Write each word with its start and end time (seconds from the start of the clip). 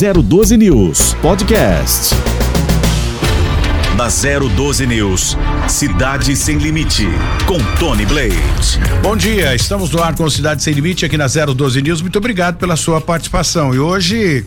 012 0.00 0.56
News 0.56 1.12
Podcast. 1.20 2.14
Na 3.98 4.08
012 4.08 4.86
News, 4.86 5.36
Cidade 5.68 6.34
Sem 6.36 6.56
Limite, 6.56 7.06
com 7.46 7.58
Tony 7.78 8.06
Blade. 8.06 8.80
Bom 9.02 9.14
dia, 9.14 9.54
estamos 9.54 9.90
no 9.90 10.02
ar 10.02 10.14
com 10.14 10.30
Cidade 10.30 10.62
Sem 10.62 10.72
Limite 10.72 11.04
aqui 11.04 11.18
na 11.18 11.26
012 11.26 11.82
News. 11.82 12.00
Muito 12.00 12.16
obrigado 12.16 12.56
pela 12.56 12.76
sua 12.76 12.98
participação. 12.98 13.74
E 13.74 13.78
hoje 13.78 14.46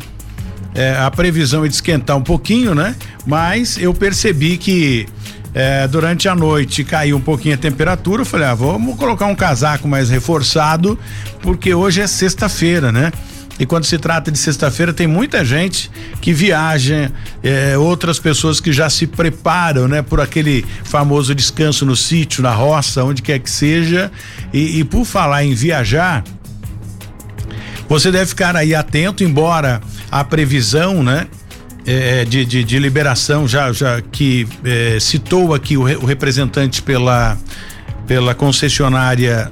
é, 0.73 0.97
a 0.97 1.11
previsão 1.11 1.63
é 1.63 1.67
de 1.67 1.75
esquentar 1.75 2.17
um 2.17 2.23
pouquinho, 2.23 2.73
né? 2.73 2.95
Mas 3.23 3.77
eu 3.77 3.93
percebi 3.93 4.57
que 4.57 5.05
é, 5.53 5.87
durante 5.87 6.27
a 6.27 6.33
noite 6.33 6.83
caiu 6.83 7.17
um 7.17 7.21
pouquinho 7.21 7.53
a 7.53 7.59
temperatura. 7.59 8.23
Eu 8.23 8.25
falei, 8.25 8.47
ah, 8.47 8.55
vamos 8.55 8.95
colocar 8.95 9.27
um 9.27 9.35
casaco 9.35 9.87
mais 9.87 10.09
reforçado, 10.09 10.97
porque 11.43 11.75
hoje 11.75 12.01
é 12.01 12.07
sexta-feira, 12.07 12.91
né? 12.91 13.11
E 13.59 13.65
quando 13.65 13.85
se 13.85 13.97
trata 13.99 14.31
de 14.31 14.37
sexta-feira, 14.37 14.91
tem 14.91 15.05
muita 15.05 15.45
gente 15.45 15.91
que 16.19 16.33
viaja, 16.33 17.11
é, 17.43 17.77
outras 17.77 18.17
pessoas 18.17 18.59
que 18.59 18.73
já 18.73 18.89
se 18.89 19.05
preparam, 19.05 19.87
né, 19.87 20.01
por 20.01 20.19
aquele 20.19 20.65
famoso 20.83 21.35
descanso 21.35 21.85
no 21.85 21.95
sítio, 21.95 22.41
na 22.41 22.51
roça, 22.51 23.03
onde 23.03 23.21
quer 23.21 23.39
que 23.39 23.49
seja. 23.49 24.11
E, 24.51 24.79
e 24.79 24.83
por 24.83 25.05
falar 25.05 25.43
em 25.43 25.53
viajar, 25.53 26.23
você 27.87 28.11
deve 28.11 28.25
ficar 28.25 28.55
aí 28.55 28.73
atento, 28.73 29.23
embora 29.23 29.81
a 30.11 30.23
previsão, 30.23 31.03
né, 31.03 31.27
é, 31.85 32.25
de, 32.25 32.45
de, 32.45 32.63
de, 32.63 32.79
liberação, 32.79 33.47
já, 33.47 33.71
já 33.71 34.01
que 34.01 34.47
é, 34.63 34.97
citou 34.99 35.53
aqui 35.53 35.77
o, 35.77 35.81
o, 35.81 36.05
representante 36.05 36.81
pela, 36.81 37.37
pela 38.07 38.33
concessionária 38.33 39.51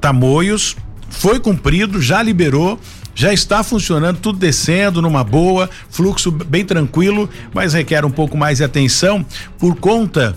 Tamoios, 0.00 0.76
foi 1.08 1.40
cumprido, 1.40 2.00
já 2.00 2.22
liberou, 2.22 2.78
já 3.14 3.32
está 3.32 3.62
funcionando, 3.62 4.18
tudo 4.18 4.38
descendo 4.38 5.02
numa 5.02 5.22
boa, 5.22 5.68
fluxo 5.90 6.30
bem 6.30 6.64
tranquilo, 6.64 7.28
mas 7.52 7.74
requer 7.74 8.04
um 8.04 8.10
pouco 8.10 8.36
mais 8.36 8.58
de 8.58 8.64
atenção 8.64 9.24
por 9.58 9.76
conta 9.76 10.34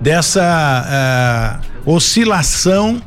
dessa 0.00 1.60
uh, 1.84 1.90
oscilação 1.90 3.02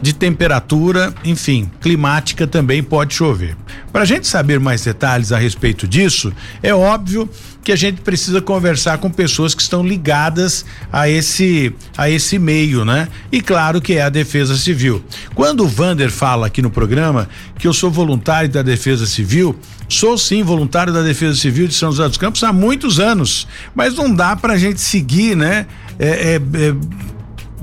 de 0.00 0.12
temperatura, 0.12 1.14
enfim, 1.24 1.70
climática 1.80 2.46
também 2.46 2.82
pode 2.82 3.14
chover. 3.14 3.56
Para 3.92 4.02
a 4.02 4.04
gente 4.06 4.26
saber 4.26 4.60
mais 4.60 4.84
detalhes 4.84 5.32
a 5.32 5.38
respeito 5.38 5.88
disso, 5.88 6.32
é 6.62 6.74
óbvio 6.74 7.28
que 7.66 7.72
a 7.72 7.76
gente 7.76 8.00
precisa 8.00 8.40
conversar 8.40 8.98
com 8.98 9.10
pessoas 9.10 9.54
que 9.54 9.60
estão 9.60 9.84
ligadas 9.84 10.64
a 10.92 11.08
esse 11.08 11.74
a 11.96 12.08
esse 12.08 12.38
meio, 12.38 12.84
né? 12.84 13.08
E 13.32 13.40
claro 13.40 13.80
que 13.80 13.94
é 13.94 14.02
a 14.02 14.08
Defesa 14.08 14.56
Civil. 14.56 15.02
Quando 15.34 15.64
o 15.64 15.68
Vander 15.68 16.10
fala 16.10 16.46
aqui 16.46 16.62
no 16.62 16.70
programa 16.70 17.28
que 17.58 17.66
eu 17.66 17.72
sou 17.72 17.90
voluntário 17.90 18.48
da 18.48 18.62
Defesa 18.62 19.04
Civil, 19.04 19.58
sou 19.88 20.16
sim 20.16 20.44
voluntário 20.44 20.92
da 20.92 21.02
Defesa 21.02 21.34
Civil 21.34 21.66
de 21.66 21.74
São 21.74 21.90
José 21.90 22.06
dos 22.08 22.18
Campos 22.18 22.44
há 22.44 22.52
muitos 22.52 23.00
anos, 23.00 23.48
mas 23.74 23.94
não 23.96 24.14
dá 24.14 24.36
para 24.36 24.52
a 24.52 24.58
gente 24.58 24.80
seguir, 24.80 25.36
né? 25.36 25.66
É, 25.98 26.08
é, 26.08 26.36
é 26.36 26.74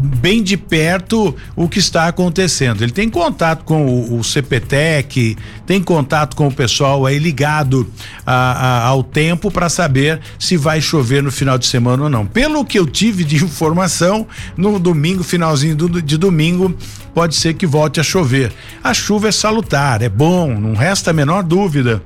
bem 0.04 0.44
de 0.44 0.58
perto 0.58 1.34
o 1.56 1.70
que 1.70 1.80
está 1.80 2.08
acontecendo. 2.08 2.84
Ele 2.84 2.92
tem 2.92 3.10
contato 3.10 3.64
com 3.64 3.86
o, 3.86 4.20
o 4.20 4.24
CPTEC, 4.24 5.38
tem 5.66 5.82
contato 5.82 6.36
com 6.36 6.48
o 6.48 6.54
pessoal 6.54 7.06
aí 7.06 7.18
ligado 7.18 7.90
a, 8.26 8.34
a, 8.34 8.84
ao 8.88 9.02
tempo 9.02 9.50
para 9.50 9.70
saber 9.70 10.20
se 10.38 10.58
vai 10.58 10.82
chover 10.82 11.24
no 11.24 11.32
final 11.32 11.58
de 11.58 11.66
semana 11.66 12.04
ou 12.04 12.10
não. 12.10 12.26
Pelo 12.26 12.66
que 12.66 12.78
eu 12.78 12.86
tive 12.86 13.24
de 13.24 13.38
informação, 13.44 14.28
no 14.58 14.78
domingo, 14.78 15.24
finalzinho 15.24 15.76
do, 15.76 16.02
de 16.02 16.18
domingo, 16.18 16.76
pode 17.14 17.36
ser 17.36 17.54
que 17.54 17.66
volte 17.66 18.02
a 18.02 18.04
chover. 18.04 18.52
A 18.84 18.94
chuva 18.94 19.30
é 19.30 19.32
salutar, 19.32 20.02
é 20.02 20.10
bom, 20.10 20.60
não 20.60 20.74
resta 20.74 21.12
a 21.12 21.14
menor 21.14 21.44
dúvida. 21.44 22.04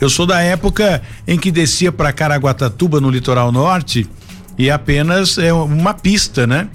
Eu 0.00 0.10
sou 0.10 0.26
da 0.26 0.40
época 0.40 1.00
em 1.28 1.38
que 1.38 1.52
descia 1.52 1.92
para 1.92 2.12
Caraguatatuba 2.12 3.00
no 3.00 3.08
litoral 3.08 3.52
norte 3.52 4.08
e 4.58 4.70
apenas 4.70 5.38
é 5.38 5.52
uma 5.52 5.94
pista, 5.94 6.46
né? 6.46 6.68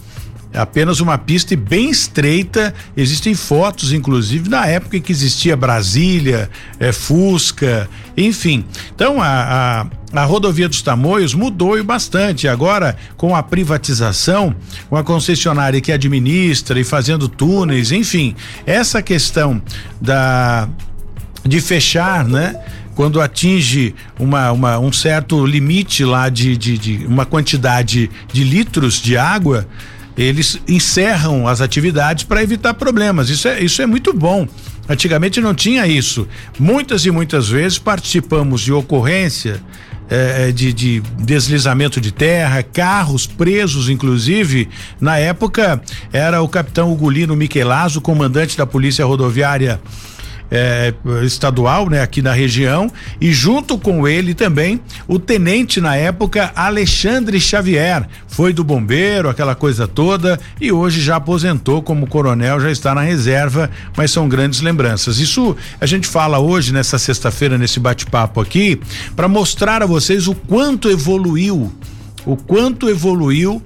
Apenas 0.54 1.00
uma 1.00 1.18
pista 1.18 1.56
bem 1.56 1.90
estreita. 1.90 2.74
Existem 2.96 3.36
fotos, 3.36 3.92
inclusive, 3.92 4.50
na 4.50 4.66
época 4.66 4.98
em 4.98 5.02
que 5.02 5.12
existia 5.12 5.56
Brasília, 5.56 6.50
é, 6.80 6.92
Fusca, 6.92 7.88
enfim. 8.16 8.66
Então 8.96 9.22
a, 9.22 9.86
a, 10.14 10.22
a 10.22 10.26
rodovia 10.26 10.68
dos 10.68 10.82
Tamoios 10.82 11.34
mudou 11.34 11.82
bastante. 11.84 12.48
Agora, 12.48 12.96
com 13.18 13.36
a 13.36 13.44
privatização, 13.44 14.56
com 14.90 14.96
a 14.96 15.04
concessionária 15.04 15.82
que 15.82 15.92
administra 15.92 16.80
e 16.80 16.84
fazendo 16.84 17.28
túneis, 17.28 17.92
enfim, 17.92 18.36
essa 18.66 19.02
questão 19.02 19.62
da 20.02 20.68
de 21.46 21.62
fechar, 21.62 22.26
né? 22.26 22.60
Quando 22.98 23.22
atinge 23.22 23.94
uma, 24.20 24.52
uma, 24.52 24.80
um 24.80 24.92
certo 24.92 25.46
limite 25.46 26.04
lá 26.04 26.30
de, 26.30 26.58
de, 26.58 26.80
de 26.80 27.06
uma 27.06 27.28
quantidade 27.28 28.10
de 28.34 28.44
litros 28.44 29.00
de 29.00 29.16
água, 29.16 29.68
eles 30.18 30.60
encerram 30.68 31.48
as 31.48 31.62
atividades 31.62 32.24
para 32.24 32.42
evitar 32.42 32.74
problemas. 32.74 33.30
Isso 33.30 33.48
é, 33.48 33.64
isso 33.64 33.84
é 33.84 33.86
muito 33.86 34.12
bom. 34.14 34.48
Antigamente 34.90 35.40
não 35.40 35.54
tinha 35.54 35.86
isso. 35.86 36.28
Muitas 36.58 37.06
e 37.06 37.12
muitas 37.12 37.48
vezes 37.50 37.78
participamos 37.78 38.62
de 38.62 38.74
ocorrência 38.74 39.62
é, 40.10 40.52
de, 40.52 40.74
de, 40.74 41.00
deslizamento 41.20 42.02
de 42.02 42.12
terra, 42.12 42.64
carros 42.64 43.28
presos, 43.28 43.90
inclusive. 43.90 44.70
Na 45.00 45.20
época 45.20 45.80
era 46.12 46.42
o 46.42 46.50
capitão 46.50 46.92
Ugolino 46.92 47.36
Michelazo, 47.36 48.02
comandante 48.02 48.58
da 48.58 48.66
Polícia 48.66 49.06
Rodoviária 49.06 49.80
é, 50.52 50.94
estadual, 51.24 51.90
né, 51.90 52.02
aqui 52.02 52.22
na 52.22 52.34
região, 52.34 52.92
e 53.20 53.32
junto 53.32 53.78
com 53.78 54.08
ele 54.08 54.34
também 54.34 54.80
o 55.08 55.20
tenente 55.20 55.82
na 55.82 55.96
época 55.96 56.52
Alexandre 56.56 57.40
Xavier, 57.40 58.08
foi 58.28 58.54
do 58.54 58.64
bombeiro, 58.64 59.30
aquela 59.30 59.56
coisa 59.56 59.88
toda, 59.88 60.40
e 60.62 60.72
hoje 60.72 61.02
já 61.02 61.16
aposentou 61.16 61.82
como 61.82 62.08
coronel, 62.08 62.60
já 62.60 62.72
está 62.72 62.94
na 62.94 63.02
reserva, 63.02 63.70
mas 63.96 64.12
são 64.12 64.30
grandes 64.30 64.62
lembranças. 64.62 65.20
Isso 65.20 65.56
a 65.82 65.86
gente 65.86 66.08
fala 66.08 66.40
hoje 66.40 66.72
nessa 66.72 67.00
sexta-feira 67.00 67.58
nesse 67.58 67.80
bate-papo 67.80 68.40
aqui 68.40 68.80
para 69.16 69.28
mostrar 69.28 69.82
a 69.82 69.86
vocês 69.86 70.28
o 70.28 70.36
quanto 70.36 70.90
evoluiu, 70.90 71.72
o 72.26 72.36
quanto 72.36 72.90
evoluiu 72.90 73.62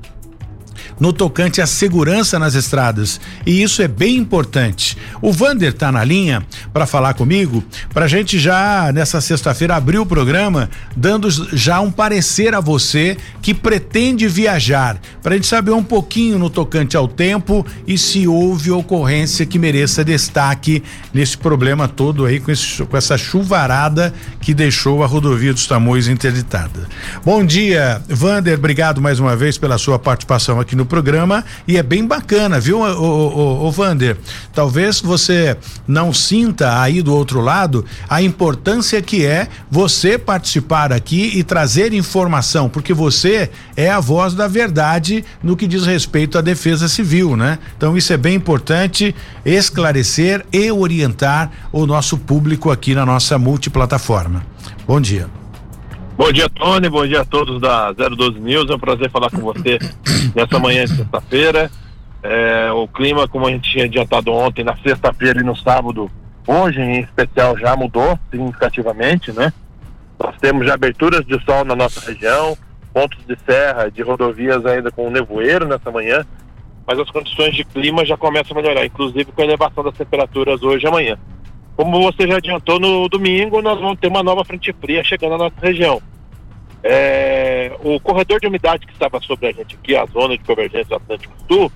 no 1.02 1.12
tocante 1.12 1.60
à 1.60 1.66
segurança 1.66 2.38
nas 2.38 2.54
estradas. 2.54 3.20
E 3.44 3.64
isso 3.64 3.82
é 3.82 3.88
bem 3.88 4.18
importante. 4.18 4.96
O 5.20 5.34
Vander 5.34 5.70
está 5.70 5.92
na 5.92 6.04
linha 6.04 6.46
para 6.72 6.86
falar 6.86 7.16
comigo, 7.16 7.64
para 7.92 8.06
a 8.06 8.08
gente 8.08 8.38
já 8.38 8.92
nessa 8.94 9.20
sexta-feira 9.20 9.76
abrir 9.76 9.98
o 9.98 10.06
programa, 10.06 10.70
dando 10.96 11.28
já 11.58 11.82
um 11.82 11.90
parecer 11.90 12.54
a 12.54 12.60
você 12.60 13.18
que 13.42 13.52
pretende 13.52 14.28
viajar, 14.28 15.02
para 15.24 15.34
a 15.34 15.36
gente 15.38 15.48
saber 15.48 15.72
um 15.72 15.84
pouquinho 15.84 16.38
no 16.38 16.52
tocante 16.52 16.96
ao 16.96 17.08
tempo 17.08 17.66
e 17.88 17.98
se 17.98 18.28
houve 18.28 18.70
ocorrência 18.70 19.44
que 19.44 19.58
mereça 19.58 20.06
destaque 20.06 20.84
nesse 21.12 21.36
problema 21.36 21.88
todo 21.88 22.28
aí 22.28 22.40
com, 22.40 22.52
esse, 22.52 22.84
com 22.86 22.96
essa 22.96 23.18
chuvarada 23.18 24.14
que 24.40 24.54
deixou 24.54 25.04
a 25.04 25.08
rodovia 25.08 25.52
dos 25.52 25.66
Tamoios 25.66 26.08
interditada. 26.08 26.88
Bom 27.26 27.44
dia, 27.44 28.00
Vander, 28.08 28.56
obrigado 28.56 29.02
mais 29.02 29.20
uma 29.20 29.36
vez 29.36 29.58
pela 29.58 29.80
sua 29.80 29.98
participação 29.98 30.60
aqui 30.60 30.76
no 30.76 30.91
programa 30.92 31.46
e 31.66 31.78
é 31.78 31.84
bem 31.84 32.06
bacana, 32.06 32.60
viu, 32.60 32.82
o, 32.82 33.72
Vander? 33.72 34.18
Talvez 34.54 35.00
você 35.00 35.56
não 35.88 36.14
sinta 36.14 36.82
aí 36.82 37.02
do 37.02 37.16
outro 37.16 37.40
lado 37.40 37.86
a 38.10 38.22
importância 38.22 39.02
que 39.02 39.26
é 39.26 39.48
você 39.70 40.18
participar 40.18 40.92
aqui 40.92 41.32
e 41.36 41.44
trazer 41.44 41.94
informação, 41.94 42.68
porque 42.68 42.94
você 42.94 43.50
é 43.78 43.90
a 43.90 44.02
voz 44.02 44.34
da 44.34 44.50
verdade 44.50 45.24
no 45.42 45.56
que 45.56 45.66
diz 45.66 45.86
respeito 45.86 46.38
à 46.38 46.42
defesa 46.42 46.90
civil, 46.90 47.38
né? 47.38 47.58
Então 47.78 47.96
isso 47.96 48.12
é 48.12 48.18
bem 48.18 48.36
importante 48.36 49.16
esclarecer 49.46 50.46
e 50.52 50.70
orientar 50.70 51.50
o 51.72 51.86
nosso 51.86 52.18
público 52.18 52.70
aqui 52.70 52.94
na 52.94 53.06
nossa 53.06 53.38
multiplataforma. 53.38 54.46
Bom 54.86 55.00
dia. 55.00 55.41
Bom 56.18 56.32
dia, 56.32 56.50
Tony. 56.50 56.90
Bom 56.90 57.08
dia 57.08 57.22
a 57.22 57.26
todos 57.26 57.60
da 57.60 57.92
012 57.94 58.40
News. 58.40 58.70
É 58.70 58.76
um 58.76 58.80
prazer 58.80 59.10
falar 59.10 59.30
com 59.30 59.38
você 59.38 59.80
nessa 60.36 60.60
manhã 60.60 60.86
de 60.86 60.96
sexta-feira. 60.96 61.72
É, 62.22 62.72
o 62.72 62.88
clima, 62.88 63.28
como 63.28 63.48
a 63.48 63.52
gente 63.52 63.72
tinha 63.72 63.86
adiantado 63.86 64.32
ontem, 64.32 64.64
na 64.64 64.76
sexta-feira 64.78 65.40
e 65.40 65.44
no 65.44 65.56
sábado, 65.56 66.12
hoje 66.46 66.80
em 66.80 67.00
especial, 67.00 67.58
já 67.58 67.76
mudou 67.76 68.20
significativamente, 68.30 69.32
né? 69.32 69.52
Nós 70.20 70.36
temos 70.40 70.68
já 70.68 70.76
aberturas 70.76 71.26
de 71.26 71.44
sol 71.44 71.66
na 71.66 71.76
nossa 71.76 72.00
região, 72.12 72.56
pontos 72.94 73.18
de 73.26 73.36
serra, 73.44 73.90
de 73.90 74.04
rodovias 74.04 74.64
ainda 74.66 74.92
com 74.92 75.10
nevoeiro 75.10 75.68
nessa 75.68 75.90
manhã, 75.90 76.24
mas 76.86 77.00
as 77.00 77.10
condições 77.10 77.56
de 77.56 77.64
clima 77.64 78.06
já 78.06 78.16
começam 78.16 78.56
a 78.56 78.62
melhorar, 78.62 78.86
inclusive 78.86 79.32
com 79.32 79.42
a 79.42 79.46
elevação 79.46 79.84
das 79.84 79.96
temperaturas 79.96 80.62
hoje 80.62 80.86
e 80.86 80.88
amanhã. 80.88 81.18
Como 81.76 82.02
você 82.02 82.28
já 82.28 82.38
adiantou, 82.38 82.80
no 82.80 83.08
domingo 83.10 83.62
nós 83.62 83.80
vamos 83.80 84.00
ter 84.00 84.08
uma 84.08 84.24
nova 84.24 84.44
frente 84.44 84.74
fria 84.74 85.04
chegando 85.04 85.32
na 85.32 85.38
nossa 85.38 85.56
região. 85.62 86.02
É, 86.84 87.72
o 87.84 88.00
corredor 88.00 88.40
de 88.40 88.48
umidade 88.48 88.86
que 88.86 88.94
estava 88.94 89.20
sobre 89.22 89.48
a 89.48 89.52
gente 89.52 89.76
aqui, 89.76 89.96
a 89.96 90.06
zona 90.06 90.38
de 90.38 90.44
convergência 90.44 90.96
Atlântico 90.96 91.34
Sul, 91.48 91.72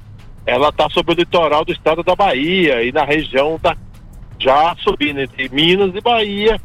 ela 0.45 0.69
está 0.69 0.89
sobre 0.89 1.13
o 1.13 1.15
litoral 1.15 1.63
do 1.63 1.71
estado 1.71 2.03
da 2.03 2.15
Bahia 2.15 2.83
e 2.83 2.91
na 2.91 3.03
região 3.03 3.59
da 3.61 3.75
já 4.39 4.75
subindo 4.79 5.21
entre 5.21 5.49
Minas 5.49 5.95
e 5.95 6.01
Bahia, 6.01 6.59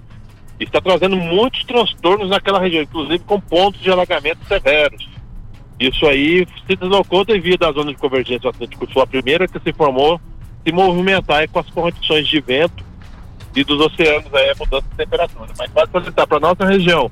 está 0.59 0.81
trazendo 0.81 1.17
muitos 1.17 1.65
transtornos 1.65 2.29
naquela 2.29 2.61
região, 2.61 2.83
inclusive 2.83 3.21
com 3.21 3.41
pontos 3.41 3.81
de 3.81 3.91
alagamento 3.91 4.44
severos. 4.47 5.09
Isso 5.79 6.05
aí 6.06 6.47
se 6.67 6.76
deslocou 6.76 7.25
devido 7.25 7.65
à 7.65 7.73
zona 7.73 7.93
de 7.93 7.99
convergência 7.99 8.41
do 8.41 8.49
Atlântico 8.49 8.93
Sul, 8.93 9.03
a 9.03 9.06
primeira 9.06 9.49
que 9.49 9.59
se 9.61 9.73
formou, 9.73 10.21
se 10.67 10.73
movimentar 10.73 11.49
com 11.49 11.59
as 11.59 11.71
condições 11.71 12.29
de 12.29 12.41
vento 12.41 12.85
e 13.55 13.64
dos 13.64 13.81
oceanos, 13.81 14.32
aí, 14.32 14.50
a 14.50 14.55
mudança 14.58 14.87
de 14.91 14.97
temperatura. 14.97 15.50
Mas 15.58 15.70
pode 15.70 15.91
facilitar 15.91 16.26
para 16.26 16.41
nossa 16.41 16.64
região, 16.64 17.11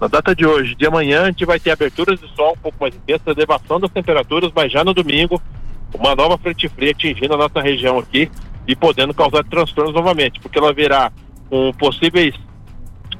na 0.00 0.06
data 0.06 0.34
de 0.34 0.46
hoje, 0.46 0.74
de 0.76 0.86
amanhã, 0.86 1.22
a 1.22 1.26
gente 1.26 1.44
vai 1.44 1.58
ter 1.58 1.72
aberturas 1.72 2.20
de 2.20 2.28
sol 2.34 2.52
um 2.52 2.60
pouco 2.62 2.78
mais 2.80 2.94
intensa, 2.94 3.30
elevação 3.30 3.80
das 3.80 3.90
temperaturas, 3.90 4.52
mas 4.54 4.70
já 4.70 4.84
no 4.84 4.94
domingo, 4.94 5.42
uma 5.92 6.14
nova 6.14 6.38
frente 6.38 6.68
fria 6.68 6.92
atingindo 6.92 7.34
a 7.34 7.36
nossa 7.36 7.60
região 7.60 7.98
aqui 7.98 8.30
e 8.66 8.76
podendo 8.76 9.12
causar 9.12 9.42
transtornos 9.44 9.94
novamente, 9.94 10.38
porque 10.40 10.58
ela 10.58 10.72
virá 10.72 11.10
com 11.50 11.72
possíveis 11.72 12.34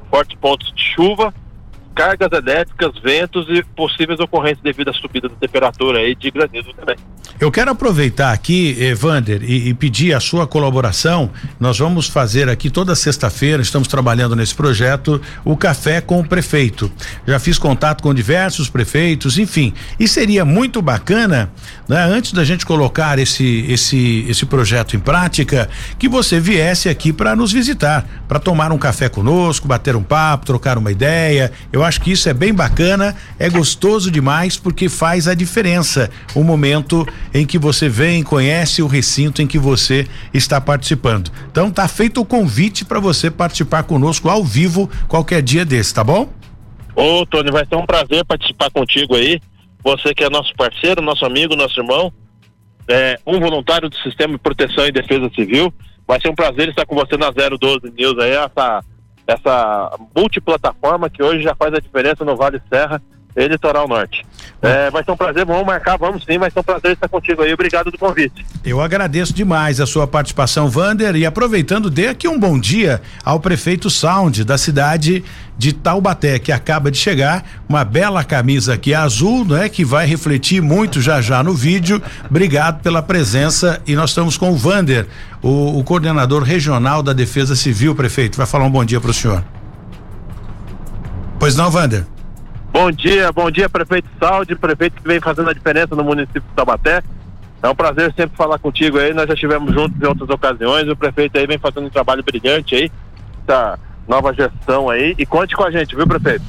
fortes 0.09 0.37
pontos 0.39 0.71
de 0.73 0.83
chuva 0.83 1.33
cargas 1.95 2.31
elétricas, 2.31 2.91
ventos 3.03 3.45
e 3.49 3.63
possíveis 3.63 4.19
ocorrências 4.19 4.61
devido 4.63 4.89
à 4.89 4.93
subida 4.93 5.27
da 5.27 5.35
temperatura 5.35 6.01
e 6.07 6.15
de 6.15 6.31
granizo 6.31 6.73
também. 6.73 6.95
Eu 7.39 7.51
quero 7.51 7.71
aproveitar 7.71 8.33
aqui, 8.33 8.75
Evander, 8.81 9.41
e, 9.43 9.69
e 9.69 9.73
pedir 9.73 10.13
a 10.13 10.19
sua 10.19 10.45
colaboração. 10.45 11.29
Nós 11.57 11.79
vamos 11.79 12.07
fazer 12.07 12.49
aqui 12.49 12.69
toda 12.69 12.95
sexta-feira, 12.95 13.61
estamos 13.61 13.87
trabalhando 13.87 14.35
nesse 14.35 14.53
projeto, 14.53 15.21
o 15.45 15.55
café 15.55 16.01
com 16.01 16.19
o 16.19 16.27
prefeito. 16.27 16.91
Já 17.25 17.39
fiz 17.39 17.57
contato 17.57 18.01
com 18.03 18.13
diversos 18.13 18.69
prefeitos, 18.69 19.37
enfim. 19.37 19.73
E 19.97 20.07
seria 20.07 20.43
muito 20.43 20.81
bacana, 20.81 21.49
né, 21.89 22.03
antes 22.03 22.31
da 22.33 22.45
gente 22.45 22.67
colocar 22.67 23.17
esse, 23.17 23.65
esse, 23.67 24.23
esse 24.29 24.45
projeto 24.45 24.95
em 24.95 24.99
prática, 24.99 25.67
que 25.97 26.07
você 26.07 26.39
viesse 26.39 26.87
aqui 26.87 27.11
para 27.11 27.35
nos 27.35 27.51
visitar, 27.51 28.07
para 28.27 28.39
tomar 28.39 28.71
um 28.71 28.77
café 28.77 29.09
conosco, 29.09 29.67
bater 29.67 29.95
um 29.95 30.03
papo, 30.03 30.45
trocar 30.45 30.77
uma 30.77 30.91
ideia. 30.91 31.51
Eu 31.73 31.83
acho 31.83 31.99
que 31.99 32.11
isso 32.11 32.29
é 32.29 32.33
bem 32.33 32.53
bacana, 32.53 33.15
é 33.39 33.49
gostoso 33.49 34.11
demais 34.11 34.55
porque 34.55 34.87
faz 34.87 35.27
a 35.27 35.33
diferença 35.33 36.11
o 36.35 36.43
momento 36.43 37.07
em 37.33 37.43
que 37.43 37.57
você 37.57 37.89
vem, 37.89 38.21
conhece 38.21 38.83
o 38.83 38.87
recinto 38.87 39.41
em 39.41 39.47
que 39.47 39.57
você 39.57 40.07
está 40.31 40.61
participando. 40.61 41.31
Então 41.51 41.71
tá 41.71 41.87
feito 41.87 42.21
o 42.21 42.25
convite 42.25 42.85
para 42.85 42.99
você 42.99 43.31
participar 43.31 43.81
conosco 43.81 44.29
ao 44.29 44.43
vivo 44.43 44.87
qualquer 45.07 45.41
dia 45.41 45.65
desse, 45.65 45.95
tá 45.95 46.03
bom? 46.03 46.31
Ô, 46.95 47.25
Tony, 47.25 47.49
vai 47.49 47.65
ser 47.65 47.77
um 47.77 47.85
prazer 47.85 48.23
participar 48.25 48.69
contigo 48.69 49.15
aí. 49.15 49.41
Você 49.83 50.13
que 50.13 50.23
é 50.23 50.29
nosso 50.29 50.53
parceiro, 50.55 51.01
nosso 51.01 51.25
amigo, 51.25 51.55
nosso 51.55 51.79
irmão, 51.79 52.11
é, 52.87 53.17
um 53.25 53.39
voluntário 53.39 53.89
do 53.89 53.95
Sistema 53.97 54.33
de 54.33 54.39
Proteção 54.39 54.85
e 54.85 54.91
Defesa 54.91 55.29
Civil. 55.33 55.73
Vai 56.07 56.19
ser 56.19 56.29
um 56.29 56.35
prazer 56.35 56.69
estar 56.69 56.85
com 56.85 56.95
você 56.95 57.15
na 57.17 57.29
012 57.29 57.91
News 57.95 58.17
aí, 58.19 58.31
essa 58.31 58.83
essa 59.27 59.95
multiplataforma 60.15 61.07
que 61.07 61.21
hoje 61.21 61.43
já 61.43 61.53
faz 61.53 61.71
a 61.71 61.79
diferença 61.79 62.25
no 62.25 62.35
Vale 62.35 62.59
Serra 62.67 62.99
e 63.39 63.47
Litoral 63.47 63.87
Norte. 63.87 64.25
É, 64.61 64.91
vai 64.91 65.03
ser 65.03 65.11
um 65.11 65.17
prazer, 65.17 65.45
vamos 65.45 65.65
marcar, 65.65 65.97
vamos 65.97 66.25
sim, 66.25 66.37
vai 66.37 66.51
ser 66.51 66.59
um 66.59 66.63
prazer 66.63 66.91
estar 66.91 67.07
contigo 67.07 67.41
aí. 67.41 67.53
Obrigado 67.53 67.89
do 67.89 67.97
convite. 67.97 68.45
Eu 68.65 68.81
agradeço 68.81 69.33
demais 69.33 69.79
a 69.79 69.85
sua 69.85 70.05
participação, 70.05 70.69
Vander, 70.69 71.15
e 71.15 71.25
aproveitando, 71.25 71.89
dê 71.89 72.07
aqui 72.07 72.27
um 72.27 72.37
bom 72.37 72.59
dia 72.59 73.01
ao 73.23 73.39
prefeito 73.39 73.89
Sound 73.89 74.43
da 74.43 74.57
cidade 74.57 75.23
de 75.57 75.71
Taubaté, 75.71 76.39
que 76.39 76.51
acaba 76.51 76.91
de 76.91 76.97
chegar, 76.97 77.45
uma 77.67 77.85
bela 77.85 78.23
camisa 78.23 78.73
aqui 78.73 78.93
azul, 78.93 79.45
né, 79.45 79.69
que 79.69 79.85
vai 79.85 80.05
refletir 80.05 80.61
muito 80.61 81.01
já 81.01 81.21
já 81.21 81.41
no 81.41 81.53
vídeo. 81.53 82.01
Obrigado 82.29 82.81
pela 82.81 83.01
presença 83.01 83.81
e 83.87 83.95
nós 83.95 84.11
estamos 84.11 84.37
com 84.37 84.51
o 84.51 84.57
Vander, 84.57 85.07
o, 85.41 85.79
o 85.79 85.83
coordenador 85.83 86.43
regional 86.43 87.01
da 87.01 87.13
Defesa 87.13 87.55
Civil, 87.55 87.95
prefeito. 87.95 88.37
Vai 88.37 88.45
falar 88.45 88.65
um 88.65 88.71
bom 88.71 88.83
dia 88.83 88.99
para 88.99 89.11
o 89.11 89.13
senhor. 89.13 89.43
Pois 91.39 91.55
não, 91.55 91.71
Vander? 91.71 92.05
Bom 92.71 92.91
dia, 92.91 93.31
bom 93.31 93.49
dia, 93.49 93.67
prefeito 93.67 94.07
Saúde, 94.19 94.55
prefeito 94.55 95.01
que 95.01 95.07
vem 95.07 95.19
fazendo 95.19 95.49
a 95.49 95.53
diferença 95.53 95.95
no 95.95 96.03
município 96.03 96.41
de 96.41 96.55
Taubaté. 96.55 97.01
É 97.61 97.67
um 97.67 97.75
prazer 97.75 98.13
sempre 98.15 98.37
falar 98.37 98.57
contigo 98.59 98.97
aí, 98.97 99.13
nós 99.13 99.27
já 99.27 99.33
estivemos 99.33 99.73
juntos 99.73 100.01
em 100.01 100.05
outras 100.05 100.29
ocasiões, 100.29 100.87
o 100.87 100.95
prefeito 100.95 101.37
aí 101.37 101.45
vem 101.45 101.57
fazendo 101.57 101.87
um 101.87 101.89
trabalho 101.89 102.23
brilhante 102.23 102.75
aí, 102.75 102.91
essa 103.45 103.77
nova 104.07 104.33
gestão 104.33 104.89
aí, 104.89 105.13
e 105.17 105.25
conte 105.25 105.55
com 105.55 105.63
a 105.63 105.71
gente, 105.71 105.95
viu, 105.95 106.07
prefeito? 106.07 106.45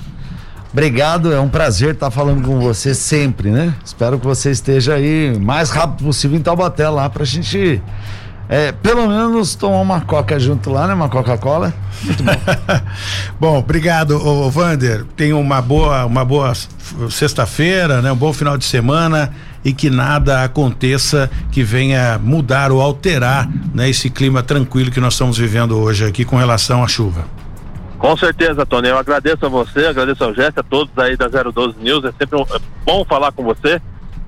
Obrigado, 0.73 1.33
é 1.33 1.41
um 1.41 1.49
prazer 1.49 1.95
estar 1.95 2.13
falando 2.13 2.47
com 2.47 2.61
você 2.61 2.95
sempre, 2.95 3.51
né? 3.51 3.75
Espero 3.85 4.21
que 4.21 4.25
você 4.25 4.53
esteja 4.53 4.95
aí 4.95 5.37
mais 5.37 5.71
rápido 5.71 6.05
possível 6.05 6.39
em 6.39 6.43
Taubaté 6.43 6.89
lá 6.89 7.11
pra 7.11 7.25
gente 7.25 7.83
é, 8.53 8.73
pelo 8.73 9.07
menos 9.07 9.55
tomar 9.55 9.81
uma 9.81 10.01
coca 10.01 10.37
junto 10.41 10.71
lá, 10.71 10.89
né? 10.89 10.93
Uma 10.93 11.09
Coca-Cola. 11.09 11.73
Muito 12.03 12.21
bom. 12.25 12.33
bom, 13.39 13.59
obrigado, 13.59 14.17
ô, 14.17 14.51
Vander. 14.51 15.05
Tenha 15.17 15.37
uma 15.37 15.63
boa, 15.63 16.05
uma 16.05 16.25
boa 16.25 16.53
sexta-feira, 17.09 18.03
né? 18.03 18.11
Um 18.11 18.17
bom 18.17 18.33
final 18.33 18.59
de 18.59 18.65
semana 18.65 19.33
e 19.65 19.73
que 19.73 19.89
nada 19.89 20.43
aconteça 20.43 21.31
que 21.53 21.63
venha 21.63 22.19
mudar 22.19 22.73
ou 22.73 22.81
alterar, 22.81 23.49
né? 23.73 23.89
Esse 23.89 24.11
clima 24.11 24.43
tranquilo 24.43 24.91
que 24.91 24.99
nós 24.99 25.13
estamos 25.13 25.39
vivendo 25.39 25.79
hoje 25.79 26.05
aqui 26.05 26.25
com 26.25 26.37
relação 26.37 26.83
à 26.83 26.89
chuva. 26.89 27.25
Com 28.01 28.17
certeza, 28.17 28.67
Tony. 28.67 28.89
Eu 28.89 28.99
agradeço 28.99 29.47
a 29.47 29.49
você, 29.49 29.87
agradeço 29.87 30.25
ao 30.25 30.35
Jéssica, 30.35 30.61
a 30.63 30.65
todos 30.65 30.91
aí 30.99 31.17
da 31.17 31.29
012 31.29 31.77
News. 31.79 32.05
É 32.05 32.13
sempre 32.19 32.37
um, 32.37 32.43
é 32.43 32.59
bom 32.85 33.05
falar 33.05 33.31
com 33.31 33.45
você. 33.45 33.81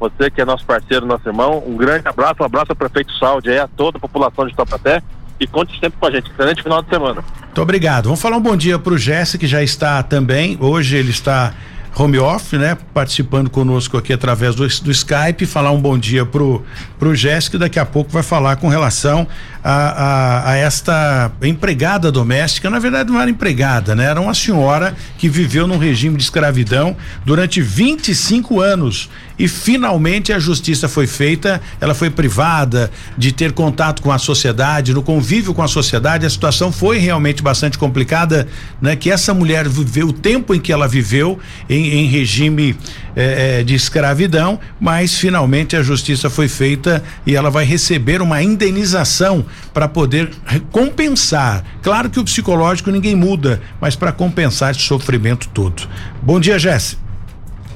Você 0.03 0.29
que 0.33 0.41
é 0.41 0.45
nosso 0.45 0.67
parceiro, 0.67 1.07
nosso 1.07 1.29
irmão, 1.29 1.63
um 1.65 1.77
grande 1.77 2.09
abraço, 2.09 2.43
um 2.43 2.45
abraço 2.45 2.73
ao 2.73 2.77
prefeito 2.77 3.17
Saúde 3.19 3.51
aí, 3.51 3.59
a 3.61 3.69
toda 3.69 3.99
a 3.99 4.01
população 4.01 4.49
de 4.49 4.53
Taubaté 4.53 5.01
e 5.39 5.47
conte 5.47 5.79
sempre 5.79 5.97
com 6.01 6.07
a 6.07 6.11
gente. 6.11 6.29
Excelente 6.29 6.61
final 6.61 6.83
de 6.83 6.89
semana. 6.89 7.23
Muito 7.41 7.63
obrigado. 7.63 8.07
Vamos 8.07 8.21
falar 8.21 8.37
um 8.37 8.41
bom 8.41 8.57
dia 8.57 8.81
para 8.81 8.95
o 8.95 8.99
Jesse, 8.99 9.39
que 9.39 9.47
já 9.47 9.63
está 9.63 10.03
também. 10.03 10.59
Hoje 10.61 10.97
ele 10.97 11.11
está 11.11 11.55
home 11.95 12.19
off, 12.19 12.57
né? 12.57 12.77
Participando 12.95 13.51
conosco 13.51 13.97
aqui 13.97 14.13
através 14.13 14.55
do, 14.55 14.67
do 14.67 14.91
Skype, 14.91 15.45
falar 15.47 15.73
um 15.73 15.81
bom 15.81 15.99
dia 15.99 16.25
pro, 16.25 16.65
pro 16.99 17.15
Jéssica, 17.15 17.59
daqui 17.59 17.79
a 17.79 17.85
pouco 17.85 18.11
vai 18.11 18.23
falar 18.23 18.57
com 18.57 18.69
relação 18.69 19.27
a, 19.63 19.71
a, 19.73 20.51
a, 20.51 20.57
esta 20.57 21.31
empregada 21.43 22.11
doméstica, 22.11 22.69
na 22.69 22.79
verdade 22.79 23.11
não 23.13 23.21
era 23.21 23.31
empregada, 23.31 23.95
né? 23.95 24.07
Era 24.07 24.21
uma 24.21 24.35
senhora 24.35 24.95
que 25.19 25.29
viveu 25.29 25.67
num 25.67 25.79
regime 25.79 26.17
de 26.17 26.25
escravidão 26.25 26.97
durante 27.25 27.61
25 27.61 28.61
anos 28.61 29.09
e 29.39 29.49
finalmente 29.49 30.33
a 30.33 30.39
justiça 30.39 30.89
foi 30.89 31.07
feita, 31.07 31.61
ela 31.81 31.95
foi 31.95 32.11
privada 32.11 32.91
de 33.17 33.33
ter 33.33 33.53
contato 33.53 34.03
com 34.03 34.11
a 34.11 34.19
sociedade, 34.19 34.93
no 34.93 35.03
convívio 35.03 35.55
com 35.55 35.63
a 35.63 35.69
sociedade, 35.69 36.27
a 36.27 36.31
situação 36.31 36.73
foi 36.73 36.99
realmente 36.99 37.43
bastante 37.43 37.79
complicada, 37.79 38.49
né? 38.81 38.97
Que 38.97 39.11
essa 39.11 39.33
mulher 39.33 39.69
viveu 39.69 40.09
o 40.09 40.13
tempo 40.13 40.55
em 40.55 40.61
que 40.61 40.73
ela 40.73 40.89
viveu 40.89 41.39
em, 41.69 41.82
em 41.87 42.07
regime 42.07 42.77
eh, 43.17 43.61
eh, 43.61 43.63
de 43.63 43.75
escravidão, 43.75 44.59
mas 44.81 45.15
finalmente 45.15 45.77
a 45.77 45.83
justiça 45.83 46.31
foi 46.31 46.49
feita 46.49 47.03
e 47.27 47.37
ela 47.37 47.51
vai 47.51 47.65
receber 47.65 48.23
uma 48.23 48.43
indenização 48.43 49.45
para 49.73 49.89
poder 49.89 50.31
compensar. 50.71 51.65
Claro 51.83 52.11
que 52.11 52.21
o 52.21 52.25
psicológico 52.25 52.91
ninguém 52.91 53.15
muda, 53.15 53.61
mas 53.81 53.97
para 53.97 54.13
compensar 54.13 54.71
esse 54.71 54.81
sofrimento 54.81 55.49
todo. 55.49 55.89
Bom 56.23 56.39
dia, 56.41 56.59
Jesse. 56.59 56.99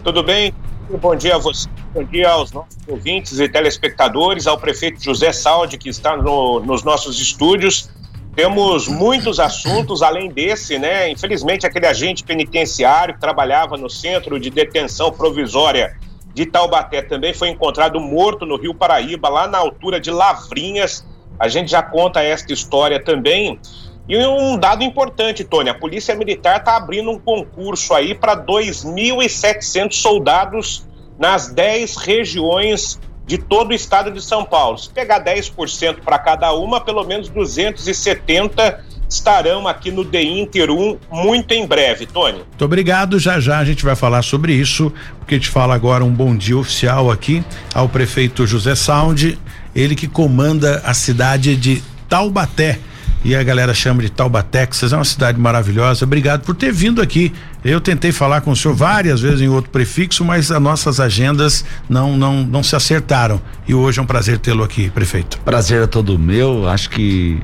Tudo 0.03 0.23
bem? 0.23 0.55
Bom 1.01 1.17
dia 1.17 1.35
a 1.35 1.39
você, 1.39 1.69
bom 1.93 2.05
dia 2.05 2.31
aos 2.31 2.53
nossos 2.53 2.77
ouvintes 2.87 3.41
e 3.41 3.49
telespectadores, 3.49 4.47
ao 4.47 4.57
prefeito 4.57 5.03
José 5.03 5.33
Saldi, 5.33 5.77
que 5.77 5.89
está 5.89 6.17
no, 6.17 6.61
nos 6.61 6.85
nossos 6.85 7.21
estúdios. 7.21 7.91
Temos 8.37 8.87
muitos 8.87 9.41
assuntos 9.41 10.03
além 10.03 10.31
desse, 10.31 10.79
né? 10.79 11.09
Infelizmente, 11.09 11.67
aquele 11.67 11.87
agente 11.87 12.23
penitenciário 12.23 13.15
que 13.15 13.21
trabalhava 13.21 13.79
no 13.79 13.89
centro 13.89 14.39
de 14.39 14.51
detenção 14.51 15.11
provisória 15.11 15.97
de 16.35 16.45
Taubaté 16.45 17.01
também 17.01 17.33
foi 17.33 17.49
encontrado 17.49 17.99
morto 17.99 18.45
no 18.45 18.59
Rio 18.59 18.75
Paraíba, 18.75 19.31
lá 19.31 19.49
na 19.49 19.57
altura 19.57 19.99
de 19.99 20.11
Lavrinhas. 20.11 21.03
A 21.41 21.49
gente 21.49 21.71
já 21.71 21.83
conta 21.83 22.23
esta 22.23 22.53
história 22.53 23.03
também. 23.03 23.59
E 24.07 24.19
um 24.27 24.59
dado 24.59 24.85
importante, 24.85 25.43
Tony, 25.43 25.71
a 25.71 25.75
Polícia 25.75 26.15
Militar 26.15 26.59
está 26.59 26.77
abrindo 26.77 27.11
um 27.11 27.19
concurso 27.19 27.95
aí 27.95 28.15
para 28.15 28.37
2.700 28.37 29.95
soldados 29.95 30.87
nas 31.19 31.49
10 31.49 31.97
regiões 31.97 33.01
de 33.27 33.39
todo 33.39 33.71
o 33.71 33.75
estado 33.75 34.11
de 34.11 34.23
São 34.23 34.45
Paulo. 34.45 34.79
Se 34.79 34.89
pegar 34.89 35.23
10% 35.23 35.97
para 36.05 36.19
cada 36.19 36.53
uma, 36.53 36.81
pelo 36.81 37.05
menos 37.05 37.29
270 37.29 38.85
estarão 39.09 39.69
aqui 39.69 39.91
no 39.91 40.05
The 40.05 40.23
Inter 40.23 40.71
1 40.71 40.99
muito 41.11 41.53
em 41.53 41.67
breve, 41.67 42.07
Tony. 42.07 42.39
Muito 42.39 42.65
obrigado. 42.65 43.19
Já 43.19 43.39
já 43.39 43.59
a 43.59 43.65
gente 43.65 43.85
vai 43.85 43.95
falar 43.95 44.23
sobre 44.23 44.53
isso, 44.53 44.93
porque 45.19 45.39
te 45.39 45.49
fala 45.49 45.75
agora 45.75 46.05
um 46.05 46.13
bom 46.13 46.37
dia 46.37 46.59
oficial 46.59 47.11
aqui 47.11 47.45
ao 47.75 47.89
prefeito 47.89 48.47
José 48.47 48.75
Sound, 48.75 49.39
ele 49.75 49.95
que 49.95 50.09
comanda 50.09 50.83
a 50.85 50.95
cidade 50.95 51.57
de 51.57 51.83
Taubaté 52.09 52.79
e 53.25 53.35
a 53.35 53.43
galera 53.43 53.75
chama 53.75 54.03
de 54.03 54.11
Taubaté, 54.11 54.67
Texas, 54.67 54.93
é 54.93 54.97
uma 54.97 55.05
cidade 55.05 55.39
maravilhosa. 55.39 56.05
Obrigado 56.05 56.43
por 56.43 56.55
ter 56.55 56.73
vindo 56.73 57.03
aqui. 57.03 57.33
Eu 57.65 57.81
tentei 57.81 58.13
falar 58.13 58.41
com 58.41 58.53
o 58.53 58.57
senhor 58.57 58.75
várias 58.75 59.21
vezes 59.21 59.41
em 59.41 59.49
outro 59.49 59.71
prefixo, 59.71 60.25
mas 60.25 60.51
as 60.51 60.63
nossas 60.63 61.01
agendas 61.01 61.65
não 61.89 62.17
não 62.17 62.43
não 62.43 62.63
se 62.63 62.77
acertaram. 62.77 63.41
E 63.67 63.75
hoje 63.75 63.99
é 63.99 64.03
um 64.03 64.07
prazer 64.07 64.39
tê-lo 64.39 64.63
aqui, 64.63 64.89
prefeito. 64.91 65.39
Prazer 65.41 65.83
é 65.83 65.87
todo 65.87 66.19
meu. 66.19 66.69
Acho 66.69 66.89
que 66.91 67.43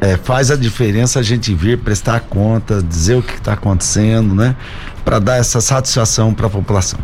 é, 0.00 0.16
faz 0.16 0.50
a 0.50 0.56
diferença 0.56 1.20
a 1.20 1.22
gente 1.22 1.54
vir 1.54 1.78
prestar 1.78 2.20
conta, 2.20 2.82
dizer 2.82 3.16
o 3.16 3.22
que 3.22 3.34
está 3.34 3.52
acontecendo, 3.54 4.34
né? 4.34 4.56
Para 5.04 5.18
dar 5.18 5.36
essa 5.36 5.60
satisfação 5.60 6.34
para 6.34 6.46
a 6.46 6.50
população. 6.50 6.98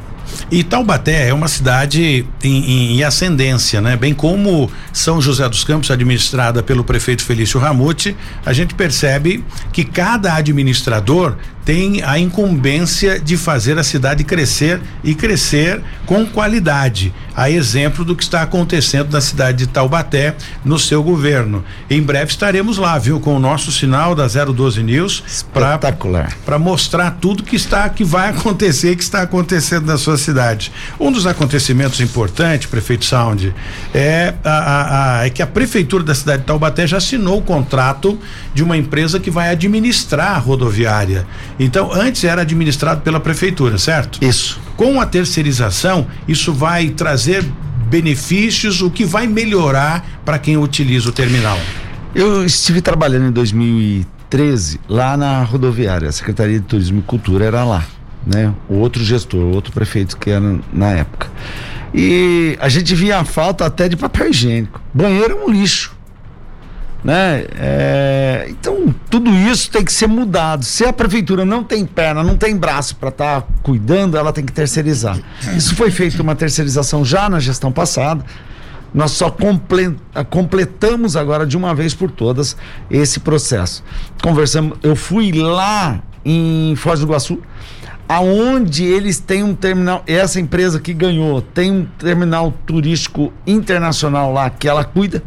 E 0.50 0.64
Taubaté 0.64 1.28
é 1.28 1.34
uma 1.34 1.49
cidade 1.49 2.26
em, 2.42 2.96
em, 2.99 3.04
ascendência, 3.04 3.80
né? 3.80 3.96
Bem 3.96 4.12
como 4.12 4.70
São 4.92 5.20
José 5.20 5.49
dos 5.49 5.64
Campos, 5.64 5.90
administrada 5.90 6.62
pelo 6.62 6.82
prefeito 6.82 7.22
Felício 7.22 7.60
Ramute, 7.60 8.16
a 8.44 8.52
gente 8.52 8.75
percebe 8.75 9.44
que 9.72 9.84
cada 9.84 10.34
administrador 10.34 11.37
tem 11.64 12.02
a 12.02 12.19
incumbência 12.19 13.19
de 13.19 13.37
fazer 13.37 13.79
a 13.79 13.83
cidade 13.83 14.25
crescer 14.25 14.81
e 15.05 15.14
crescer 15.14 15.81
com 16.07 16.26
qualidade. 16.26 17.12
A 17.37 17.50
exemplo 17.50 18.05
do 18.05 18.17
que 18.17 18.23
está 18.23 18.43
acontecendo 18.43 19.12
na 19.12 19.21
cidade 19.21 19.59
de 19.59 19.67
Taubaté 19.67 20.35
no 20.64 20.79
seu 20.79 21.02
governo. 21.02 21.64
Em 21.88 22.02
breve 22.02 22.31
estaremos 22.31 22.76
lá, 22.76 22.99
viu, 22.99 23.21
com 23.21 23.37
o 23.37 23.40
nosso 23.40 23.71
sinal 23.73 24.14
da 24.14 24.26
012 24.26 24.83
News 24.83 25.23
para 26.45 26.59
mostrar 26.59 27.12
tudo 27.21 27.43
que 27.43 27.57
está 27.57 27.88
que 27.88 28.05
vai 28.05 28.31
acontecer, 28.31 28.97
que 28.97 29.02
está 29.02 29.23
acontecendo 29.23 29.87
na 29.87 29.97
sua 29.97 30.19
cidade. 30.19 30.73
Um 30.99 31.11
dos 31.12 31.26
acontecimentos 31.26 32.00
importantes, 32.00 32.67
prefeito 32.67 33.05
Sound, 33.05 33.55
é 33.95 34.35
a, 34.45 34.50
a, 34.50 35.19
a, 35.21 35.26
é 35.26 35.31
que 35.31 35.43
a 35.43 35.47
prefeitura 35.47 36.02
da 36.02 36.14
cidade 36.14 36.43
de 36.43 36.47
Taubaté 36.47 36.87
já 36.87 36.97
assinou 36.97 37.38
o 37.38 37.43
contrato 37.43 38.19
de 38.52 38.62
uma 38.62 38.76
empresa 38.76 39.21
que 39.21 39.31
vai 39.31 39.50
administrar 39.50 40.33
a 40.33 40.38
rodoviária. 40.38 41.26
Então, 41.62 41.93
antes 41.93 42.25
era 42.25 42.40
administrado 42.40 43.02
pela 43.02 43.21
prefeitura, 43.21 43.76
certo? 43.76 44.25
Isso. 44.25 44.59
Com 44.79 44.99
a 44.99 45.05
terceirização, 45.05 46.07
isso 46.26 46.55
vai 46.55 46.88
trazer 46.88 47.45
benefícios, 47.90 48.81
o 48.81 48.90
que 48.90 49.05
vai 49.05 49.26
melhorar 49.26 50.02
para 50.25 50.38
quem 50.38 50.57
utiliza 50.57 51.11
o 51.11 51.12
terminal. 51.12 51.59
Eu 52.14 52.47
estive 52.47 52.81
trabalhando 52.81 53.29
em 53.29 53.31
2013 53.31 54.81
lá 54.88 55.19
na 55.19 55.43
rodoviária, 55.43 56.09
a 56.09 56.12
Secretaria 56.12 56.59
de 56.59 56.64
Turismo 56.64 57.00
e 57.00 57.02
Cultura 57.02 57.45
era 57.45 57.62
lá, 57.62 57.85
né? 58.26 58.55
O 58.67 58.76
outro 58.76 59.05
gestor, 59.05 59.40
o 59.40 59.55
outro 59.55 59.71
prefeito 59.71 60.17
que 60.17 60.31
era 60.31 60.59
na 60.73 60.93
época. 60.93 61.29
E 61.93 62.57
a 62.59 62.71
gente 62.71 62.95
via 62.95 63.19
a 63.19 63.25
falta 63.25 63.67
até 63.67 63.87
de 63.87 63.99
papel 63.99 64.31
higiênico. 64.31 64.81
Banheiro 64.95 65.38
é 65.38 65.45
um 65.45 65.50
lixo 65.52 66.00
né? 67.02 67.47
É, 67.59 68.47
então 68.49 68.95
tudo 69.09 69.30
isso 69.30 69.71
tem 69.71 69.85
que 69.85 69.92
ser 69.92 70.07
mudado. 70.07 70.64
Se 70.64 70.85
a 70.85 70.92
prefeitura 70.92 71.45
não 71.45 71.64
tem 71.64 71.85
perna, 71.85 72.23
não 72.23 72.37
tem 72.37 72.57
braço 72.57 72.97
para 72.97 73.09
estar 73.09 73.42
tá 73.42 73.47
cuidando, 73.62 74.16
ela 74.16 74.33
tem 74.33 74.45
que 74.45 74.52
terceirizar. 74.52 75.19
Isso 75.57 75.75
foi 75.75 75.90
feito 75.90 76.21
uma 76.23 76.35
terceirização 76.35 77.04
já 77.04 77.28
na 77.28 77.38
gestão 77.38 77.73
passada. 77.73 78.25
Nós 78.92 79.12
só 79.12 79.35
completamos 80.28 81.16
agora 81.16 81.47
de 81.47 81.57
uma 81.57 81.75
vez 81.75 81.95
por 81.95 82.11
todas 82.11 82.57
esse 82.90 83.21
processo. 83.21 83.85
Conversamos, 84.21 84.76
eu 84.83 84.97
fui 84.97 85.30
lá 85.33 86.02
em 86.25 86.75
Foz 86.75 86.99
do 86.99 87.07
Iguaçu, 87.07 87.40
aonde 88.09 88.85
eles 88.85 89.21
têm 89.21 89.45
um 89.45 89.54
terminal, 89.54 90.02
essa 90.09 90.40
empresa 90.40 90.80
que 90.80 90.92
ganhou 90.92 91.40
tem 91.40 91.71
um 91.71 91.85
terminal 91.85 92.52
turístico 92.66 93.33
internacional 93.47 94.33
lá 94.33 94.50
que 94.50 94.69
ela 94.69 94.83
cuida 94.83 95.23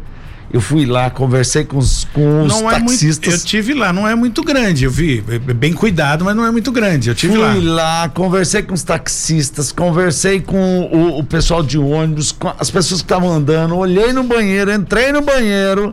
eu 0.54 0.60
fui 0.60 0.86
lá, 0.86 1.10
conversei 1.10 1.64
com 1.64 1.78
os, 1.78 2.04
com 2.12 2.42
os 2.42 2.48
não 2.48 2.70
taxistas. 2.70 3.26
É 3.26 3.30
muito, 3.30 3.42
eu 3.42 3.44
tive 3.44 3.74
lá, 3.74 3.92
não 3.92 4.06
é 4.06 4.14
muito 4.14 4.40
grande, 4.40 4.84
eu 4.84 4.90
vi. 4.90 5.24
É 5.28 5.52
bem 5.52 5.72
cuidado, 5.72 6.24
mas 6.24 6.36
não 6.36 6.46
é 6.46 6.50
muito 6.52 6.70
grande. 6.70 7.08
Eu 7.08 7.14
tive 7.16 7.32
fui 7.34 7.42
lá. 7.42 7.52
Fui 7.52 7.60
lá, 7.60 8.08
conversei 8.08 8.62
com 8.62 8.72
os 8.72 8.84
taxistas, 8.84 9.72
conversei 9.72 10.40
com 10.40 10.82
o, 10.82 11.18
o 11.18 11.24
pessoal 11.24 11.60
de 11.60 11.76
ônibus, 11.76 12.32
as 12.56 12.70
pessoas 12.70 13.00
que 13.00 13.04
estavam 13.04 13.32
andando, 13.32 13.76
olhei 13.76 14.12
no 14.12 14.22
banheiro, 14.22 14.72
entrei 14.72 15.10
no 15.10 15.22
banheiro, 15.22 15.92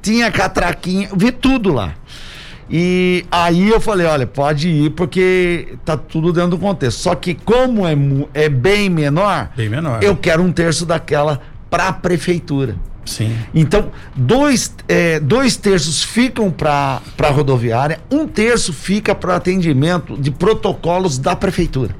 tinha 0.00 0.32
catraquinha, 0.32 1.10
vi 1.14 1.30
tudo 1.30 1.70
lá. 1.70 1.92
E 2.70 3.26
aí 3.30 3.68
eu 3.68 3.78
falei, 3.78 4.06
olha, 4.06 4.26
pode 4.26 4.70
ir 4.70 4.90
porque 4.92 5.76
tá 5.84 5.98
tudo 5.98 6.32
dentro 6.32 6.52
do 6.52 6.58
contexto. 6.58 7.00
Só 7.00 7.14
que 7.14 7.34
como 7.34 7.86
é, 7.86 7.92
é 8.32 8.48
bem 8.48 8.88
menor, 8.88 9.50
bem 9.54 9.68
menor, 9.68 10.02
eu 10.02 10.16
quero 10.16 10.42
um 10.42 10.50
terço 10.50 10.86
daquela 10.86 11.42
para 11.68 11.88
a 11.88 11.92
prefeitura. 11.92 12.74
Sim. 13.08 13.34
Então, 13.54 13.90
dois, 14.14 14.74
é, 14.86 15.18
dois 15.18 15.56
terços 15.56 16.04
ficam 16.04 16.50
para 16.50 17.00
a 17.18 17.30
rodoviária, 17.30 18.00
um 18.10 18.26
terço 18.26 18.72
fica 18.72 19.14
para 19.14 19.34
atendimento 19.34 20.16
de 20.16 20.30
protocolos 20.30 21.16
da 21.18 21.34
prefeitura. 21.34 21.96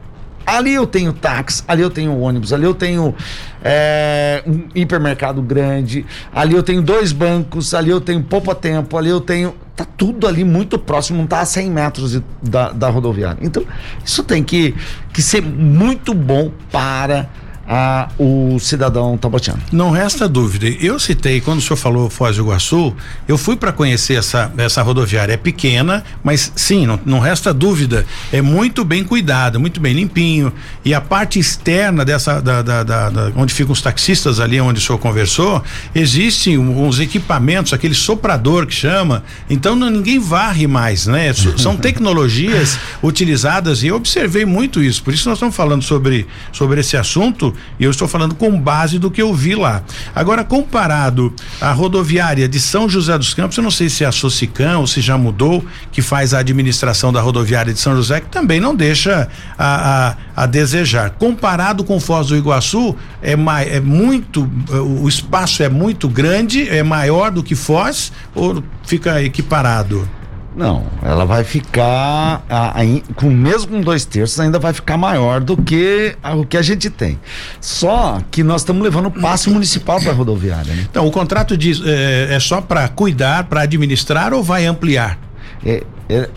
Ali 0.46 0.72
eu 0.72 0.86
tenho 0.86 1.12
táxi, 1.12 1.62
ali 1.68 1.82
eu 1.82 1.90
tenho 1.90 2.18
ônibus, 2.18 2.52
ali 2.52 2.64
eu 2.64 2.74
tenho 2.74 3.14
é, 3.62 4.42
um 4.46 4.62
hipermercado 4.74 5.42
grande, 5.42 6.06
ali 6.32 6.54
eu 6.54 6.62
tenho 6.62 6.80
dois 6.80 7.12
bancos, 7.12 7.74
ali 7.74 7.90
eu 7.90 8.00
tenho 8.00 8.22
poupa-tempo, 8.22 8.96
ali 8.96 9.10
eu 9.10 9.20
tenho. 9.20 9.54
Tá 9.76 9.84
tudo 9.84 10.26
ali 10.26 10.44
muito 10.44 10.78
próximo, 10.78 11.18
não 11.18 11.26
tá 11.26 11.40
a 11.40 11.44
100 11.44 11.70
metros 11.70 12.12
de, 12.12 12.24
da, 12.42 12.72
da 12.72 12.88
rodoviária. 12.88 13.38
Então, 13.42 13.62
isso 14.04 14.24
tem 14.24 14.42
que, 14.42 14.74
que 15.12 15.22
ser 15.22 15.42
muito 15.42 16.12
bom 16.14 16.50
para 16.72 17.28
a, 17.68 18.08
o 18.18 18.58
cidadão 18.58 19.18
tabotiano. 19.18 19.60
Não 19.70 19.90
resta 19.90 20.26
dúvida. 20.26 20.66
Eu 20.66 20.98
citei, 20.98 21.38
quando 21.38 21.58
o 21.58 21.60
senhor 21.60 21.76
falou 21.76 22.08
Foz 22.08 22.36
do 22.36 22.42
Iguaçu, 22.42 22.94
eu 23.28 23.36
fui 23.36 23.56
para 23.56 23.70
conhecer 23.70 24.14
essa, 24.14 24.50
essa 24.56 24.80
rodoviária. 24.80 25.34
É 25.34 25.36
pequena, 25.36 26.02
mas 26.24 26.50
sim, 26.56 26.86
não, 26.86 26.98
não 27.04 27.18
resta 27.20 27.52
dúvida. 27.52 28.06
É 28.32 28.40
muito 28.40 28.86
bem 28.86 29.04
cuidada, 29.04 29.58
muito 29.58 29.80
bem 29.80 29.92
limpinho. 29.92 30.50
E 30.82 30.94
a 30.94 31.00
parte 31.00 31.38
externa 31.38 32.06
dessa, 32.06 32.40
da, 32.40 32.62
da, 32.62 32.82
da, 32.82 33.10
da 33.10 33.32
onde 33.36 33.52
ficam 33.52 33.72
os 33.72 33.82
taxistas 33.82 34.40
ali, 34.40 34.58
onde 34.58 34.80
o 34.80 34.82
senhor 34.82 34.98
conversou, 34.98 35.62
existem 35.94 36.56
uns 36.56 36.98
equipamentos, 36.98 37.74
aquele 37.74 37.94
soprador 37.94 38.66
que 38.66 38.74
chama. 38.74 39.22
Então 39.50 39.76
não, 39.76 39.90
ninguém 39.90 40.18
varre 40.18 40.66
mais, 40.66 41.06
né? 41.06 41.34
São 41.58 41.76
tecnologias 41.76 42.78
utilizadas 43.02 43.82
e 43.82 43.88
eu 43.88 43.96
observei 43.96 44.46
muito 44.46 44.82
isso. 44.82 45.02
Por 45.02 45.12
isso 45.12 45.28
nós 45.28 45.36
estamos 45.36 45.54
falando 45.54 45.82
sobre, 45.82 46.26
sobre 46.50 46.80
esse 46.80 46.96
assunto 46.96 47.54
e 47.78 47.84
eu 47.84 47.90
estou 47.90 48.08
falando 48.08 48.34
com 48.34 48.58
base 48.60 48.98
do 48.98 49.10
que 49.10 49.20
eu 49.20 49.32
vi 49.34 49.54
lá. 49.54 49.82
Agora, 50.14 50.44
comparado 50.44 51.32
à 51.60 51.72
rodoviária 51.72 52.48
de 52.48 52.60
São 52.60 52.88
José 52.88 53.16
dos 53.16 53.34
Campos, 53.34 53.56
eu 53.56 53.62
não 53.62 53.70
sei 53.70 53.88
se 53.88 54.04
é 54.04 54.06
a 54.06 54.12
Socicam 54.12 54.80
ou 54.80 54.86
se 54.86 55.00
já 55.00 55.16
mudou, 55.16 55.64
que 55.92 56.02
faz 56.02 56.34
a 56.34 56.38
administração 56.38 57.12
da 57.12 57.20
rodoviária 57.20 57.72
de 57.72 57.80
São 57.80 57.94
José, 57.94 58.20
que 58.20 58.28
também 58.28 58.60
não 58.60 58.74
deixa 58.74 59.28
a, 59.58 60.08
a, 60.36 60.44
a 60.44 60.46
desejar. 60.46 61.10
Comparado 61.10 61.84
com 61.84 62.00
Foz 62.00 62.28
do 62.28 62.36
Iguaçu, 62.36 62.96
é, 63.22 63.36
mais, 63.36 63.72
é 63.72 63.80
muito, 63.80 64.50
o 64.70 65.08
espaço 65.08 65.62
é 65.62 65.68
muito 65.68 66.08
grande, 66.08 66.68
é 66.68 66.82
maior 66.82 67.30
do 67.30 67.42
que 67.42 67.54
Foz 67.54 68.12
ou 68.34 68.62
fica 68.84 69.22
equiparado? 69.22 70.17
Não, 70.56 70.84
ela 71.02 71.24
vai 71.24 71.44
ficar 71.44 72.42
a, 72.48 72.80
a, 72.80 72.84
com 73.14 73.30
mesmo 73.30 73.68
com 73.68 73.80
dois 73.80 74.04
terços 74.04 74.40
ainda 74.40 74.58
vai 74.58 74.72
ficar 74.72 74.96
maior 74.96 75.40
do 75.40 75.56
que 75.56 76.16
a, 76.22 76.34
o 76.34 76.44
que 76.44 76.56
a 76.56 76.62
gente 76.62 76.90
tem. 76.90 77.18
Só 77.60 78.20
que 78.30 78.42
nós 78.42 78.62
estamos 78.62 78.82
levando 78.82 79.06
o 79.06 79.10
passe 79.10 79.48
municipal 79.50 80.00
para 80.00 80.10
a 80.10 80.14
rodoviária. 80.14 80.74
Né? 80.74 80.86
Então 80.90 81.06
o 81.06 81.10
contrato 81.10 81.56
diz 81.56 81.80
é, 81.84 82.34
é 82.34 82.40
só 82.40 82.60
para 82.60 82.88
cuidar, 82.88 83.44
para 83.44 83.62
administrar 83.62 84.32
ou 84.32 84.42
vai 84.42 84.66
ampliar? 84.66 85.18
É, 85.64 85.84
é, 86.08 86.28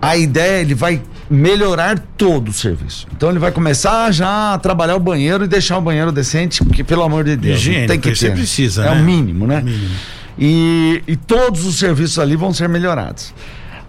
a 0.00 0.16
ideia 0.16 0.60
ele 0.60 0.74
vai 0.74 1.02
melhorar 1.30 1.98
todo 2.16 2.48
o 2.48 2.52
serviço. 2.52 3.06
Então 3.14 3.28
ele 3.30 3.38
vai 3.38 3.52
começar 3.52 4.10
já 4.12 4.54
a 4.54 4.58
trabalhar 4.58 4.96
o 4.96 5.00
banheiro 5.00 5.44
e 5.44 5.48
deixar 5.48 5.78
o 5.78 5.80
banheiro 5.80 6.12
decente, 6.12 6.64
porque 6.64 6.82
pelo 6.82 7.02
amor 7.02 7.24
de 7.24 7.36
Deus, 7.36 7.58
Higiene, 7.58 7.86
tem 7.86 8.00
que 8.00 8.10
ter. 8.10 8.16
Você 8.16 8.30
precisa, 8.30 8.86
é 8.86 8.94
né? 8.94 9.00
o 9.00 9.04
mínimo, 9.04 9.46
né? 9.46 9.60
Mínimo. 9.60 9.94
E, 10.38 11.02
e 11.06 11.16
todos 11.16 11.64
os 11.64 11.78
serviços 11.78 12.18
ali 12.18 12.36
vão 12.36 12.52
ser 12.52 12.68
melhorados. 12.68 13.34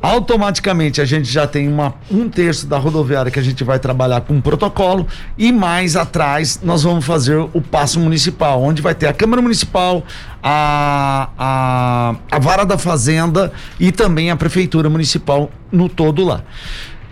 Automaticamente 0.02 1.02
a 1.02 1.06
gente 1.06 1.30
já 1.30 1.46
tem 1.46 1.68
uma, 1.68 1.94
um 2.10 2.30
terço 2.30 2.66
da 2.66 2.78
rodoviária 2.78 3.30
que 3.30 3.38
a 3.38 3.44
gente 3.44 3.66
vai 3.66 3.78
trabalhar 3.80 4.22
com 4.22 4.34
um 4.34 4.40
protocolo 4.40 5.06
e 5.38 5.52
mais 5.52 5.98
atrás 5.98 6.62
nós 6.64 6.84
vamos 6.84 7.06
fazer 7.06 7.36
o 7.36 7.62
passo 7.62 8.00
municipal, 8.00 8.62
onde 8.64 8.82
vai 8.82 8.96
ter 8.96 9.08
a 9.08 9.14
Câmara 9.14 9.42
Municipal, 9.42 10.02
a, 10.42 11.30
a, 11.38 12.16
a 12.32 12.40
Vara 12.40 12.66
da 12.66 12.78
Fazenda 12.78 13.52
e 13.78 13.92
também 13.92 14.32
a 14.32 14.38
Prefeitura 14.38 14.90
Municipal 14.90 15.52
no 15.70 15.90
todo 15.90 16.24
lá. 16.24 16.44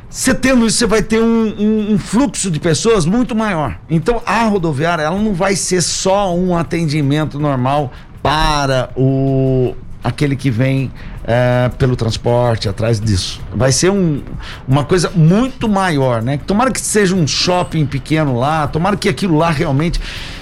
Você 0.10 0.34
tendo 0.34 0.66
isso, 0.66 0.78
você 0.78 0.88
vai 0.88 1.04
ter 1.04 1.22
um, 1.22 1.54
um, 1.60 1.94
um, 1.94 2.00
fluxo 2.00 2.50
de 2.50 2.60
pessoas 2.60 3.06
muito 3.06 3.36
maior. 3.36 3.78
Então, 3.90 4.22
a 4.26 4.46
rodoviária, 4.46 5.04
ela 5.04 5.20
não 5.20 5.34
vai 5.34 5.56
ser 5.56 5.82
só 5.82 6.34
um 6.34 6.58
atendimento 6.58 7.38
normal 7.38 7.92
para 8.28 8.90
o 8.98 9.74
aquele 10.04 10.36
que 10.36 10.52
vem 10.52 10.92
é, 11.26 11.70
pelo 11.78 11.96
transporte 11.96 12.68
atrás 12.68 13.00
disso. 13.00 13.42
Vai 13.54 13.72
ser 13.72 13.90
um, 13.90 14.22
uma 14.68 14.84
coisa 14.84 15.10
muito 15.16 15.70
maior, 15.70 16.22
né? 16.22 16.38
Tomara 16.46 16.70
que 16.70 16.82
seja 16.82 17.16
um 17.16 17.26
shopping 17.26 17.86
pequeno 17.86 18.38
lá, 18.38 18.68
tomara 18.68 18.98
que 18.98 19.08
aquilo 19.08 19.38
lá 19.38 19.50
realmente 19.50 20.02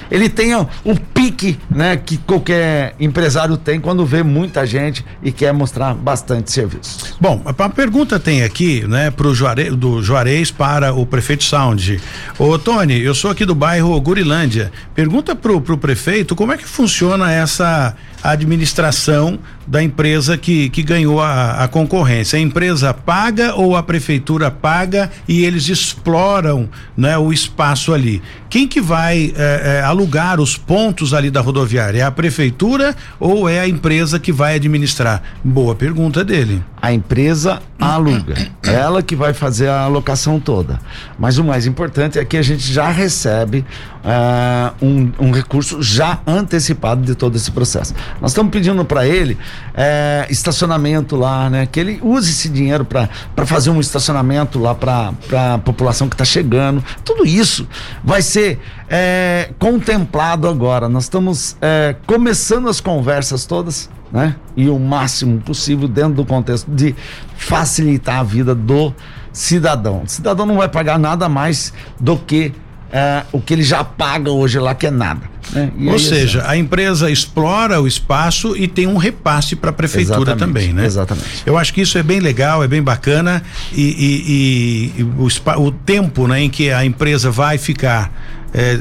ele 0.09 0.29
tenha 0.29 0.67
o 0.83 0.99
pique, 0.99 1.57
né, 1.69 1.97
que 1.97 2.17
qualquer 2.17 2.95
empresário 2.99 3.57
tem 3.57 3.79
quando 3.79 4.05
vê 4.05 4.23
muita 4.23 4.65
gente 4.65 5.05
e 5.23 5.31
quer 5.31 5.53
mostrar 5.53 5.93
bastante 5.93 6.51
serviço. 6.51 7.15
Bom, 7.19 7.41
a 7.45 7.69
pergunta 7.69 8.19
tem 8.19 8.43
aqui, 8.43 8.85
né, 8.87 9.11
pro 9.11 9.33
Juarez, 9.33 9.75
do 9.75 10.01
Juarez 10.01 10.51
para 10.51 10.93
o 10.93 11.05
prefeito 11.05 11.43
Sound. 11.43 11.99
Ô 12.37 12.57
Tony, 12.57 13.01
eu 13.01 13.15
sou 13.15 13.31
aqui 13.31 13.45
do 13.45 13.55
bairro 13.55 13.99
Gurilândia. 14.01 14.71
Pergunta 14.93 15.35
pro, 15.35 15.59
pro 15.61 15.77
prefeito 15.77 16.35
como 16.35 16.53
é 16.53 16.57
que 16.57 16.65
funciona 16.65 17.31
essa 17.31 17.95
administração 18.23 19.39
da 19.67 19.81
empresa 19.81 20.37
que, 20.37 20.69
que 20.69 20.83
ganhou 20.83 21.21
a, 21.21 21.63
a 21.63 21.67
concorrência. 21.67 22.37
A 22.37 22.41
empresa 22.41 22.93
paga 22.93 23.55
ou 23.55 23.75
a 23.75 23.83
prefeitura 23.83 24.49
paga 24.49 25.11
e 25.27 25.43
eles 25.45 25.69
exploram 25.69 26.69
né, 26.95 27.17
o 27.17 27.31
espaço 27.31 27.93
ali. 27.93 28.21
Quem 28.49 28.67
que 28.67 28.79
vai 28.79 29.33
é, 29.35 29.79
é, 29.79 29.81
alugar 29.95 30.41
os 30.41 30.57
pontos 30.57 31.13
ali 31.13 31.31
da 31.31 31.39
rodoviária? 31.39 31.99
É 31.99 32.03
a 32.03 32.11
prefeitura 32.11 32.95
ou 33.19 33.47
é 33.47 33.61
a 33.61 33.67
empresa 33.67 34.19
que 34.19 34.31
vai 34.31 34.55
administrar? 34.55 35.23
Boa 35.43 35.73
pergunta 35.73 36.23
dele. 36.23 36.61
A 36.85 36.93
empresa 36.93 37.63
aluga. 37.79 38.35
Ela 38.61 39.01
que 39.01 39.15
vai 39.15 39.33
fazer 39.33 39.67
a 39.67 39.81
alocação 39.81 40.39
toda. 40.39 40.79
Mas 41.17 41.39
o 41.39 41.43
mais 41.43 41.65
importante 41.65 42.19
é 42.19 42.23
que 42.23 42.37
a 42.37 42.43
gente 42.43 42.71
já 42.71 42.89
recebe 42.91 43.65
uh, 44.03 44.85
um, 44.85 45.11
um 45.19 45.31
recurso 45.31 45.81
já 45.81 46.19
antecipado 46.27 47.01
de 47.01 47.15
todo 47.15 47.35
esse 47.35 47.49
processo. 47.49 47.95
Nós 48.21 48.31
estamos 48.31 48.51
pedindo 48.51 48.85
para 48.85 49.07
ele 49.07 49.35
é, 49.73 50.27
estacionamento 50.29 51.15
lá, 51.15 51.49
né? 51.49 51.65
Que 51.65 51.79
ele 51.79 51.99
use 52.03 52.29
esse 52.29 52.49
dinheiro 52.49 52.85
para 52.85 53.09
fazer 53.47 53.71
um 53.71 53.79
estacionamento 53.79 54.59
lá 54.59 54.75
para 54.75 55.11
a 55.31 55.57
população 55.57 56.07
que 56.07 56.13
está 56.13 56.23
chegando. 56.23 56.85
Tudo 57.03 57.25
isso 57.25 57.67
vai 58.03 58.21
ser 58.21 58.59
é, 58.87 59.49
contemplado 59.57 60.47
agora. 60.47 60.87
Nós 60.87 61.05
estamos 61.05 61.57
começando 62.05 62.69
as 62.69 62.79
conversas 62.79 63.47
todas, 63.47 63.89
né? 64.11 64.35
E 64.55 64.69
o 64.69 64.79
máximo 64.79 65.39
possível 65.41 65.87
dentro 65.87 66.13
do 66.13 66.25
contexto 66.25 66.69
de 66.69 66.95
facilitar 67.37 68.19
a 68.19 68.23
vida 68.23 68.55
do 68.55 68.93
cidadão. 69.31 70.03
O 70.03 70.07
cidadão 70.07 70.45
não 70.45 70.57
vai 70.57 70.69
pagar 70.69 70.97
nada 70.97 71.27
mais 71.27 71.73
do 71.99 72.17
que 72.17 72.53
é, 72.91 73.23
o 73.31 73.41
que 73.41 73.53
ele 73.53 73.63
já 73.63 73.83
paga 73.83 74.31
hoje 74.31 74.57
lá, 74.57 74.73
que 74.73 74.87
é 74.87 74.91
nada. 74.91 75.21
Né? 75.51 75.71
Ou 75.91 75.99
seja, 75.99 76.43
a 76.47 76.55
empresa 76.55 77.09
explora 77.11 77.81
o 77.81 77.87
espaço 77.87 78.55
e 78.55 78.67
tem 78.67 78.87
um 78.87 78.95
repasse 78.95 79.55
para 79.55 79.69
a 79.69 79.73
prefeitura 79.73 80.31
exatamente, 80.31 80.39
também, 80.39 80.73
né? 80.73 80.85
Exatamente. 80.85 81.43
Eu 81.45 81.57
acho 81.57 81.73
que 81.73 81.81
isso 81.81 81.97
é 81.97 82.03
bem 82.03 82.19
legal, 82.19 82.63
é 82.63 82.67
bem 82.67 82.81
bacana 82.81 83.43
e, 83.73 84.93
e, 84.97 85.01
e 85.01 85.03
o, 85.03 85.27
o, 85.61 85.71
tempo 85.71 86.27
né, 86.27 86.41
em 86.41 86.49
que 86.49 86.71
a 86.71 86.85
empresa 86.85 87.29
vai 87.29 87.57
ficar 87.57 88.11
é, 88.53 88.79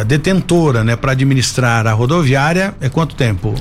é, 0.00 0.04
detentora 0.04 0.82
né, 0.82 0.96
para 0.96 1.12
administrar 1.12 1.86
a 1.86 1.92
rodoviária 1.92 2.74
é 2.80 2.88
quanto 2.88 3.14
tempo? 3.14 3.54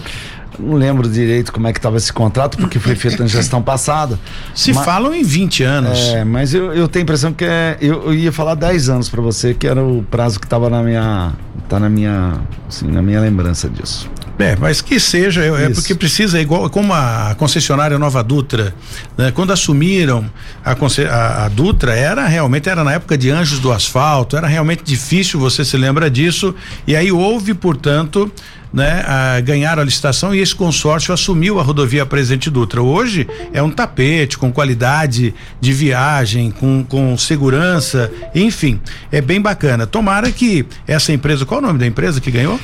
Não 0.59 0.75
lembro 0.75 1.09
direito 1.09 1.51
como 1.51 1.67
é 1.67 1.73
que 1.73 1.79
estava 1.79 1.97
esse 1.97 2.11
contrato, 2.11 2.57
porque 2.57 2.79
foi 2.79 2.95
feito 2.95 3.21
na 3.21 3.27
gestão 3.27 3.61
passada. 3.61 4.19
Se 4.53 4.73
mas, 4.73 4.85
falam 4.85 5.13
em 5.13 5.23
20 5.23 5.63
anos. 5.63 5.99
É, 5.99 6.23
mas 6.23 6.53
eu, 6.53 6.73
eu 6.73 6.87
tenho 6.87 7.01
a 7.01 7.05
impressão 7.05 7.33
que 7.33 7.45
é. 7.45 7.77
Eu, 7.81 8.03
eu 8.05 8.13
ia 8.13 8.31
falar 8.31 8.55
10 8.55 8.89
anos 8.89 9.09
para 9.09 9.21
você, 9.21 9.53
que 9.53 9.67
era 9.67 9.83
o 9.83 10.03
prazo 10.09 10.39
que 10.39 10.45
estava 10.45 10.69
na 10.69 10.81
minha. 10.83 11.33
tá 11.67 11.79
na 11.79 11.89
minha. 11.89 12.41
Assim, 12.67 12.87
na 12.87 13.01
minha 13.01 13.19
lembrança 13.19 13.69
disso. 13.69 14.09
É, 14.39 14.55
mas 14.55 14.81
que 14.81 14.99
seja, 14.99 15.43
é, 15.43 15.65
é 15.65 15.69
porque 15.69 15.93
precisa, 15.93 16.41
igual 16.41 16.67
como 16.69 16.91
a 16.91 17.35
concessionária 17.37 17.99
Nova 17.99 18.23
Dutra, 18.23 18.73
né? 19.15 19.31
quando 19.31 19.53
assumiram 19.53 20.25
a, 20.65 20.71
a, 20.71 21.45
a, 21.45 21.49
Dutra, 21.49 21.93
era 21.93 22.25
realmente, 22.25 22.67
era 22.67 22.83
na 22.83 22.93
época 22.93 23.15
de 23.15 23.29
Anjos 23.29 23.59
do 23.59 23.71
Asfalto, 23.71 24.35
era 24.35 24.47
realmente 24.47 24.83
difícil, 24.83 25.39
você 25.39 25.63
se 25.63 25.77
lembra 25.77 26.09
disso, 26.09 26.55
e 26.87 26.95
aí 26.95 27.11
houve, 27.11 27.53
portanto, 27.53 28.31
né, 28.73 29.03
a, 29.07 29.39
ganharam 29.39 29.81
a 29.81 29.85
licitação 29.85 30.33
e 30.33 30.39
esse 30.39 30.55
consórcio 30.55 31.13
assumiu 31.13 31.59
a 31.59 31.63
rodovia 31.63 32.05
Presidente 32.05 32.49
Dutra. 32.49 32.81
Hoje 32.81 33.27
é 33.53 33.61
um 33.61 33.69
tapete 33.69 34.37
com 34.37 34.51
qualidade 34.51 35.33
de 35.61 35.71
viagem, 35.71 36.49
com, 36.49 36.83
com 36.83 37.15
segurança, 37.17 38.11
enfim, 38.33 38.81
é 39.11 39.21
bem 39.21 39.39
bacana. 39.39 39.85
Tomara 39.85 40.31
que 40.31 40.65
essa 40.87 41.13
empresa, 41.13 41.45
qual 41.45 41.61
é 41.61 41.63
o 41.63 41.67
nome 41.67 41.79
da 41.79 41.85
empresa 41.85 42.19
que 42.19 42.31
ganhou? 42.31 42.59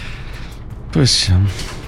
Poxa. 0.92 1.40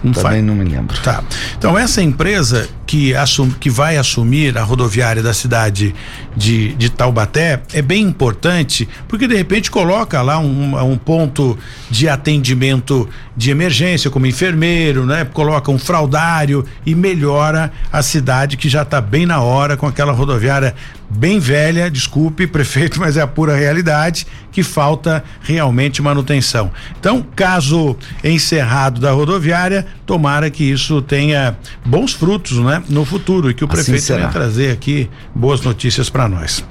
Não 0.04 0.14
Também 0.14 0.32
faz. 0.32 0.44
não 0.44 0.56
me 0.56 0.66
lembro. 0.66 0.98
Tá. 1.02 1.24
Então 1.58 1.78
essa 1.78 2.02
empresa 2.02 2.68
que, 2.88 3.16
assum, 3.16 3.50
que 3.52 3.70
vai 3.70 3.98
assumir 3.98 4.58
a 4.58 4.64
rodoviária 4.64 5.22
da 5.22 5.34
cidade 5.34 5.94
de, 6.36 6.74
de 6.74 6.90
Taubaté 6.90 7.62
é 7.74 7.82
bem 7.82 8.04
importante 8.04 8.90
porque 9.08 9.28
de 9.28 9.36
repente 9.36 9.70
coloca 9.70 10.22
lá 10.22 10.40
um, 10.40 10.76
um 10.92 10.98
ponto 10.98 11.58
de 11.90 12.10
atendimento 12.10 13.08
de 13.38 13.52
emergência 13.52 14.10
como 14.10 14.26
enfermeiro, 14.26 15.06
né? 15.06 15.26
Coloca 15.26 15.72
um 15.72 15.78
fraudário 15.78 16.66
e 16.86 16.96
melhora 16.96 17.72
a 17.92 18.02
cidade 18.02 18.58
que 18.58 18.68
já 18.68 18.82
está 18.82 19.00
bem 19.00 19.26
na 19.26 19.40
hora 19.40 19.78
com 19.78 19.88
aquela 19.88 20.12
rodoviária 20.12 20.76
bem 21.18 21.40
velha, 21.40 21.90
desculpe, 21.90 22.46
prefeito, 22.48 23.00
mas 23.00 23.18
é 23.18 23.22
a 23.22 23.28
pura 23.28 23.56
realidade 23.56 24.26
que 24.52 24.64
falta 24.64 25.24
realmente 25.42 26.02
manutenção. 26.02 26.72
Então, 27.00 27.26
caso 27.36 27.96
encerrado 28.24 29.00
da 29.00 29.12
rodoviária, 29.12 29.86
tomara 30.06 30.50
que 30.50 30.64
isso 30.64 31.02
tenha 31.02 31.58
bons 31.86 32.14
frutos, 32.14 32.58
né, 32.58 32.84
no 32.90 33.06
futuro 33.06 33.50
e 33.50 33.54
que 33.54 33.64
o 33.64 33.68
assim 33.68 33.76
prefeito 33.76 34.02
será. 34.02 34.20
venha 34.20 34.32
trazer 34.32 34.72
aqui 34.72 35.10
boas 35.34 35.62
notícias 35.62 36.10
para 36.10 36.28
nós. 36.28 36.64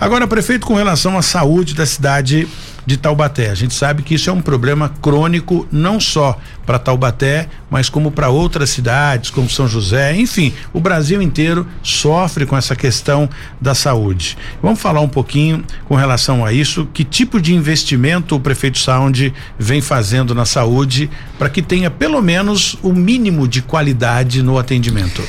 Agora, 0.00 0.26
prefeito, 0.26 0.66
com 0.66 0.74
relação 0.74 1.16
à 1.16 1.22
saúde 1.22 1.74
da 1.74 1.86
cidade 1.86 2.46
de 2.84 2.96
Taubaté. 2.96 3.50
A 3.50 3.54
gente 3.54 3.74
sabe 3.74 4.02
que 4.02 4.14
isso 4.14 4.28
é 4.28 4.32
um 4.32 4.40
problema 4.40 4.92
crônico 5.00 5.66
não 5.70 6.00
só 6.00 6.38
para 6.66 6.78
Taubaté, 6.78 7.48
mas 7.70 7.88
como 7.88 8.10
para 8.10 8.28
outras 8.28 8.70
cidades, 8.70 9.30
como 9.30 9.48
São 9.48 9.66
José, 9.66 10.16
enfim, 10.16 10.52
o 10.72 10.80
Brasil 10.80 11.20
inteiro 11.20 11.66
sofre 11.82 12.46
com 12.46 12.56
essa 12.56 12.76
questão 12.76 13.28
da 13.60 13.74
saúde. 13.74 14.36
Vamos 14.62 14.80
falar 14.80 15.00
um 15.00 15.08
pouquinho 15.08 15.64
com 15.86 15.94
relação 15.94 16.44
a 16.44 16.52
isso, 16.52 16.88
que 16.92 17.04
tipo 17.04 17.40
de 17.40 17.54
investimento 17.54 18.36
o 18.36 18.40
prefeito 18.40 18.78
Sound 18.78 19.32
vem 19.58 19.80
fazendo 19.80 20.34
na 20.34 20.44
saúde 20.44 21.10
para 21.38 21.48
que 21.48 21.62
tenha 21.62 21.90
pelo 21.90 22.20
menos 22.22 22.76
o 22.82 22.92
mínimo 22.92 23.48
de 23.48 23.62
qualidade 23.62 24.42
no 24.42 24.58
atendimento. 24.58 25.22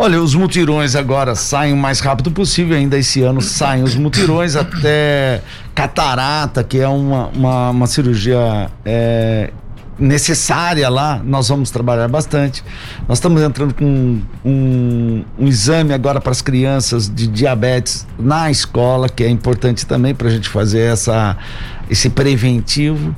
Olha, 0.00 0.22
os 0.22 0.32
mutirões 0.32 0.94
agora 0.94 1.34
saem 1.34 1.72
o 1.72 1.76
mais 1.76 1.98
rápido 1.98 2.30
possível, 2.30 2.76
ainda 2.76 2.96
esse 2.96 3.20
ano 3.20 3.42
saem 3.42 3.82
os 3.82 3.96
mutirões 3.96 4.54
até 4.54 5.42
catarata, 5.74 6.62
que 6.62 6.78
é 6.78 6.86
uma, 6.86 7.26
uma, 7.34 7.70
uma 7.70 7.86
cirurgia 7.88 8.70
é, 8.84 9.50
necessária 9.98 10.88
lá, 10.88 11.20
nós 11.24 11.48
vamos 11.48 11.70
trabalhar 11.70 12.08
bastante. 12.08 12.62
Nós 13.08 13.18
estamos 13.18 13.42
entrando 13.42 13.74
com 13.74 14.20
um, 14.44 15.24
um 15.38 15.46
exame 15.46 15.92
agora 15.92 16.20
para 16.20 16.30
as 16.30 16.40
crianças 16.40 17.12
de 17.12 17.26
diabetes 17.26 18.06
na 18.18 18.50
escola, 18.50 19.08
que 19.08 19.24
é 19.24 19.28
importante 19.28 19.84
também 19.86 20.14
para 20.14 20.28
a 20.28 20.30
gente 20.30 20.48
fazer 20.48 20.92
essa, 20.92 21.36
esse 21.90 22.08
preventivo. 22.10 23.14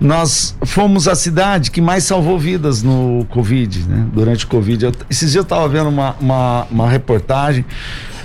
Nós 0.00 0.54
fomos 0.64 1.08
a 1.08 1.14
cidade 1.14 1.70
que 1.70 1.80
mais 1.80 2.04
salvou 2.04 2.38
vidas 2.38 2.82
no 2.82 3.26
Covid, 3.30 3.88
né? 3.88 4.06
Durante 4.12 4.44
o 4.44 4.48
Covid. 4.48 4.84
Eu, 4.84 4.92
esses 5.08 5.32
dias 5.32 5.36
eu 5.36 5.42
estava 5.42 5.66
vendo 5.68 5.88
uma, 5.88 6.14
uma, 6.20 6.66
uma 6.70 6.88
reportagem 6.88 7.64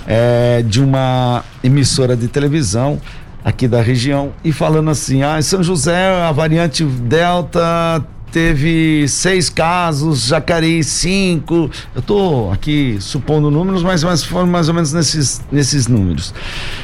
é, 0.06 0.62
de 0.62 0.80
uma 0.80 1.42
emissora 1.62 2.16
de 2.16 2.28
televisão 2.28 3.00
aqui 3.44 3.68
da 3.68 3.82
região 3.82 4.32
e 4.42 4.52
falando 4.52 4.90
assim: 4.90 5.22
ah, 5.22 5.38
em 5.38 5.42
São 5.42 5.62
José, 5.62 6.08
a 6.22 6.32
variante 6.32 6.84
Delta 6.84 8.02
teve 8.32 9.06
seis 9.06 9.48
casos, 9.48 10.26
Jacareí 10.26 10.82
cinco. 10.82 11.70
Eu 11.94 12.00
estou 12.00 12.50
aqui 12.50 12.96
supondo 12.98 13.50
números, 13.50 13.82
mas, 13.82 14.02
mas 14.02 14.24
foram 14.24 14.48
mais 14.48 14.68
ou 14.68 14.74
menos 14.74 14.92
nesses, 14.92 15.40
nesses 15.52 15.86
números. 15.86 16.34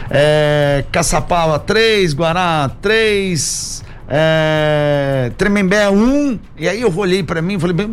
É, 0.09 0.85
Caçapava 0.93 1.59
três, 1.59 2.13
Guará 2.13 2.71
três. 2.81 3.83
É, 4.13 5.31
Tremembé 5.39 5.89
um, 5.89 6.37
e 6.59 6.69
aí 6.69 6.81
eu 6.81 6.93
olhei 6.97 7.23
para 7.23 7.41
mim 7.41 7.55
e 7.55 7.61
falei, 7.61 7.89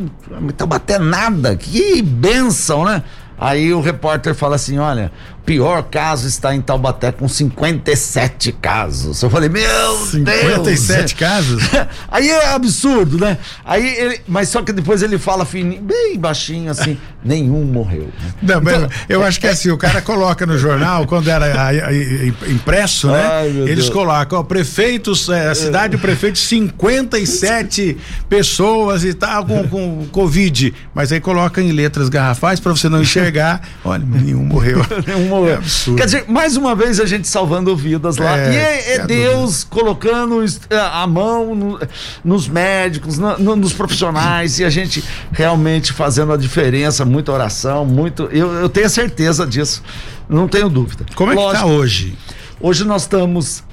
tá 0.58 0.66
batendo 0.66 1.06
nada, 1.06 1.56
que 1.56 2.02
benção, 2.02 2.86
né? 2.86 3.04
Aí 3.40 3.72
o 3.72 3.80
repórter 3.80 4.34
fala 4.34 4.56
assim: 4.56 4.80
olha, 4.80 5.12
pior 5.48 5.84
caso 5.84 6.28
está 6.28 6.54
em 6.54 6.60
Taubaté 6.60 7.10
com 7.10 7.26
57 7.26 8.52
casos. 8.52 9.24
Eu 9.24 9.30
falei, 9.30 9.48
meu 9.48 9.96
57 9.96 10.24
Deus! 10.26 10.80
57 10.80 11.16
casos? 11.16 11.64
Aí 12.12 12.30
é 12.30 12.50
absurdo, 12.50 13.18
né? 13.18 13.38
Aí 13.64 13.88
ele, 13.98 14.22
mas 14.28 14.50
só 14.50 14.62
que 14.62 14.74
depois 14.74 15.02
ele 15.02 15.18
fala 15.18 15.46
fininho, 15.46 15.82
bem 15.82 16.20
baixinho 16.20 16.70
assim, 16.70 16.98
nenhum 17.24 17.64
morreu. 17.64 18.10
Não, 18.42 18.60
então, 18.60 18.90
eu 19.08 19.24
acho 19.24 19.40
que 19.40 19.48
é 19.48 19.52
assim, 19.52 19.72
o 19.72 19.78
cara 19.78 20.02
coloca 20.02 20.46
no 20.46 20.58
jornal, 20.58 21.08
quando 21.08 21.30
era 21.30 21.46
a, 21.46 21.68
a, 21.68 21.88
a, 21.88 22.52
impresso, 22.52 23.08
né? 23.08 23.26
Ai, 23.32 23.48
Eles 23.48 23.86
Deus. 23.86 23.90
colocam, 23.90 24.40
ó, 24.40 24.44
prefeitos, 24.44 25.30
é, 25.30 25.48
a 25.48 25.56
cidade, 25.56 25.96
o 25.96 26.00
prefeito, 26.00 26.38
57 26.38 27.96
pessoas 28.28 29.06
e 29.06 29.14
tal 29.14 29.46
com, 29.46 29.66
com 29.66 30.08
Covid. 30.12 30.74
Mas 30.94 31.14
aí 31.14 31.22
coloca 31.22 31.62
em 31.62 31.72
letras 31.72 32.10
garrafais 32.10 32.60
para 32.60 32.74
você 32.74 32.90
não 32.90 33.02
enxergar. 33.02 33.62
Olha, 33.86 34.04
nenhum 34.06 34.44
morreu. 34.44 34.86
nenhum 35.08 35.28
morreu 35.30 35.37
morrer. 35.40 35.60
É. 35.60 35.96
Quer 35.96 36.06
dizer, 36.06 36.26
mais 36.28 36.58
uma 36.58 36.76
vez 36.76 37.00
a 37.00 37.06
gente 37.06 37.28
salvando 37.28 37.76
vidas 37.76 38.18
lá. 38.18 38.38
É, 38.38 38.52
e 38.54 38.56
é, 38.56 38.78
é 38.94 38.96
sem 38.98 39.06
Deus 39.08 39.64
colocando 39.64 40.44
es- 40.44 40.60
a 40.70 41.06
mão 41.08 41.56
no- 41.56 41.80
nos 42.24 42.48
médicos, 42.48 43.18
no- 43.18 43.38
no- 43.38 43.56
nos 43.56 43.74
profissionais 43.74 44.60
e 44.60 44.66
a 44.66 44.70
gente 44.70 45.04
realmente 45.32 45.94
fazendo 45.94 46.32
a 46.34 46.38
diferença, 46.38 47.06
muita 47.06 47.32
oração, 47.32 47.86
muito. 47.86 48.24
Eu, 48.32 48.52
eu 48.54 48.70
tenho 48.70 48.90
certeza 48.90 49.46
disso, 49.46 49.84
não 50.30 50.48
tenho 50.48 50.70
dúvida. 50.70 51.06
Como 51.16 51.32
é 51.32 51.36
que 51.36 51.42
tá 51.42 51.48
Lógico, 51.48 51.68
hoje? 51.70 52.18
Hoje 52.60 52.84
nós 52.86 53.04
estamos. 53.04 53.64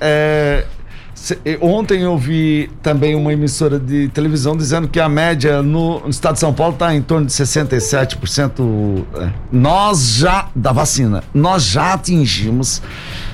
Ontem 1.60 2.02
eu 2.02 2.16
vi 2.18 2.70
também 2.82 3.14
uma 3.14 3.32
emissora 3.32 3.78
de 3.78 4.08
televisão 4.08 4.56
dizendo 4.56 4.88
que 4.88 5.00
a 5.00 5.08
média 5.08 5.62
no, 5.62 6.00
no 6.00 6.10
estado 6.10 6.34
de 6.34 6.40
São 6.40 6.52
Paulo 6.52 6.74
está 6.74 6.94
em 6.94 7.02
torno 7.02 7.26
de 7.26 7.32
67%. 7.32 9.04
é, 9.16 9.30
Nós 9.50 10.16
já, 10.16 10.48
da 10.54 10.72
vacina, 10.72 11.22
nós 11.32 11.64
já 11.64 11.94
atingimos 11.94 12.82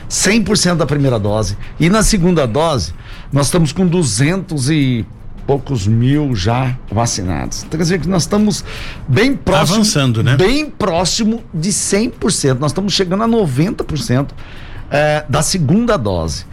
100% 0.08 0.76
da 0.76 0.86
primeira 0.86 1.18
dose. 1.18 1.56
E 1.78 1.88
na 1.88 2.02
segunda 2.02 2.46
dose, 2.46 2.92
nós 3.32 3.46
estamos 3.46 3.72
com 3.72 3.86
200 3.86 4.70
e 4.70 5.06
poucos 5.46 5.86
mil 5.86 6.34
já 6.34 6.76
vacinados. 6.92 7.64
Então, 7.64 7.70
quer 7.70 7.82
dizer 7.82 8.00
que 8.00 8.08
nós 8.08 8.22
estamos 8.22 8.64
bem 9.08 9.34
próximo. 9.34 9.76
Avançando, 9.76 10.22
né? 10.22 10.36
Bem 10.36 10.70
próximo 10.70 11.42
de 11.52 11.70
100%. 11.70 12.58
Nós 12.60 12.70
estamos 12.70 12.92
chegando 12.92 13.24
a 13.24 13.28
90% 13.28 14.28
é, 14.90 15.24
da 15.28 15.42
segunda 15.42 15.96
dose. 15.96 16.44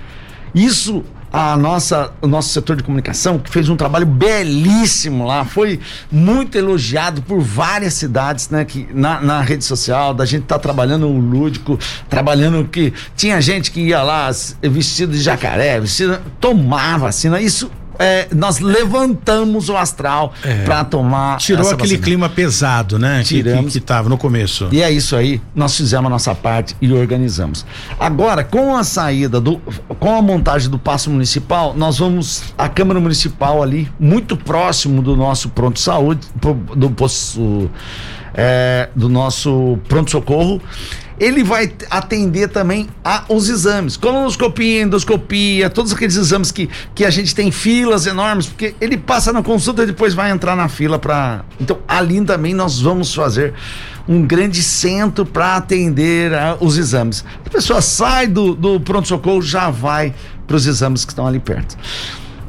Isso 0.55 1.03
a 1.31 1.57
nossa, 1.57 2.11
o 2.21 2.27
nosso 2.27 2.49
setor 2.49 2.75
de 2.75 2.83
comunicação, 2.83 3.37
que 3.37 3.49
fez 3.49 3.69
um 3.69 3.75
trabalho 3.75 4.05
belíssimo 4.05 5.25
lá, 5.25 5.43
foi 5.43 5.79
muito 6.11 6.57
elogiado 6.57 7.21
por 7.21 7.41
várias 7.41 7.93
cidades, 7.93 8.49
né? 8.49 8.63
Que, 8.63 8.87
na, 8.93 9.19
na 9.21 9.41
rede 9.41 9.65
social, 9.65 10.13
da 10.13 10.25
gente 10.25 10.43
tá 10.43 10.57
trabalhando 10.57 11.07
o 11.07 11.19
lúdico, 11.19 11.79
trabalhando 12.09 12.65
que. 12.65 12.93
Tinha 13.15 13.41
gente 13.41 13.71
que 13.71 13.81
ia 13.81 14.01
lá 14.01 14.29
vestido 14.61 15.11
de 15.11 15.21
jacaré, 15.21 15.79
vestido, 15.79 16.19
tomava 16.39 17.07
vacina. 17.07 17.41
Isso. 17.41 17.69
É, 17.99 18.27
nós 18.33 18.59
levantamos 18.59 19.69
o 19.69 19.77
astral 19.77 20.33
É. 20.43 20.63
para 20.63 20.83
tomar. 20.83 21.37
Tirou 21.37 21.61
aquele 21.67 21.81
vacina. 21.81 22.01
clima 22.03 22.29
pesado, 22.29 22.97
né? 22.99 23.23
Tiramos. 23.23 23.73
que 23.73 23.79
tava 23.79 24.09
no 24.09 24.17
começo. 24.17 24.67
E 24.71 24.81
é 24.81 24.91
isso 24.91 25.15
aí, 25.15 25.41
nós 25.55 25.75
fizemos 25.75 26.05
a 26.05 26.09
nossa 26.09 26.33
parte 26.35 26.75
e 26.81 26.91
organizamos. 26.93 27.65
Agora, 27.99 28.43
com 28.43 28.75
a 28.75 28.83
saída 28.83 29.39
do. 29.41 29.57
com 29.99 30.15
a 30.15 30.21
montagem 30.21 30.69
do 30.69 30.77
passo 30.79 31.09
municipal, 31.09 31.73
nós 31.75 31.97
vamos. 31.97 32.43
A 32.57 32.69
Câmara 32.69 32.99
Municipal 32.99 33.61
ali, 33.63 33.89
muito 33.99 34.35
próximo 34.37 35.01
do 35.01 35.15
nosso 35.15 35.49
pronto-saúde, 35.49 36.27
pro- 36.39 36.53
do 36.75 36.89
posto. 36.89 37.69
é, 38.33 38.89
do 38.95 39.09
nosso 39.09 39.79
pronto-socorro. 39.87 40.61
Ele 41.19 41.43
vai 41.43 41.71
atender 41.89 42.47
também 42.49 42.87
a, 43.03 43.23
os 43.29 43.49
exames, 43.49 43.97
colonoscopia, 43.97 44.83
endoscopia, 44.83 45.69
todos 45.69 45.91
aqueles 45.93 46.15
exames 46.15 46.51
que, 46.51 46.69
que 46.93 47.03
a 47.03 47.09
gente 47.09 47.33
tem 47.33 47.51
filas 47.51 48.05
enormes, 48.05 48.47
porque 48.47 48.75
ele 48.79 48.97
passa 48.97 49.33
na 49.33 49.41
consulta 49.41 49.83
e 49.83 49.87
depois 49.87 50.13
vai 50.13 50.31
entrar 50.31 50.55
na 50.55 50.67
fila 50.67 50.99
para. 50.99 51.43
Então, 51.59 51.79
ali 51.87 52.23
também 52.23 52.53
nós 52.53 52.79
vamos 52.79 53.13
fazer 53.13 53.53
um 54.07 54.21
grande 54.25 54.61
centro 54.61 55.25
para 55.25 55.55
atender 55.55 56.33
a, 56.33 56.57
os 56.59 56.77
exames. 56.77 57.25
A 57.45 57.49
pessoa 57.49 57.81
sai 57.81 58.27
do, 58.27 58.53
do 58.53 58.79
pronto-socorro, 58.79 59.41
já 59.41 59.69
vai 59.69 60.13
para 60.45 60.55
os 60.55 60.65
exames 60.65 61.03
que 61.03 61.11
estão 61.11 61.27
ali 61.27 61.39
perto 61.39 61.77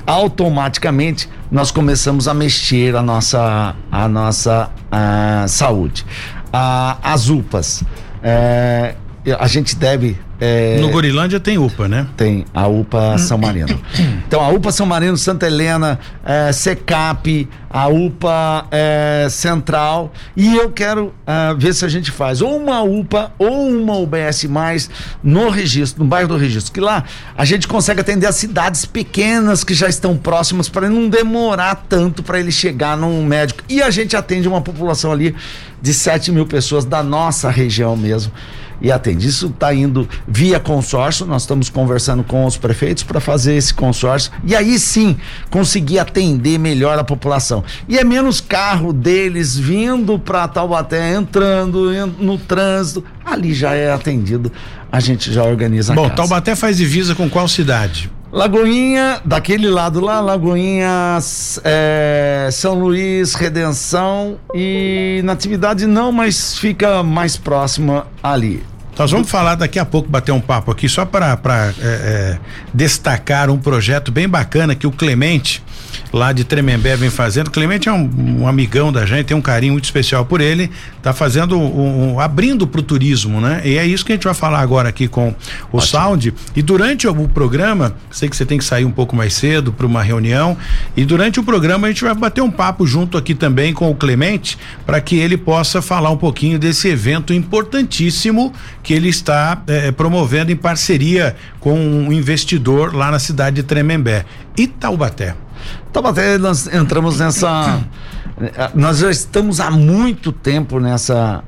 automaticamente 0.08 1.28
nós 1.50 1.70
começamos 1.70 2.26
a 2.26 2.32
mexer 2.32 2.96
a 2.96 3.02
nossa, 3.02 3.76
a 3.92 4.08
nossa 4.08 4.70
ah, 4.90 5.44
saúde. 5.46 6.04
Ah, 6.50 6.96
as 7.02 7.28
UPAs, 7.28 7.84
é, 8.22 8.94
a 9.38 9.46
gente 9.46 9.76
deve. 9.76 10.18
É, 10.40 10.78
No 10.80 10.90
Gorilândia 10.90 11.40
tem 11.40 11.58
UPA, 11.58 11.88
né? 11.88 12.06
tem 12.16 12.44
a 12.54 12.66
UPA 12.66 13.18
São 13.18 13.38
Marino. 13.38 13.80
Então, 14.28 14.42
a 14.42 14.48
UPA 14.50 14.70
São 14.70 14.84
Marino, 14.84 15.16
Santa 15.16 15.46
Helena, 15.46 15.98
é, 16.22 16.52
SECAP, 16.52 17.48
a 17.70 17.88
UPA 17.88 18.66
é, 18.70 19.26
Central. 19.30 20.12
E 20.36 20.54
eu 20.54 20.70
quero 20.70 21.14
ah, 21.26 21.54
ver 21.58 21.72
se 21.72 21.84
a 21.84 21.88
gente 21.88 22.10
faz 22.10 22.42
ou 22.42 22.56
uma 22.56 22.82
UPA 22.82 23.32
ou 23.38 23.68
uma 23.68 23.96
UBS 23.96 24.44
mais 24.44 24.90
no 25.22 25.48
registro, 25.48 26.02
no 26.02 26.08
bairro 26.08 26.28
do 26.28 26.36
registro. 26.36 26.72
Que 26.72 26.80
lá 26.80 27.04
a 27.36 27.44
gente 27.46 27.66
consegue 27.66 28.02
atender 28.02 28.26
as 28.26 28.36
cidades 28.36 28.84
pequenas 28.84 29.64
que 29.64 29.72
já 29.72 29.88
estão 29.88 30.16
próximas 30.16 30.68
para 30.68 30.90
não 30.90 31.08
demorar 31.08 31.86
tanto 31.88 32.22
para 32.22 32.38
ele 32.38 32.52
chegar 32.52 32.96
num 32.96 33.24
médico. 33.24 33.62
E 33.68 33.80
a 33.80 33.90
gente 33.90 34.14
atende 34.14 34.46
uma 34.46 34.60
população 34.60 35.10
ali 35.10 35.34
de 35.80 35.94
7 35.94 36.32
mil 36.32 36.46
pessoas 36.46 36.84
da 36.84 37.02
nossa 37.02 37.50
região 37.50 37.96
mesmo 37.96 38.30
e 38.80 38.92
atende. 38.92 39.26
Isso 39.26 39.46
está 39.46 39.74
indo 39.74 40.08
via 40.30 40.60
consórcio, 40.60 41.24
nós 41.24 41.42
estamos 41.42 41.70
conversando 41.70 42.22
com 42.22 42.44
os 42.44 42.56
prefeitos 42.58 43.02
para 43.02 43.18
fazer 43.18 43.54
esse 43.56 43.72
consórcio 43.72 44.30
e 44.44 44.54
aí 44.54 44.78
sim 44.78 45.16
conseguir 45.50 45.98
atender 45.98 46.58
melhor 46.58 46.98
a 46.98 47.04
população. 47.04 47.64
E 47.88 47.98
é 47.98 48.04
menos 48.04 48.38
carro 48.40 48.92
deles 48.92 49.56
vindo 49.56 50.18
para 50.18 50.46
Taubaté, 50.46 51.14
entrando 51.14 51.92
en- 51.94 52.12
no 52.18 52.36
trânsito, 52.36 53.02
ali 53.24 53.54
já 53.54 53.72
é 53.74 53.90
atendido, 53.90 54.52
a 54.92 55.00
gente 55.00 55.32
já 55.32 55.42
organiza 55.44 55.94
Bom. 55.94 56.10
Taubaté 56.10 56.54
faz 56.54 56.76
divisa 56.76 57.14
com 57.14 57.28
qual 57.30 57.48
cidade? 57.48 58.10
Lagoinha, 58.30 59.22
daquele 59.24 59.70
lado 59.70 60.00
lá, 60.00 60.20
Lagoinha, 60.20 61.18
é, 61.64 62.50
São 62.52 62.74
Luís, 62.74 63.32
Redenção 63.34 64.36
e 64.54 65.22
Natividade 65.24 65.86
não, 65.86 66.12
mas 66.12 66.58
fica 66.58 67.02
mais 67.02 67.38
próxima 67.38 68.06
ali. 68.22 68.62
Nós 68.98 69.12
vamos 69.12 69.30
falar 69.30 69.54
daqui 69.54 69.78
a 69.78 69.84
pouco, 69.84 70.08
bater 70.08 70.32
um 70.32 70.40
papo 70.40 70.72
aqui, 70.72 70.88
só 70.88 71.04
para 71.06 71.38
destacar 72.74 73.48
um 73.48 73.56
projeto 73.56 74.10
bem 74.10 74.28
bacana 74.28 74.74
que 74.74 74.88
o 74.88 74.90
Clemente, 74.90 75.62
lá 76.12 76.32
de 76.32 76.44
Tremembé, 76.44 76.96
vem 76.96 77.10
fazendo. 77.10 77.50
Clemente 77.50 77.88
é 77.88 77.92
um, 77.92 78.40
um 78.40 78.48
amigão 78.48 78.92
da 78.92 79.04
gente, 79.06 79.26
tem 79.26 79.36
um 79.36 79.40
carinho 79.42 79.72
muito 79.72 79.84
especial 79.84 80.24
por 80.24 80.40
ele, 80.40 80.70
tá 81.02 81.12
fazendo, 81.12 81.58
um, 81.58 82.14
um- 82.14 82.20
abrindo 82.20 82.66
para 82.66 82.80
o 82.80 82.82
turismo, 82.82 83.40
né? 83.40 83.60
E 83.64 83.76
é 83.78 83.86
isso 83.86 84.04
que 84.04 84.12
a 84.12 84.14
gente 84.14 84.24
vai 84.24 84.34
falar 84.34 84.60
agora 84.60 84.88
aqui 84.88 85.08
com 85.08 85.34
o 85.72 85.80
Sound. 85.80 86.32
E 86.54 86.62
durante 86.62 87.06
o, 87.06 87.28
programa, 87.28 87.94
sei 88.10 88.28
que 88.28 88.36
você 88.36 88.44
tem 88.46 88.58
que 88.58 88.64
sair 88.64 88.84
um 88.84 88.90
pouco 88.90 89.14
mais 89.14 89.34
cedo 89.34 89.72
para 89.72 89.86
uma 89.86 90.02
reunião, 90.02 90.56
e 90.96 91.04
durante 91.04 91.38
o 91.40 91.42
programa 91.42 91.86
a 91.86 91.90
gente 91.90 92.04
vai 92.04 92.14
bater 92.14 92.40
um 92.40 92.50
papo 92.50 92.86
junto 92.86 93.16
aqui 93.16 93.34
também 93.34 93.72
com 93.72 93.90
o 93.90 93.94
Clemente, 93.94 94.58
para 94.86 95.00
que 95.00 95.16
ele 95.16 95.36
possa 95.36 95.80
falar 95.82 96.10
um 96.10 96.16
pouquinho 96.16 96.58
desse 96.58 96.88
evento 96.88 97.32
importantíssimo 97.32 98.52
que 98.82 98.92
ele 98.92 99.08
está 99.08 99.62
eh, 99.66 99.92
promovendo 99.92 100.50
em 100.52 100.56
parceria 100.56 101.36
com 101.60 101.74
um 101.78 102.12
investidor 102.12 102.94
lá 102.94 103.10
na 103.10 103.18
cidade 103.18 103.56
de 103.56 103.62
Tremembé. 103.62 104.24
E 104.56 104.66
Taubaté. 105.92 105.92
Taubaté, 105.92 106.38
nós 106.38 106.66
entramos 106.72 107.18
nessa. 107.18 107.80
eh, 108.40 108.70
Nós 108.74 108.98
já 108.98 109.10
estamos 109.10 109.60
há 109.60 109.70
muito 109.70 110.32
tempo 110.32 110.78
nessa. 110.80 111.42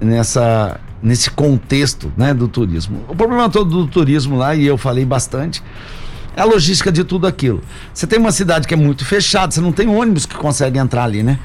nessa 0.00 0.80
nesse 1.02 1.30
contexto 1.30 2.10
né, 2.16 2.32
do 2.32 2.48
turismo. 2.48 3.04
O 3.06 3.14
problema 3.14 3.48
todo 3.50 3.68
do 3.70 3.86
turismo 3.86 4.34
lá, 4.36 4.54
e 4.56 4.66
eu 4.66 4.78
falei 4.78 5.04
bastante, 5.04 5.62
é 6.34 6.40
a 6.40 6.44
logística 6.44 6.90
de 6.90 7.04
tudo 7.04 7.26
aquilo. 7.26 7.60
Você 7.92 8.06
tem 8.06 8.18
uma 8.18 8.32
cidade 8.32 8.66
que 8.66 8.74
é 8.74 8.76
muito 8.76 9.04
fechada, 9.04 9.52
você 9.52 9.60
não 9.60 9.72
tem 9.72 9.86
ônibus 9.88 10.24
que 10.26 10.34
consegue 10.34 10.78
entrar 10.78 11.04
ali, 11.04 11.22
né? 11.22 11.38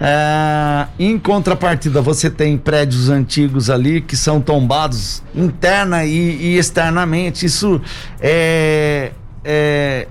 É, 0.00 0.86
em 0.98 1.18
contrapartida, 1.18 2.00
você 2.00 2.30
tem 2.30 2.56
prédios 2.56 3.10
antigos 3.10 3.68
ali 3.68 4.00
que 4.00 4.16
são 4.16 4.40
tombados 4.40 5.22
interna 5.34 6.04
e, 6.04 6.14
e 6.54 6.56
externamente. 6.58 7.44
Isso 7.44 7.80
é, 8.20 9.10
é, 9.44 10.08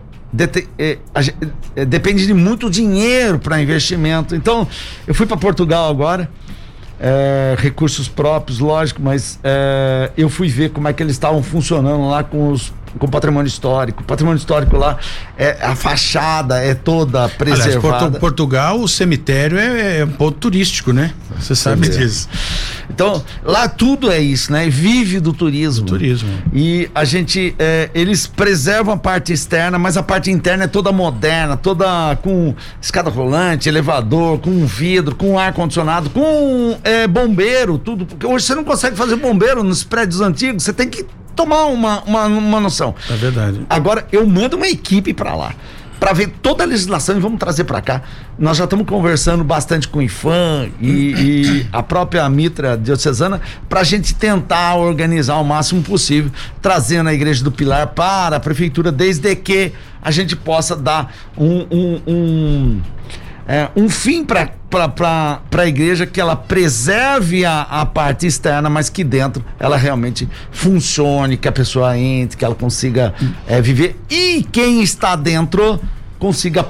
é, 0.77 0.97
é, 1.75 1.85
depende 1.85 2.25
de 2.25 2.33
muito 2.33 2.69
dinheiro 2.69 3.39
para 3.39 3.61
investimento. 3.61 4.35
Então, 4.35 4.67
eu 5.05 5.13
fui 5.13 5.25
para 5.25 5.37
Portugal 5.37 5.89
agora. 5.89 6.29
é, 6.99 7.55
recursos 7.57 8.07
próprios, 8.07 8.59
lógico, 8.59 9.01
mas 9.01 9.37
é, 9.43 10.11
eu 10.17 10.29
fui 10.29 10.47
ver 10.47 10.69
como 10.69 10.87
é 10.87 10.93
que 10.93 11.03
eles 11.03 11.13
estavam 11.13 11.43
funcionando 11.43 12.07
lá 12.07 12.23
com 12.23 12.49
os 12.49 12.73
com 12.97 13.05
o 13.05 13.09
patrimônio 13.09 13.47
histórico. 13.47 14.01
O 14.03 14.05
patrimônio 14.05 14.37
histórico 14.37 14.77
lá 14.77 14.97
é 15.37 15.57
a 15.61 15.75
fachada 15.75 16.57
é 16.63 16.73
toda 16.73 17.19
Aliás, 17.23 17.37
preservada. 17.37 17.97
Portu- 18.05 18.19
Portugal, 18.19 18.79
o 18.79 18.87
cemitério 18.87 19.57
é, 19.57 19.99
é 19.99 20.05
um 20.05 20.09
ponto 20.11 20.37
turístico, 20.37 20.91
né? 20.93 21.13
Você 21.39 21.55
sabe 21.55 21.87
vê. 21.87 21.97
disso. 21.97 22.29
Então, 22.89 23.23
lá 23.43 23.67
tudo 23.67 24.11
é 24.11 24.19
isso, 24.19 24.51
né? 24.51 24.69
Vive 24.69 25.19
do 25.19 25.33
turismo. 25.33 25.85
Turismo. 25.85 26.29
E 26.53 26.89
a 26.93 27.03
gente, 27.03 27.55
é, 27.57 27.89
eles 27.93 28.27
preservam 28.27 28.93
a 28.93 28.97
parte 28.97 29.33
externa, 29.33 29.79
mas 29.79 29.97
a 29.97 30.03
parte 30.03 30.29
interna 30.29 30.65
é 30.65 30.67
toda 30.67 30.91
moderna, 30.91 31.57
toda 31.57 32.15
com 32.21 32.53
escada 32.81 33.09
rolante, 33.09 33.67
elevador, 33.69 34.37
com 34.39 34.65
vidro, 34.65 35.15
com 35.15 35.39
ar-condicionado, 35.39 36.09
com 36.09 36.77
é, 36.83 37.07
bombeiro, 37.07 37.77
tudo. 37.77 38.05
Porque 38.05 38.25
hoje 38.25 38.45
você 38.45 38.55
não 38.55 38.63
consegue 38.63 38.95
fazer 38.95 39.15
bombeiro 39.15 39.63
nos 39.63 39.83
prédios 39.83 40.21
antigos, 40.21 40.63
você 40.63 40.73
tem 40.73 40.89
que 40.89 41.05
tomar 41.35 41.65
uma, 41.65 42.01
uma, 42.03 42.25
uma 42.25 42.59
noção. 42.59 42.95
É 43.09 43.15
verdade. 43.15 43.65
Agora, 43.69 44.07
eu 44.11 44.25
mando 44.27 44.57
uma 44.57 44.67
equipe 44.67 45.13
pra 45.13 45.35
lá. 45.35 45.53
para 45.99 46.11
ver 46.11 46.33
toda 46.41 46.65
a 46.65 46.67
legislação 46.67 47.15
e 47.15 47.19
vamos 47.21 47.39
trazer 47.39 47.63
para 47.63 47.79
cá. 47.81 48.01
Nós 48.37 48.57
já 48.57 48.65
estamos 48.65 48.85
conversando 48.85 49.41
bastante 49.41 49.87
com 49.87 49.99
o 49.99 50.01
IFAM 50.01 50.69
e, 50.81 50.87
e 50.89 51.67
a 51.71 51.81
própria 51.81 52.27
Mitra 52.29 52.77
Diocesana 52.77 53.39
para 53.69 53.79
a 53.79 53.83
gente 53.85 54.13
tentar 54.13 54.75
organizar 54.75 55.37
o 55.37 55.45
máximo 55.45 55.81
possível, 55.81 56.29
trazendo 56.61 57.07
a 57.09 57.13
Igreja 57.13 57.41
do 57.41 57.51
Pilar 57.51 57.87
para 57.87 58.35
a 58.35 58.39
Prefeitura, 58.39 58.91
desde 58.91 59.33
que 59.33 59.71
a 60.01 60.11
gente 60.11 60.35
possa 60.35 60.75
dar 60.75 61.13
um, 61.37 61.65
um, 61.71 62.01
um 62.05 62.81
é, 63.47 63.69
um 63.75 63.89
fim 63.89 64.23
para 64.23 64.51
a 65.57 65.67
igreja 65.67 66.05
que 66.05 66.19
ela 66.19 66.35
preserve 66.35 67.45
a, 67.45 67.61
a 67.61 67.85
parte 67.85 68.25
externa, 68.25 68.69
mas 68.69 68.89
que 68.89 69.03
dentro 69.03 69.43
ela 69.59 69.77
realmente 69.77 70.29
funcione, 70.51 71.37
que 71.37 71.47
a 71.47 71.51
pessoa 71.51 71.97
entre, 71.97 72.37
que 72.37 72.45
ela 72.45 72.55
consiga 72.55 73.13
é, 73.47 73.61
viver 73.61 73.99
e 74.09 74.45
quem 74.51 74.81
está 74.81 75.15
dentro 75.15 75.79
consiga 76.17 76.65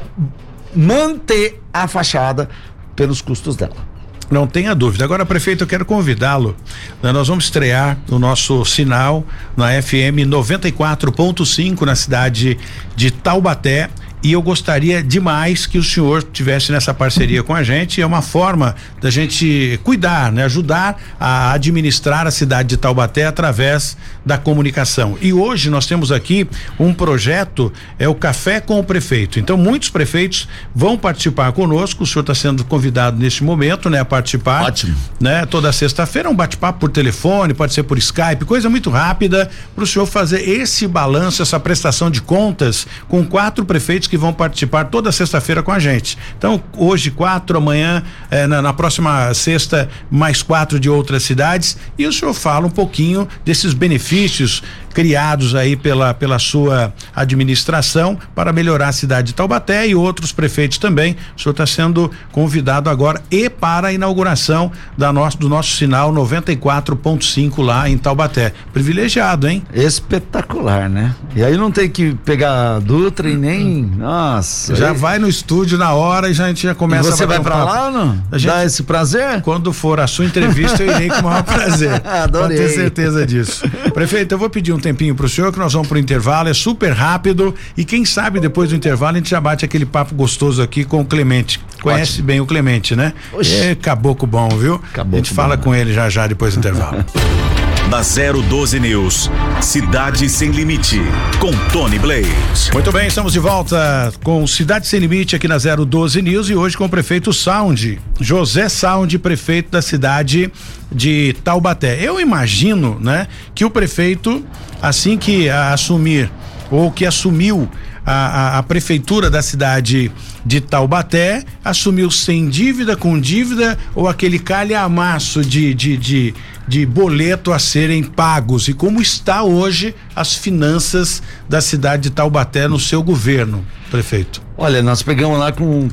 manter 0.76 1.62
a 1.72 1.88
fachada 1.88 2.50
pelos 2.96 3.22
custos 3.22 3.56
dela. 3.56 3.94
Não 4.32 4.48
tenha 4.48 4.74
dúvida. 4.74 5.04
Agora, 5.04 5.26
prefeito, 5.26 5.64
eu 5.64 5.68
quero 5.68 5.86
convidá-lo. 5.86 6.56
Né, 7.04 7.12
nós 7.12 7.28
vamos 7.28 7.46
estrear 7.46 7.98
o 8.10 8.18
nosso 8.18 8.66
sinal 8.66 9.24
na 9.56 9.80
FM 9.80 10.26
94.5 10.28 11.82
na 11.82 11.96
cidade 11.96 12.58
de 12.96 13.12
Taubaté 13.12 13.90
e 14.24 14.32
eu 14.32 14.42
gostaria 14.42 15.04
demais 15.04 15.66
que 15.66 15.78
o 15.78 15.84
senhor 15.84 16.24
tivesse 16.24 16.72
nessa 16.72 16.94
parceria 16.94 17.44
com 17.44 17.54
a 17.54 17.62
gente. 17.62 18.02
É 18.02 18.06
uma 18.06 18.22
forma 18.22 18.74
da 19.02 19.10
gente 19.10 19.78
cuidar, 19.84 20.32
né? 20.32 20.46
ajudar 20.46 20.98
a 21.20 21.52
administrar 21.52 22.26
a 22.26 22.32
cidade 22.32 22.70
de 22.70 22.78
Taubaté 22.78 23.26
através 23.26 23.98
da 24.26 24.38
comunicação. 24.38 25.18
E 25.22 25.34
hoje 25.34 25.70
nós 25.70 25.86
temos 25.86 26.10
aqui 26.10 26.48
um 26.80 26.94
projeto, 26.94 27.72
é 28.00 28.08
o 28.08 28.16
Café 28.16 28.62
com 28.62 28.80
o 28.80 28.84
Prefeito. 28.84 29.40
Então, 29.40 29.58
muitos 29.58 29.90
prefeitos 29.90 30.48
vão 30.74 30.98
participar 30.98 31.52
conosco. 31.52 32.04
O 32.04 32.08
senhor 32.08 32.22
está 32.22 32.34
sendo 32.34 32.64
convidado 32.64 33.20
neste 33.20 33.44
momento, 33.44 33.90
né, 33.90 34.00
a 34.00 34.06
participar. 34.06 34.64
Ótimo. 34.64 34.96
Né? 35.20 35.46
Toda 35.46 35.74
sexta-feira 35.74 36.30
um 36.30 36.36
bate-papo 36.36 36.80
por 36.80 36.90
telefone, 36.90 37.54
pode 37.54 37.74
ser 37.74 37.84
por 37.84 37.98
Skype, 37.98 38.46
coisa 38.46 38.70
muito 38.70 38.90
rápida 38.90 39.50
para 39.76 39.84
o 39.84 39.88
senhor 39.88 40.06
fazer 40.06 40.48
esse 40.48 40.88
balanço, 40.88 41.42
essa 41.42 41.60
prestação 41.60 42.10
de 42.10 42.22
contas 42.22 42.88
com 43.10 43.26
quatro 43.26 43.66
prefeitos 43.66 44.08
que 44.14 44.18
vão 44.18 44.32
participar 44.32 44.86
toda 44.92 45.12
sexta-feira 45.12 45.64
com 45.64 45.72
a 45.72 45.80
gente. 45.80 46.20
Então, 46.38 46.64
hoje 46.78 47.10
quatro, 47.10 47.58
amanhã, 47.58 48.04
eh, 48.30 48.46
na, 48.46 48.62
na, 48.62 48.72
próxima 48.72 49.34
sexta, 49.34 49.90
mais 50.12 50.44
quatro 50.44 50.80
de 50.80 50.88
outras 50.88 51.24
cidades. 51.24 51.80
E 51.98 52.06
o 52.06 52.14
senhor 52.14 52.32
fala 52.36 52.68
um 52.68 52.70
pouquinho 52.70 53.28
desses 53.44 53.74
benefícios 53.74 54.62
criados 54.94 55.56
aí 55.56 55.76
pela, 55.76 56.14
pela 56.14 56.40
sua 56.40 56.94
administração 57.16 58.18
para 58.34 58.54
melhorar 58.54 58.90
a 58.90 58.92
cidade 58.94 59.28
de 59.28 59.34
Taubaté 59.34 59.88
e 59.88 59.96
outros 59.96 60.32
prefeitos 60.32 60.78
também. 60.78 61.18
O 61.36 61.42
senhor 61.42 61.52
está 61.52 61.66
sendo 61.66 62.10
convidado 62.32 62.90
agora 62.90 63.22
e 63.30 63.50
para 63.50 63.90
a 63.90 63.94
inauguração 63.94 64.72
da 64.98 65.12
nosso, 65.12 65.38
do 65.38 65.50
nosso 65.50 65.76
sinal 65.76 66.14
94.5 66.14 67.64
lá 67.64 67.90
em 67.90 67.98
Taubaté. 67.98 68.54
Privilegiado, 68.72 69.48
hein? 69.48 69.64
Espetacular, 69.74 70.90
né? 70.90 71.16
E 71.36 71.44
aí 71.44 71.58
não 71.58 71.72
tem 71.72 71.90
que 71.90 72.14
pegar 72.24 72.80
Dutra 72.80 73.30
e 73.30 73.36
nem. 73.36 73.84
Nossa. 73.84 74.76
Já 74.76 74.92
aí... 74.92 74.98
vai 74.98 75.20
no 75.20 75.28
estúdio 75.28 75.78
na 75.78 75.94
hora 75.94 76.30
e 76.30 76.34
já, 76.34 76.46
a 76.46 76.48
gente 76.50 76.64
já 76.64 76.76
começa 76.76 77.10
e 77.10 77.12
você 77.12 77.26
vai 77.26 77.40
para 77.40 77.64
lá 77.64 77.86
ou 77.88 77.92
não? 77.92 78.24
A 78.32 78.38
gente, 78.38 78.52
Dá 78.52 78.64
esse 78.64 78.84
prazer? 78.84 79.42
Quando 79.42 79.74
for 79.74 80.00
a 80.00 80.08
sua 80.08 80.26
entrevista, 80.26 80.84
eu 80.84 80.96
irei 80.96 81.10
com 81.10 81.22
o 81.22 81.24
maior 81.24 81.42
prazer. 81.44 82.02
Adorei. 82.06 82.58
Pode 82.58 82.70
ter 82.70 82.76
certeza 82.76 83.26
disso. 83.26 83.64
Prefeito, 83.94 84.34
eu 84.34 84.38
vou 84.38 84.50
pedir 84.50 84.74
um 84.74 84.80
tempinho 84.84 85.16
pro 85.16 85.28
senhor 85.28 85.52
que 85.52 85.58
nós 85.58 85.74
vamos 85.74 85.88
pro 85.88 85.98
intervalo, 85.98 86.50
é 86.50 86.54
super 86.54 86.92
rápido 86.92 87.56
e 87.76 87.84
quem 87.86 88.06
sabe 88.06 88.40
depois 88.40 88.70
do 88.70 88.76
intervalo 88.76 89.16
a 89.16 89.20
gente 89.20 89.30
já 89.30 89.40
bate 89.40 89.66
aquele 89.66 89.86
papo 89.86 90.14
gostoso 90.14 90.62
aqui 90.62 90.84
com 90.84 91.02
o 91.02 91.06
Clemente. 91.06 91.60
Conhece 91.82 92.14
Ótimo. 92.14 92.28
bem 92.28 92.42
o 92.42 92.46
Clemente, 92.46 92.96
né? 92.96 93.14
Oxi. 93.32 93.56
É 93.56 93.76
caboclo 93.76 94.28
bom, 94.28 94.50
viu? 94.50 94.80
Caboclo 94.94 95.16
a 95.16 95.18
gente 95.18 95.34
fala 95.34 95.58
bom, 95.58 95.64
com 95.64 95.72
né? 95.72 95.82
ele 95.82 95.94
já 95.94 96.10
já 96.10 96.28
depois 96.28 96.54
do 96.54 96.60
intervalo. 96.60 97.04
Da 97.94 98.02
012 98.02 98.80
News, 98.80 99.30
Cidade 99.62 100.28
Sem 100.28 100.50
Limite, 100.50 101.00
com 101.40 101.52
Tony 101.72 102.00
Blade. 102.00 102.28
Muito 102.74 102.92
bem, 102.92 103.08
estamos 103.08 103.32
de 103.32 103.38
volta 103.38 104.12
com 104.24 104.48
Cidade 104.48 104.88
Sem 104.88 105.00
Limite 105.00 105.36
aqui 105.36 105.48
na 105.48 105.58
012 105.60 106.20
News 106.24 106.50
e 106.50 106.56
hoje 106.56 106.76
com 106.76 106.86
o 106.86 106.90
prefeito 106.90 107.32
Sound, 107.32 108.02
José 108.20 108.68
Sound, 108.68 109.20
prefeito 109.20 109.70
da 109.70 109.80
cidade 109.80 110.52
de 110.92 111.36
Taubaté. 111.44 112.00
Eu 112.02 112.20
imagino, 112.20 112.98
né, 113.00 113.28
que 113.54 113.64
o 113.64 113.70
prefeito, 113.70 114.44
assim 114.82 115.16
que 115.16 115.48
assumir 115.48 116.32
ou 116.72 116.92
que 116.92 117.06
assumiu 117.06 117.70
a, 118.06 118.12
a, 118.12 118.58
a, 118.58 118.64
prefeitura 118.64 119.30
da 119.30 119.42
cidade 119.42 120.12
de 120.46 120.60
Taubaté 120.60 121.44
assumiu 121.64 122.12
sem 122.12 122.50
dívida, 122.50 122.98
com 122.98 123.20
dívida 123.20 123.78
ou 123.96 124.08
aquele 124.08 124.40
calhamaço 124.40 125.42
de, 125.42 125.74
de, 125.74 125.96
de, 125.96 126.34
de 126.68 126.86
boleto 126.86 127.52
a 127.52 127.60
serem 127.60 128.04
pagos 128.04 128.68
e 128.68 128.74
como 128.74 129.02
está 129.02 129.44
hoje 129.44 129.94
as 130.16 130.36
finanças 130.36 131.22
da 131.48 131.62
cidade 131.62 132.04
de 132.04 132.10
Taubaté 132.10 132.68
no 132.68 132.80
seu 132.80 133.04
governo, 133.04 133.66
prefeito? 133.92 134.42
Olha, 134.58 134.82
nós 134.82 135.04
pegamos 135.04 135.38
lá 135.38 135.52
com 135.52 135.90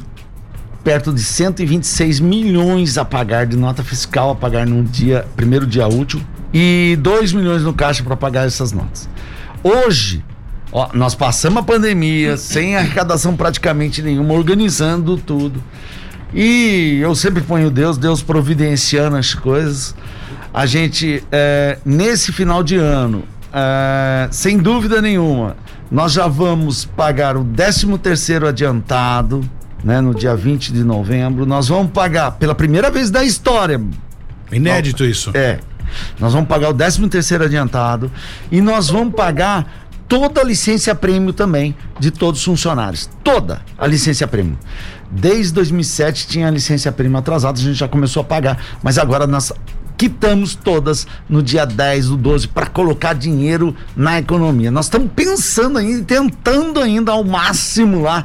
perto 0.85 1.13
de 1.13 1.23
126 1.23 2.21
milhões 2.21 2.97
a 2.97 3.05
pagar 3.05 3.47
de 3.47 3.57
nota 3.57 3.83
fiscal 3.83 4.31
a 4.31 4.35
pagar 4.35 4.67
no 4.67 4.83
dia 4.83 5.27
primeiro 5.37 5.67
dia 5.67 5.87
útil 5.87 6.23
e 6.53 6.97
2 7.01 7.33
milhões 7.33 7.63
no 7.63 7.75
caixa 7.75 8.03
para 8.03 8.17
pagar 8.17 8.47
essas 8.47 8.73
notas. 8.73 9.09
Hoje 9.63 10.25
Ó, 10.73 10.89
nós 10.95 11.15
passamos 11.15 11.59
a 11.59 11.63
pandemia 11.63 12.37
sem 12.37 12.77
arrecadação 12.77 13.37
praticamente 13.37 14.01
nenhuma, 14.03 14.35
organizando 14.35 15.17
tudo. 15.17 15.63
E 16.33 16.99
eu 17.03 17.15
sempre 17.15 17.43
ponho 17.43 17.71
Deus, 17.71 17.99
Deus 17.99 18.23
providenciando 18.23 19.17
as 19.17 19.35
coisas. 19.35 19.95
A 20.53 20.67
gente, 20.67 21.23
é, 21.31 21.79
nesse 21.85 22.33
final 22.33 22.63
de 22.63 22.77
ano, 22.77 23.25
é, 23.53 24.29
sem 24.31 24.59
dúvida 24.59 25.01
nenhuma, 25.01 25.57
nós 25.91 26.13
já 26.13 26.27
vamos 26.27 26.85
pagar 26.85 27.37
o 27.37 27.45
13 27.45 27.99
terceiro 27.99 28.47
adiantado, 28.47 29.49
né, 29.83 30.01
no 30.01 30.15
dia 30.15 30.35
20 30.35 30.73
de 30.73 30.85
novembro. 30.85 31.47
Nós 31.47 31.69
vamos 31.69 31.93
pagar 31.93 32.33
pela 32.33 32.55
primeira 32.55 32.91
vez 32.91 33.11
da 33.11 33.25
história. 33.25 33.81
Inédito 34.53 35.05
isso. 35.05 35.31
É. 35.35 35.61
Nós 36.19 36.33
vamos 36.33 36.49
pagar 36.49 36.71
o 36.71 36.75
13 36.75 37.09
terceiro 37.09 37.45
adiantado 37.45 38.11
e 38.51 38.61
nós 38.61 38.89
vamos 38.89 39.15
pagar 39.15 39.89
toda 40.09 40.41
a 40.41 40.45
licença 40.45 40.93
prêmio 40.95 41.33
também 41.33 41.77
de 41.99 42.11
todos 42.11 42.41
os 42.41 42.45
funcionários. 42.45 43.09
Toda 43.23 43.63
a 43.79 43.87
licença 43.87 44.27
prêmio. 44.27 44.59
Desde 45.11 45.53
2007 45.55 46.27
tinha 46.27 46.49
a 46.49 46.51
licença 46.51 46.91
prêmio 46.93 47.19
atrasada, 47.19 47.59
a 47.59 47.63
gente 47.63 47.77
já 47.77 47.89
começou 47.89 48.21
a 48.21 48.25
pagar, 48.25 48.59
mas 48.83 48.99
agora 48.99 49.27
nós 49.27 49.53
quitamos 50.01 50.55
todas 50.55 51.07
no 51.29 51.43
dia 51.43 51.67
10 51.67 52.07
do 52.09 52.17
12 52.17 52.49
para 52.49 52.65
colocar 52.65 53.13
dinheiro 53.13 53.77
na 53.95 54.19
economia. 54.19 54.71
Nós 54.71 54.87
estamos 54.87 55.11
pensando 55.15 55.77
ainda, 55.77 56.03
tentando 56.03 56.81
ainda 56.81 57.13
ao 57.13 57.23
máximo 57.23 58.01
lá 58.01 58.25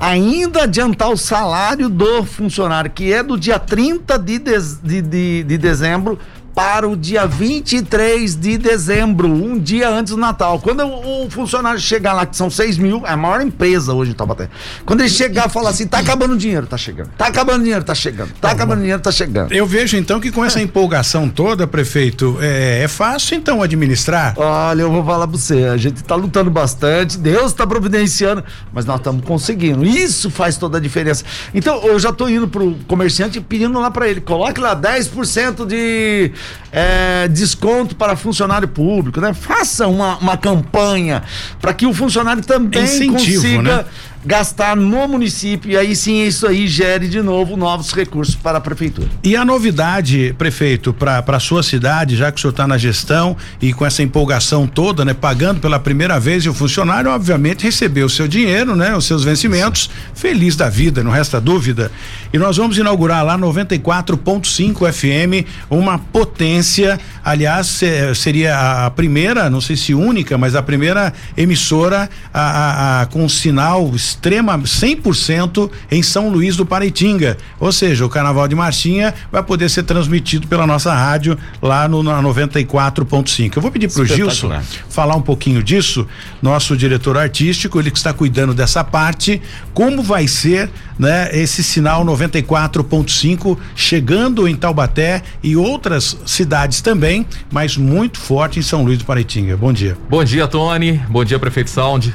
ainda 0.00 0.64
adiantar 0.64 1.10
o 1.10 1.16
salário 1.16 1.88
do 1.88 2.24
funcionário, 2.24 2.90
que 2.90 3.12
é 3.12 3.22
do 3.22 3.38
dia 3.38 3.56
30 3.56 4.18
de, 4.18 4.40
de, 4.40 5.00
de, 5.00 5.44
de 5.44 5.58
dezembro 5.58 6.18
para 6.54 6.88
o 6.88 6.96
dia 6.96 7.26
23 7.26 8.36
de 8.36 8.58
dezembro, 8.58 9.28
um 9.28 9.58
dia 9.58 9.88
antes 9.88 10.12
do 10.12 10.18
Natal. 10.18 10.60
Quando 10.60 10.84
o, 10.84 11.30
funcionário 11.30 11.80
chegar 11.80 12.12
lá, 12.12 12.26
que 12.26 12.36
são 12.36 12.50
6 12.50 12.78
mil, 12.78 13.02
é 13.06 13.12
a 13.12 13.16
maior 13.16 13.40
empresa 13.40 13.94
hoje 13.94 14.10
em 14.10 14.14
Taubaté. 14.14 14.48
Quando 14.84 15.00
ele 15.00 15.08
chegar 15.08 15.48
e 15.48 15.50
falar 15.50 15.70
assim: 15.70 15.86
tá 15.86 15.98
acabando 15.98 16.34
o 16.34 16.36
dinheiro, 16.36 16.66
tá 16.66 16.76
chegando. 16.76 17.10
Tá 17.16 17.26
acabando 17.26 17.60
o 17.60 17.62
dinheiro, 17.62 17.84
tá 17.84 17.94
chegando. 17.94 18.28
Tá, 18.32 18.48
tá 18.48 18.50
acabando 18.50 18.78
o 18.78 18.80
dinheiro, 18.82 19.02
tá 19.02 19.10
chegando. 19.10 19.52
Eu 19.52 19.66
vejo 19.66 19.96
então 19.96 20.20
que 20.20 20.30
com 20.30 20.44
essa 20.44 20.60
empolgação 20.60 21.28
toda, 21.28 21.66
prefeito, 21.66 22.36
é, 22.40 22.82
é 22.82 22.88
fácil 22.88 23.36
então 23.36 23.62
administrar? 23.62 24.34
Olha, 24.36 24.82
eu 24.82 24.90
vou 24.90 25.04
falar 25.04 25.26
pra 25.26 25.38
você: 25.38 25.64
a 25.64 25.76
gente 25.76 26.02
tá 26.04 26.14
lutando 26.14 26.50
bastante, 26.50 27.18
Deus 27.18 27.52
tá 27.52 27.66
providenciando, 27.66 28.44
mas 28.72 28.84
nós 28.84 28.98
estamos 28.98 29.24
conseguindo. 29.24 29.84
Isso 29.84 30.30
faz 30.30 30.56
toda 30.56 30.78
a 30.78 30.80
diferença. 30.80 31.24
Então, 31.54 31.82
eu 31.84 31.98
já 31.98 32.12
tô 32.12 32.28
indo 32.28 32.46
pro 32.46 32.76
comerciante 32.86 33.40
pedindo 33.40 33.78
lá 33.80 33.90
para 33.90 34.08
ele: 34.08 34.20
coloque 34.20 34.60
lá 34.60 34.76
10% 34.76 35.66
de 35.66 36.32
é, 36.70 37.28
desconto 37.28 37.94
para 37.94 38.16
funcionário 38.16 38.68
público, 38.68 39.20
né? 39.20 39.34
Faça 39.34 39.86
uma, 39.86 40.16
uma 40.18 40.36
campanha 40.36 41.22
para 41.60 41.74
que 41.74 41.86
o 41.86 41.92
funcionário 41.92 42.42
também 42.42 42.84
Incentivo, 42.84 43.12
consiga 43.14 43.62
né? 43.62 43.84
Gastar 44.24 44.76
no 44.76 45.08
município 45.08 45.70
e 45.70 45.76
aí 45.76 45.96
sim 45.96 46.22
isso 46.22 46.46
aí 46.46 46.66
gere 46.66 47.08
de 47.08 47.20
novo 47.20 47.56
novos 47.56 47.92
recursos 47.92 48.34
para 48.34 48.58
a 48.58 48.60
prefeitura. 48.60 49.08
E 49.22 49.36
a 49.36 49.44
novidade, 49.44 50.34
prefeito, 50.38 50.92
para 50.92 51.24
a 51.26 51.40
sua 51.40 51.62
cidade, 51.62 52.16
já 52.16 52.30
que 52.30 52.38
o 52.38 52.40
senhor 52.40 52.52
está 52.52 52.66
na 52.66 52.78
gestão 52.78 53.36
e 53.60 53.72
com 53.72 53.84
essa 53.84 54.02
empolgação 54.02 54.66
toda, 54.66 55.04
né, 55.04 55.14
pagando 55.14 55.60
pela 55.60 55.78
primeira 55.78 56.18
vez 56.20 56.44
e 56.44 56.48
o 56.48 56.54
funcionário, 56.54 57.10
obviamente, 57.10 57.64
recebeu 57.64 58.06
o 58.06 58.10
seu 58.10 58.28
dinheiro, 58.28 58.76
né, 58.76 58.96
os 58.96 59.04
seus 59.04 59.24
vencimentos, 59.24 59.90
feliz 60.14 60.56
da 60.56 60.68
vida, 60.68 61.02
não 61.02 61.10
resta 61.10 61.40
dúvida. 61.40 61.90
E 62.32 62.38
nós 62.38 62.56
vamos 62.56 62.78
inaugurar 62.78 63.24
lá 63.24 63.36
94.5 63.38 64.92
FM, 64.92 65.46
uma 65.68 65.98
potência, 65.98 66.98
aliás, 67.24 67.80
seria 68.14 68.86
a 68.86 68.90
primeira, 68.90 69.50
não 69.50 69.60
sei 69.60 69.76
se 69.76 69.94
única, 69.94 70.38
mas 70.38 70.54
a 70.54 70.62
primeira 70.62 71.12
emissora 71.36 72.08
a, 72.32 72.40
a, 72.40 73.02
a 73.02 73.06
com 73.06 73.28
sinal 73.28 73.92
extrema 74.12 74.58
100% 74.58 75.70
em 75.90 76.02
São 76.02 76.28
Luís 76.28 76.56
do 76.56 76.66
Paraitinga. 76.66 77.36
Ou 77.58 77.72
seja, 77.72 78.04
o 78.04 78.08
Carnaval 78.08 78.46
de 78.46 78.54
Marchinha 78.54 79.14
vai 79.30 79.42
poder 79.42 79.68
ser 79.68 79.82
transmitido 79.82 80.46
pela 80.46 80.66
nossa 80.66 80.94
rádio 80.94 81.36
lá 81.60 81.88
no 81.88 82.02
na 82.02 82.22
94.5. 82.22 83.56
Eu 83.56 83.62
vou 83.62 83.70
pedir 83.70 83.90
pro 83.90 84.04
Gilson 84.04 84.60
falar 84.88 85.16
um 85.16 85.22
pouquinho 85.22 85.62
disso, 85.62 86.06
nosso 86.40 86.76
diretor 86.76 87.16
artístico, 87.16 87.78
ele 87.80 87.90
que 87.90 87.98
está 87.98 88.12
cuidando 88.12 88.52
dessa 88.52 88.84
parte, 88.84 89.40
como 89.72 90.02
vai 90.02 90.28
ser, 90.28 90.70
né, 90.98 91.30
esse 91.32 91.62
sinal 91.62 92.04
94.5 92.04 93.56
chegando 93.74 94.46
em 94.46 94.54
Taubaté 94.54 95.22
e 95.42 95.56
outras 95.56 96.16
cidades 96.26 96.80
também, 96.80 97.26
mas 97.50 97.76
muito 97.76 98.18
forte 98.18 98.58
em 98.58 98.62
São 98.62 98.84
Luís 98.84 98.98
do 98.98 99.04
Paraitinga. 99.04 99.56
Bom 99.56 99.72
dia. 99.72 99.96
Bom 100.08 100.22
dia, 100.22 100.46
Tony. 100.46 101.00
Bom 101.08 101.24
dia, 101.24 101.38
prefeito 101.38 101.70
Sound. 101.70 102.14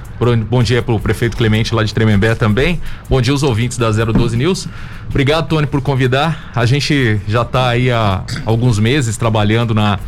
Bom 0.50 0.62
dia 0.62 0.82
pro 0.82 1.00
prefeito 1.00 1.38
Clemente 1.38 1.74
lá 1.74 1.84
de 1.84 1.87
Tremembé 1.94 2.36
também. 2.36 2.82
Bom 3.10 3.22
dia 3.22 3.34
aos 3.34 3.44
ouvintes 3.44 3.78
da 3.78 3.92
012 3.92 4.36
News. 4.38 4.68
Obrigado, 5.10 5.48
Tony, 5.48 5.68
por 5.68 5.82
convidar. 5.82 6.52
A 6.56 6.66
gente 6.66 7.20
já 7.28 7.42
está 7.42 7.70
aí 7.70 7.92
há 7.92 8.24
alguns 8.46 8.80
meses 8.80 9.18
trabalhando 9.18 9.74
na 9.74 10.00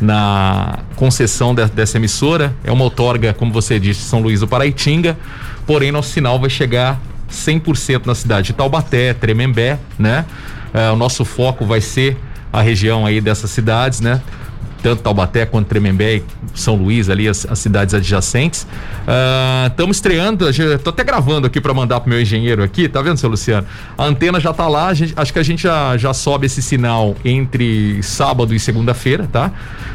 na 0.00 0.78
concessão 0.96 1.54
de, 1.54 1.66
dessa 1.66 1.98
emissora. 1.98 2.54
É 2.64 2.72
uma 2.72 2.84
outorga, 2.84 3.34
como 3.34 3.52
você 3.52 3.78
disse, 3.78 4.00
São 4.00 4.20
Luís 4.20 4.40
do 4.40 4.48
Paraitinga. 4.48 5.16
Porém, 5.66 5.92
nosso 5.92 6.10
sinal 6.10 6.40
vai 6.40 6.48
chegar 6.48 6.98
100% 7.30 8.06
na 8.06 8.14
cidade 8.14 8.48
de 8.48 8.52
Taubaté, 8.54 9.14
Tremembé, 9.14 9.78
né? 9.98 10.24
É, 10.72 10.90
o 10.90 10.96
nosso 10.96 11.24
foco 11.24 11.66
vai 11.66 11.80
ser 11.80 12.16
a 12.52 12.62
região 12.62 13.06
aí 13.06 13.20
dessas 13.20 13.50
cidades, 13.50 14.00
né? 14.00 14.20
Tanto 14.82 15.02
Taubaté 15.02 15.46
quanto 15.46 15.66
Tremembé 15.66 16.16
e 16.16 16.22
São 16.54 16.74
Luís, 16.74 17.08
ali 17.08 17.28
as, 17.28 17.46
as 17.48 17.58
cidades 17.58 17.94
adjacentes. 17.94 18.66
Estamos 19.68 19.96
uh, 19.96 19.98
estreando, 19.98 20.48
estou 20.48 20.90
até 20.90 21.04
gravando 21.04 21.46
aqui 21.46 21.60
para 21.60 21.72
mandar 21.72 22.00
pro 22.00 22.10
meu 22.10 22.20
engenheiro 22.20 22.62
aqui, 22.62 22.88
tá 22.88 23.00
vendo, 23.02 23.16
seu 23.16 23.30
Luciano? 23.30 23.66
A 23.96 24.04
antena 24.04 24.40
já 24.40 24.52
tá 24.52 24.68
lá, 24.68 24.92
gente, 24.94 25.12
acho 25.16 25.32
que 25.32 25.38
a 25.38 25.42
gente 25.42 25.62
já, 25.62 25.96
já 25.96 26.12
sobe 26.12 26.46
esse 26.46 26.62
sinal 26.62 27.16
entre 27.24 28.02
sábado 28.02 28.54
e 28.54 28.60
segunda-feira, 28.60 29.28
tá? 29.30 29.52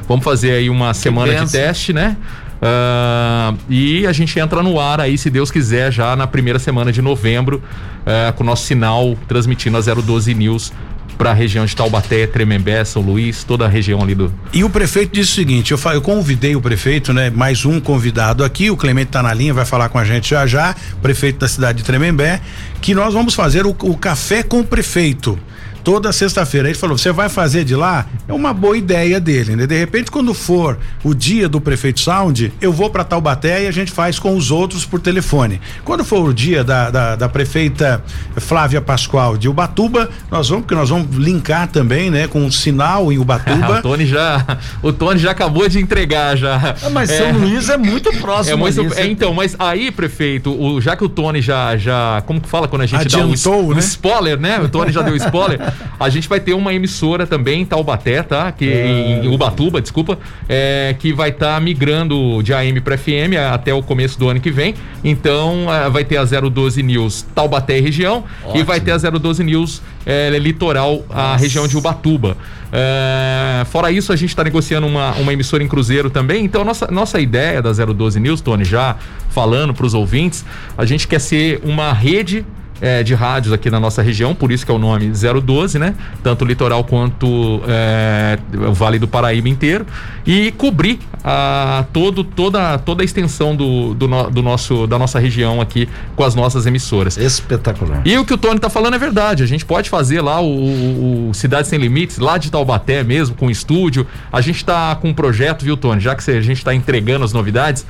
Vamos 0.07 0.23
fazer 0.23 0.51
aí 0.51 0.69
uma 0.69 0.89
que 0.89 0.97
semana 0.97 1.45
de 1.45 1.51
teste, 1.51 1.91
né? 1.93 2.17
Uh, 2.55 3.57
e 3.69 4.07
a 4.07 4.11
gente 4.13 4.39
entra 4.39 4.63
no 4.63 4.79
ar 4.79 5.01
aí, 5.01 5.17
se 5.17 5.29
Deus 5.29 5.51
quiser, 5.51 5.91
já 5.91 6.15
na 6.15 6.25
primeira 6.25 6.57
semana 6.57 6.91
de 6.91 7.01
novembro, 7.01 7.61
uh, 8.01 8.33
com 8.33 8.43
o 8.43 8.45
nosso 8.45 8.65
sinal 8.65 9.15
transmitindo 9.27 9.77
a 9.77 9.81
012 9.81 10.33
News 10.33 10.71
para 11.17 11.31
a 11.31 11.33
região 11.33 11.65
de 11.65 11.75
Taubaté, 11.75 12.27
Tremembé, 12.27 12.83
São 12.83 13.01
Luís, 13.01 13.43
toda 13.43 13.65
a 13.65 13.67
região 13.67 14.01
ali 14.01 14.15
do. 14.15 14.33
E 14.53 14.63
o 14.63 14.69
prefeito 14.69 15.13
disse 15.13 15.31
o 15.31 15.35
seguinte: 15.35 15.71
eu, 15.71 15.79
eu 15.93 16.01
convidei 16.01 16.55
o 16.55 16.61
prefeito, 16.61 17.13
né? 17.13 17.29
Mais 17.29 17.65
um 17.65 17.79
convidado 17.79 18.43
aqui, 18.43 18.69
o 18.69 18.77
Clemente 18.77 19.09
está 19.09 19.23
na 19.23 19.33
linha, 19.33 19.53
vai 19.53 19.65
falar 19.65 19.89
com 19.89 19.97
a 19.97 20.05
gente 20.05 20.29
já 20.29 20.45
já, 20.45 20.75
prefeito 21.01 21.39
da 21.39 21.47
cidade 21.47 21.79
de 21.79 21.83
Tremembé, 21.83 22.41
que 22.81 22.93
nós 22.93 23.13
vamos 23.13 23.33
fazer 23.33 23.65
o, 23.65 23.75
o 23.81 23.97
café 23.97 24.43
com 24.43 24.59
o 24.59 24.63
prefeito 24.63 25.39
toda 25.85 26.11
sexta-feira. 26.11 26.67
Ele 26.67 26.77
falou: 26.77 26.97
você 26.97 27.11
vai 27.11 27.29
fazer 27.29 27.63
de 27.63 27.75
lá? 27.75 28.07
É 28.27 28.33
uma 28.33 28.51
boa 28.51 28.75
ideia 28.75 29.19
dele, 29.19 29.55
né? 29.55 29.67
De 29.67 29.77
repente, 29.77 30.09
quando 30.09 30.33
for 30.33 30.77
o 31.03 31.13
dia 31.13 31.47
do 31.47 31.61
prefeito 31.61 32.01
Sound, 32.01 32.51
eu 32.59 32.73
vou 32.73 32.89
para 32.89 33.03
Taubaté 33.03 33.63
e 33.63 33.67
a 33.67 33.71
gente 33.71 33.91
faz 33.91 34.17
com 34.17 34.35
os 34.35 34.49
outros 34.49 34.83
por 34.83 34.99
telefone. 34.99 35.61
Quando 35.85 36.03
for 36.03 36.27
o 36.27 36.33
dia 36.33 36.63
da, 36.63 36.89
da, 36.89 37.15
da 37.15 37.29
prefeita 37.29 38.03
Flávia 38.35 38.81
Pascoal 38.81 39.37
de 39.37 39.47
Ubatuba, 39.47 40.09
nós 40.29 40.49
vamos, 40.49 40.63
porque 40.63 40.75
nós 40.75 40.89
vamos 40.89 41.15
linkar 41.15 41.67
também, 41.67 42.09
né? 42.09 42.27
Com 42.27 42.43
um 42.43 42.51
sinal 42.51 43.13
em 43.13 43.19
Ubatuba. 43.19 43.77
o 43.79 43.81
Tony 43.83 44.07
já, 44.07 44.57
o 44.81 44.91
Tony 44.91 45.19
já 45.19 45.31
acabou 45.31 45.69
de 45.69 45.79
entregar 45.79 46.35
já. 46.35 46.75
Ah, 46.83 46.89
mas 46.89 47.11
é, 47.11 47.19
São 47.19 47.39
Luís 47.39 47.69
é 47.69 47.77
muito 47.77 48.11
próximo. 48.17 48.55
É 48.55 48.57
muito, 48.57 48.93
é, 48.95 49.05
então, 49.05 49.33
mas 49.33 49.55
aí, 49.59 49.91
prefeito, 49.91 50.49
o, 50.49 50.81
já 50.81 50.95
que 50.95 51.03
o 51.03 51.09
Tony 51.09 51.41
já, 51.41 51.77
já, 51.77 52.23
como 52.25 52.41
que 52.41 52.49
fala 52.49 52.67
quando 52.67 52.81
a 52.81 52.85
gente 52.87 53.01
Adiantou, 53.01 53.53
dá 53.53 53.59
um, 53.59 53.69
né? 53.69 53.75
um 53.75 53.79
spoiler, 53.79 54.39
né? 54.39 54.59
O 54.59 54.67
Tony 54.67 54.91
já 54.91 55.03
deu 55.03 55.15
spoiler. 55.15 55.59
A 55.99 56.09
gente 56.09 56.27
vai 56.27 56.39
ter 56.39 56.53
uma 56.53 56.73
emissora 56.73 57.25
também 57.25 57.61
em 57.61 57.65
Taubaté, 57.65 58.23
tá? 58.23 58.51
Que, 58.51 58.69
é. 58.69 59.21
em 59.23 59.27
Ubatuba, 59.27 59.81
desculpa, 59.81 60.17
é, 60.47 60.95
que 60.97 61.13
vai 61.13 61.29
estar 61.29 61.55
tá 61.55 61.59
migrando 61.59 62.41
de 62.43 62.53
AM 62.53 62.79
para 62.81 62.97
FM 62.97 63.35
até 63.51 63.73
o 63.73 63.81
começo 63.81 64.19
do 64.19 64.29
ano 64.29 64.39
que 64.39 64.51
vem. 64.51 64.75
Então, 65.03 65.73
é, 65.73 65.89
vai 65.89 66.03
ter 66.03 66.17
a 66.17 66.25
012 66.25 66.81
News 66.83 67.25
Taubaté 67.33 67.79
região 67.79 68.23
Ótimo. 68.43 68.59
e 68.59 68.63
vai 68.63 68.79
ter 68.79 68.91
a 68.91 68.97
012 68.97 69.43
News 69.43 69.81
é, 70.05 70.37
litoral, 70.37 71.03
a 71.09 71.31
Nossa. 71.31 71.43
região 71.43 71.67
de 71.67 71.77
Ubatuba. 71.77 72.37
É, 72.71 73.63
fora 73.65 73.91
isso, 73.91 74.11
a 74.11 74.15
gente 74.15 74.29
está 74.29 74.43
negociando 74.43 74.85
uma, 74.85 75.11
uma 75.13 75.31
emissora 75.31 75.63
em 75.63 75.67
Cruzeiro 75.67 76.09
também. 76.09 76.43
Então, 76.43 76.63
nossa, 76.65 76.87
nossa 76.87 77.19
ideia 77.19 77.61
da 77.61 77.71
012 77.71 78.19
News, 78.19 78.41
Tony, 78.41 78.65
já 78.65 78.97
falando 79.29 79.73
para 79.73 79.85
os 79.85 79.93
ouvintes, 79.93 80.45
a 80.77 80.85
gente 80.85 81.07
quer 81.07 81.19
ser 81.19 81.61
uma 81.63 81.93
rede 81.93 82.45
é, 82.81 83.03
de 83.03 83.13
rádios 83.13 83.53
aqui 83.53 83.69
na 83.69 83.79
nossa 83.79 84.01
região, 84.01 84.35
por 84.35 84.51
isso 84.51 84.65
que 84.65 84.71
é 84.71 84.75
o 84.75 84.79
nome 84.79 85.11
012, 85.11 85.79
né? 85.79 85.95
Tanto 86.21 86.43
o 86.43 86.47
litoral 86.47 86.83
quanto 86.83 87.61
é, 87.67 88.37
o 88.67 88.73
Vale 88.73 88.99
do 88.99 89.07
Paraíba 89.07 89.49
inteiro. 89.49 89.85
E 90.25 90.51
cobrir 90.51 90.99
a, 91.23 91.85
todo, 91.93 92.23
toda, 92.23 92.77
toda 92.77 93.03
a 93.03 93.05
extensão 93.05 93.55
do, 93.55 93.93
do, 93.93 94.07
no, 94.07 94.29
do, 94.29 94.41
nosso, 94.41 94.87
da 94.87 94.97
nossa 94.97 95.19
região 95.19 95.61
aqui 95.61 95.87
com 96.15 96.23
as 96.23 96.35
nossas 96.35 96.65
emissoras. 96.65 97.17
Espetacular. 97.17 98.01
E 98.05 98.17
o 98.17 98.25
que 98.25 98.33
o 98.33 98.37
Tony 98.37 98.57
está 98.57 98.69
falando 98.69 98.95
é 98.95 98.99
verdade. 98.99 99.43
A 99.43 99.47
gente 99.47 99.65
pode 99.65 99.89
fazer 99.89 100.21
lá 100.21 100.41
o, 100.41 100.45
o, 100.45 101.29
o 101.29 101.33
Cidade 101.33 101.67
Sem 101.67 101.79
Limites, 101.79 102.17
lá 102.17 102.37
de 102.37 102.51
Taubaté 102.51 103.03
mesmo, 103.03 103.35
com 103.35 103.49
estúdio. 103.49 104.05
A 104.31 104.41
gente 104.41 104.57
está 104.57 104.95
com 104.95 105.09
um 105.09 105.13
projeto, 105.13 105.63
viu, 105.63 105.77
Tony? 105.77 106.01
Já 106.01 106.15
que 106.15 106.29
a 106.29 106.41
gente 106.41 106.57
está 106.57 106.73
entregando 106.73 107.23
as 107.23 107.33
novidades 107.33 107.85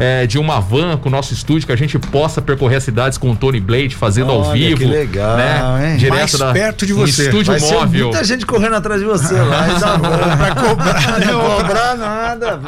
é, 0.00 0.26
de 0.26 0.38
uma 0.38 0.58
van 0.62 0.96
com 0.96 1.10
o 1.10 1.12
nosso 1.12 1.34
estúdio, 1.34 1.66
que 1.66 1.72
a 1.74 1.76
gente 1.76 1.98
possa 1.98 2.40
percorrer 2.40 2.76
as 2.76 2.84
cidades 2.84 3.18
com 3.18 3.30
o 3.32 3.36
Tony 3.36 3.60
Blade 3.60 3.94
fazendo 3.94 4.32
Olha, 4.32 4.46
ao 4.46 4.52
vivo. 4.52 4.78
Que 4.78 4.86
legal, 4.86 5.36
né? 5.36 5.90
hein? 5.92 5.96
Direto 5.98 6.16
Mais 6.16 6.32
da, 6.32 6.52
perto 6.54 6.86
de 6.86 6.94
você. 6.94 7.24
estúdio 7.24 7.52
Vai 7.52 7.60
móvel. 7.60 8.06
muita 8.06 8.24
gente 8.24 8.46
correndo 8.46 8.76
atrás 8.76 8.98
de 8.98 9.06
você 9.06 9.34
lá. 9.34 9.66
pra 10.38 10.54
cobrar, 10.54 11.20
não 11.20 11.56
cobrar 11.56 11.96
nada. 11.98 12.60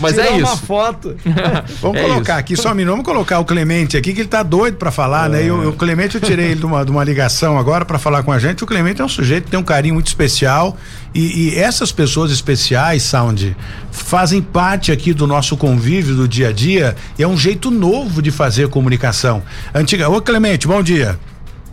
Mas 0.00 0.14
Tirar 0.14 0.26
é 0.26 0.38
isso. 0.38 0.46
uma 0.46 0.56
foto. 0.56 1.14
vamos 1.82 1.98
é 1.98 2.02
colocar 2.02 2.32
isso. 2.32 2.40
aqui, 2.40 2.56
só 2.56 2.72
um 2.72 2.74
minuto, 2.74 2.92
vamos 2.92 3.04
colocar 3.04 3.40
o 3.40 3.44
Clemente 3.44 3.98
aqui, 3.98 4.14
que 4.14 4.22
ele 4.22 4.28
tá 4.28 4.42
doido 4.42 4.78
para 4.78 4.90
falar, 4.90 5.26
é. 5.26 5.32
né? 5.34 5.44
E 5.44 5.50
o, 5.50 5.68
o, 5.68 5.72
Clemente, 5.74 6.14
eu 6.14 6.20
tirei 6.22 6.46
ele 6.46 6.60
de 6.60 6.66
uma, 6.66 6.82
de 6.82 6.90
uma 6.90 7.04
ligação 7.04 7.58
agora 7.58 7.84
para 7.84 7.98
falar 7.98 8.22
com 8.22 8.32
a 8.32 8.38
gente. 8.38 8.64
O 8.64 8.66
Clemente 8.66 9.02
é 9.02 9.04
um 9.04 9.08
sujeito 9.08 9.44
que 9.44 9.50
tem 9.50 9.60
um 9.60 9.64
carinho 9.64 9.92
muito 9.92 10.06
especial 10.06 10.78
e, 11.14 11.50
e 11.50 11.58
essas 11.58 11.92
pessoas 11.92 12.32
especiais, 12.32 13.04
Sound, 13.04 13.56
fazem 13.92 14.42
parte 14.42 14.90
aqui 14.90 15.12
do 15.12 15.28
nosso 15.28 15.56
convívio 15.56 16.16
do 16.16 16.26
dia 16.26 16.48
a 16.48 16.52
dia 16.54 16.96
e 17.18 17.22
é 17.22 17.28
um 17.28 17.36
jeito 17.36 17.70
novo 17.70 18.22
de 18.22 18.30
fazer 18.30 18.68
comunicação. 18.68 19.42
Antiga. 19.74 20.08
Ô 20.08 20.22
Clemente, 20.22 20.66
bom 20.66 20.82
dia. 20.82 21.18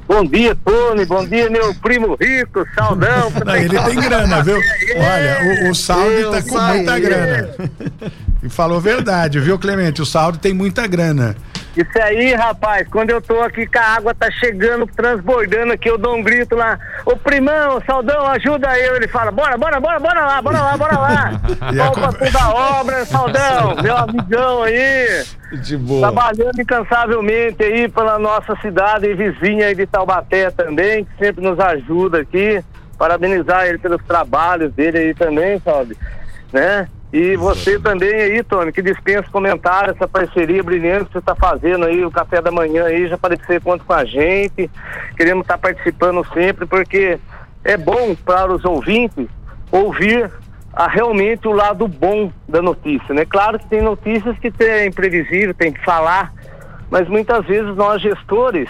Bom 0.07 0.25
dia, 0.25 0.53
Tony. 0.65 1.05
Bom 1.05 1.25
dia, 1.25 1.49
meu 1.49 1.73
primo 1.75 2.17
rico, 2.19 2.67
saudão. 2.75 3.31
Não, 3.45 3.55
ele 3.55 3.79
tem 3.79 3.95
grana, 3.95 4.43
viu? 4.43 4.57
Olha, 4.97 5.67
o, 5.67 5.71
o 5.71 5.75
Saldo 5.75 6.31
tá 6.31 6.41
com 6.41 6.59
muita 6.59 6.99
grana. 6.99 7.49
E 8.43 8.49
falou 8.49 8.81
verdade, 8.81 9.39
viu, 9.39 9.59
Clemente? 9.59 10.01
O 10.01 10.05
Saldo 10.05 10.39
tem 10.39 10.51
muita 10.51 10.87
grana. 10.87 11.35
Isso 11.75 12.01
aí, 12.01 12.33
rapaz, 12.33 12.85
quando 12.89 13.11
eu 13.11 13.21
tô 13.21 13.41
aqui 13.41 13.65
que 13.65 13.77
a 13.77 13.95
água 13.95 14.13
tá 14.13 14.29
chegando, 14.29 14.85
transbordando 14.87 15.71
aqui, 15.71 15.89
eu 15.89 15.97
dou 15.97 16.15
um 16.15 16.21
grito 16.21 16.53
lá, 16.53 16.77
ô 17.05 17.15
primão, 17.15 17.81
Saldão, 17.85 18.27
ajuda 18.27 18.77
eu. 18.77 18.97
Ele 18.97 19.07
fala, 19.07 19.31
bora, 19.31 19.57
bora, 19.57 19.79
bora, 19.79 19.99
bora 19.99 20.25
lá, 20.25 20.41
bora 20.41 20.61
lá, 20.61 20.77
bora 20.77 20.99
lá. 20.99 21.31
Volta 21.73 22.25
toda 22.25 22.43
a 22.43 22.79
obra, 22.79 23.05
Saldão, 23.05 23.75
meu 23.81 23.95
amigão 23.95 24.63
aí. 24.63 25.23
De 25.63 25.77
boa. 25.77 26.01
Trabalhando 26.01 26.59
incansavelmente 26.61 27.63
aí 27.63 27.87
pela 27.87 28.19
nossa 28.19 28.53
cidade 28.57 29.07
e 29.07 29.13
vizinha 29.13 29.67
aí 29.67 29.75
de 29.75 29.85
Taubaté 29.85 30.51
também, 30.51 31.05
que 31.05 31.25
sempre 31.25 31.41
nos 31.41 31.59
ajuda 31.59 32.19
aqui. 32.19 32.61
Parabenizar 32.97 33.65
ele 33.65 33.77
pelos 33.77 34.03
trabalhos 34.03 34.73
dele 34.73 34.97
aí 34.97 35.13
também, 35.13 35.59
sabe? 35.59 35.97
Né? 36.51 36.87
E 37.13 37.35
você 37.35 37.77
também 37.77 38.13
aí, 38.13 38.41
Tony, 38.43 38.71
que 38.71 38.81
dispensa 38.81 39.29
comentários, 39.31 39.95
essa 39.95 40.07
parceria 40.07 40.63
brilhante 40.63 41.05
que 41.05 41.13
você 41.13 41.17
está 41.19 41.35
fazendo 41.35 41.85
aí, 41.85 42.05
o 42.05 42.11
café 42.11 42.41
da 42.41 42.51
manhã 42.51 42.85
aí, 42.85 43.07
já 43.07 43.17
ser 43.45 43.61
conta 43.61 43.83
com 43.83 43.93
a 43.93 44.05
gente. 44.05 44.71
Queremos 45.17 45.43
estar 45.43 45.57
tá 45.57 45.59
participando 45.59 46.25
sempre, 46.33 46.65
porque 46.65 47.19
é 47.65 47.75
bom 47.75 48.15
para 48.15 48.53
os 48.53 48.63
ouvintes 48.63 49.27
ouvir 49.71 50.31
a, 50.73 50.87
realmente 50.87 51.47
o 51.47 51.51
lado 51.51 51.87
bom 51.87 52.31
da 52.47 52.61
notícia, 52.61 53.13
né? 53.13 53.25
Claro 53.25 53.59
que 53.59 53.67
tem 53.67 53.81
notícias 53.81 54.37
que 54.39 54.51
é 54.63 54.85
imprevisível, 54.85 55.53
tem 55.53 55.73
que 55.73 55.83
falar, 55.83 56.33
mas 56.89 57.07
muitas 57.09 57.45
vezes 57.45 57.75
nós 57.75 58.01
gestores, 58.01 58.69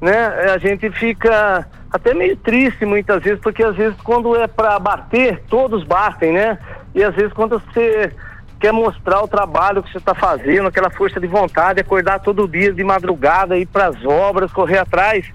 né, 0.00 0.50
a 0.52 0.58
gente 0.58 0.90
fica 0.90 1.66
até 1.90 2.14
meio 2.14 2.36
triste 2.36 2.86
muitas 2.86 3.22
vezes, 3.22 3.38
porque 3.40 3.62
às 3.62 3.76
vezes 3.76 4.00
quando 4.02 4.34
é 4.34 4.46
para 4.46 4.78
bater, 4.78 5.42
todos 5.48 5.84
batem, 5.84 6.32
né? 6.32 6.58
E 6.94 7.02
às 7.02 7.14
vezes 7.14 7.32
quando 7.32 7.58
você 7.60 8.12
quer 8.60 8.72
mostrar 8.72 9.22
o 9.22 9.28
trabalho 9.28 9.82
que 9.82 9.90
você 9.90 9.98
está 9.98 10.14
fazendo, 10.14 10.68
aquela 10.68 10.88
força 10.90 11.18
de 11.18 11.26
vontade, 11.26 11.80
acordar 11.80 12.20
todo 12.20 12.46
dia 12.46 12.72
de 12.72 12.84
madrugada, 12.84 13.58
ir 13.58 13.66
para 13.66 13.86
as 13.86 14.04
obras, 14.04 14.52
correr 14.52 14.78
atrás, 14.78 15.26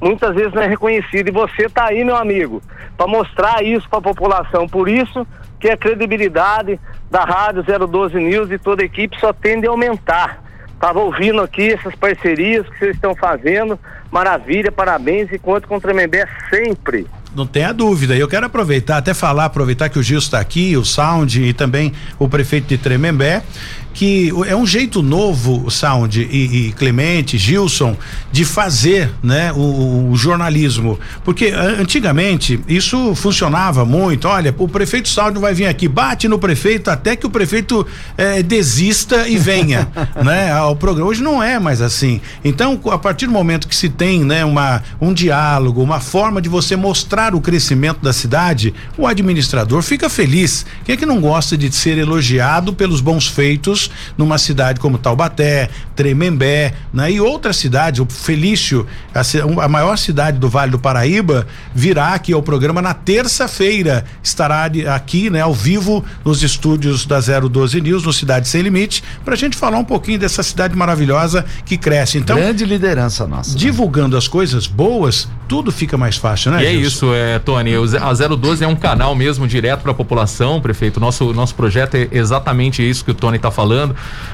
muitas 0.00 0.34
vezes 0.34 0.52
não 0.52 0.62
é 0.62 0.66
reconhecido. 0.66 1.28
E 1.28 1.30
você 1.30 1.66
está 1.66 1.86
aí, 1.86 2.02
meu 2.02 2.16
amigo, 2.16 2.60
para 2.96 3.06
mostrar 3.06 3.62
isso 3.62 3.88
para 3.88 4.00
a 4.00 4.02
população. 4.02 4.66
Por 4.66 4.88
isso 4.88 5.26
que 5.60 5.70
a 5.70 5.76
credibilidade 5.76 6.80
da 7.08 7.24
Rádio 7.24 7.62
012 7.86 8.16
News 8.16 8.50
e 8.50 8.58
toda 8.58 8.82
a 8.82 8.84
equipe 8.84 9.18
só 9.20 9.32
tende 9.32 9.66
a 9.66 9.70
aumentar 9.70 10.42
Tava 10.82 10.98
ouvindo 10.98 11.40
aqui 11.40 11.70
essas 11.70 11.94
parcerias 11.94 12.68
que 12.68 12.76
vocês 12.80 12.96
estão 12.96 13.14
fazendo. 13.14 13.78
Maravilha, 14.10 14.72
parabéns 14.72 15.30
e 15.30 15.38
conto 15.38 15.68
com 15.68 15.76
o 15.76 15.80
Tremembé 15.80 16.26
sempre. 16.50 17.06
Não 17.36 17.46
tenha 17.46 17.72
dúvida. 17.72 18.16
Eu 18.16 18.26
quero 18.26 18.46
aproveitar, 18.46 18.96
até 18.96 19.14
falar, 19.14 19.44
aproveitar 19.44 19.88
que 19.88 19.96
o 19.96 20.02
Gil 20.02 20.18
está 20.18 20.40
aqui, 20.40 20.76
o 20.76 20.84
Sound 20.84 21.40
e 21.40 21.52
também 21.52 21.92
o 22.18 22.28
prefeito 22.28 22.66
de 22.66 22.76
Tremembé, 22.76 23.44
que 23.94 24.32
é 24.46 24.56
um 24.56 24.66
jeito 24.66 25.02
novo, 25.02 25.70
Sound 25.70 26.20
e, 26.20 26.68
e 26.68 26.72
Clemente, 26.72 27.36
Gilson, 27.36 27.96
de 28.30 28.44
fazer 28.44 29.10
né, 29.22 29.52
o, 29.52 30.10
o, 30.10 30.16
jornalismo. 30.16 30.98
Porque 31.24 31.48
antigamente 31.48 32.60
isso 32.66 33.14
funcionava 33.14 33.84
muito. 33.84 34.26
Olha, 34.28 34.54
o 34.58 34.68
prefeito 34.68 35.08
Sound 35.08 35.38
vai 35.38 35.52
vir 35.52 35.66
aqui, 35.66 35.88
bate 35.88 36.28
no 36.28 36.38
prefeito 36.38 36.90
até 36.90 37.14
que 37.16 37.26
o 37.26 37.30
prefeito 37.30 37.86
eh, 38.16 38.42
desista 38.42 39.28
e 39.28 39.36
venha 39.36 39.88
né, 40.24 40.50
ao 40.52 40.74
programa. 40.74 41.10
Hoje 41.10 41.22
não 41.22 41.42
é 41.42 41.58
mais 41.58 41.80
assim. 41.80 42.20
Então, 42.44 42.80
a 42.90 42.98
partir 42.98 43.26
do 43.26 43.32
momento 43.32 43.68
que 43.68 43.76
se 43.76 43.88
tem 43.88 44.24
né, 44.24 44.44
uma, 44.44 44.82
um 45.00 45.12
diálogo, 45.12 45.82
uma 45.82 46.00
forma 46.00 46.40
de 46.40 46.48
você 46.48 46.76
mostrar 46.76 47.34
o 47.34 47.40
crescimento 47.40 48.00
da 48.00 48.12
cidade, 48.12 48.72
o 48.96 49.06
administrador 49.06 49.82
fica 49.82 50.08
feliz. 50.08 50.64
Quem 50.84 50.94
é 50.94 50.96
que 50.96 51.06
não 51.06 51.20
gosta 51.20 51.56
de 51.56 51.70
ser 51.70 51.98
elogiado 51.98 52.72
pelos 52.72 53.00
bons 53.00 53.26
feitos 53.26 53.81
numa 54.16 54.38
cidade 54.38 54.80
como 54.80 54.98
Taubaté, 54.98 55.68
Tremembé, 55.94 56.74
né? 56.92 57.12
E 57.12 57.20
outras 57.20 57.56
cidades, 57.56 58.00
o 58.00 58.06
Felício, 58.06 58.86
a, 59.14 59.20
a 59.64 59.68
maior 59.68 59.96
cidade 59.96 60.38
do 60.38 60.48
Vale 60.48 60.70
do 60.70 60.78
Paraíba, 60.78 61.46
virá 61.74 62.14
aqui 62.14 62.32
ao 62.32 62.42
programa 62.42 62.80
na 62.80 62.94
terça-feira. 62.94 64.04
Estará 64.22 64.70
aqui, 64.94 65.30
né, 65.30 65.40
ao 65.40 65.54
vivo 65.54 66.04
nos 66.24 66.42
estúdios 66.42 67.06
da 67.06 67.20
012 67.20 67.80
News, 67.80 68.04
no 68.04 68.12
Cidade 68.12 68.48
Sem 68.48 68.62
Limite, 68.62 69.02
para 69.24 69.34
a 69.34 69.36
gente 69.36 69.56
falar 69.56 69.78
um 69.78 69.84
pouquinho 69.84 70.18
dessa 70.18 70.42
cidade 70.42 70.74
maravilhosa 70.76 71.44
que 71.64 71.76
cresce. 71.76 72.18
Então, 72.18 72.36
grande 72.36 72.64
liderança 72.64 73.26
nossa. 73.26 73.52
Né? 73.52 73.58
Divulgando 73.58 74.16
né? 74.16 74.18
as 74.18 74.28
coisas 74.28 74.66
boas, 74.66 75.28
tudo 75.48 75.70
fica 75.70 75.96
mais 75.96 76.16
fácil, 76.16 76.52
né? 76.52 76.62
E 76.62 76.66
é 76.66 76.72
isso, 76.72 77.12
é, 77.12 77.38
Tony. 77.38 77.72
A 77.74 78.12
012 78.36 78.64
é 78.64 78.68
um 78.68 78.76
canal 78.76 79.14
mesmo 79.14 79.46
direto 79.46 79.82
para 79.82 79.92
a 79.92 79.94
população, 79.94 80.60
prefeito. 80.60 80.98
Nosso 80.98 81.32
nosso 81.32 81.54
projeto 81.54 81.96
é 81.96 82.08
exatamente 82.12 82.88
isso 82.88 83.04
que 83.04 83.10
o 83.10 83.14
Tony 83.14 83.36
está 83.36 83.50
falando. 83.50 83.71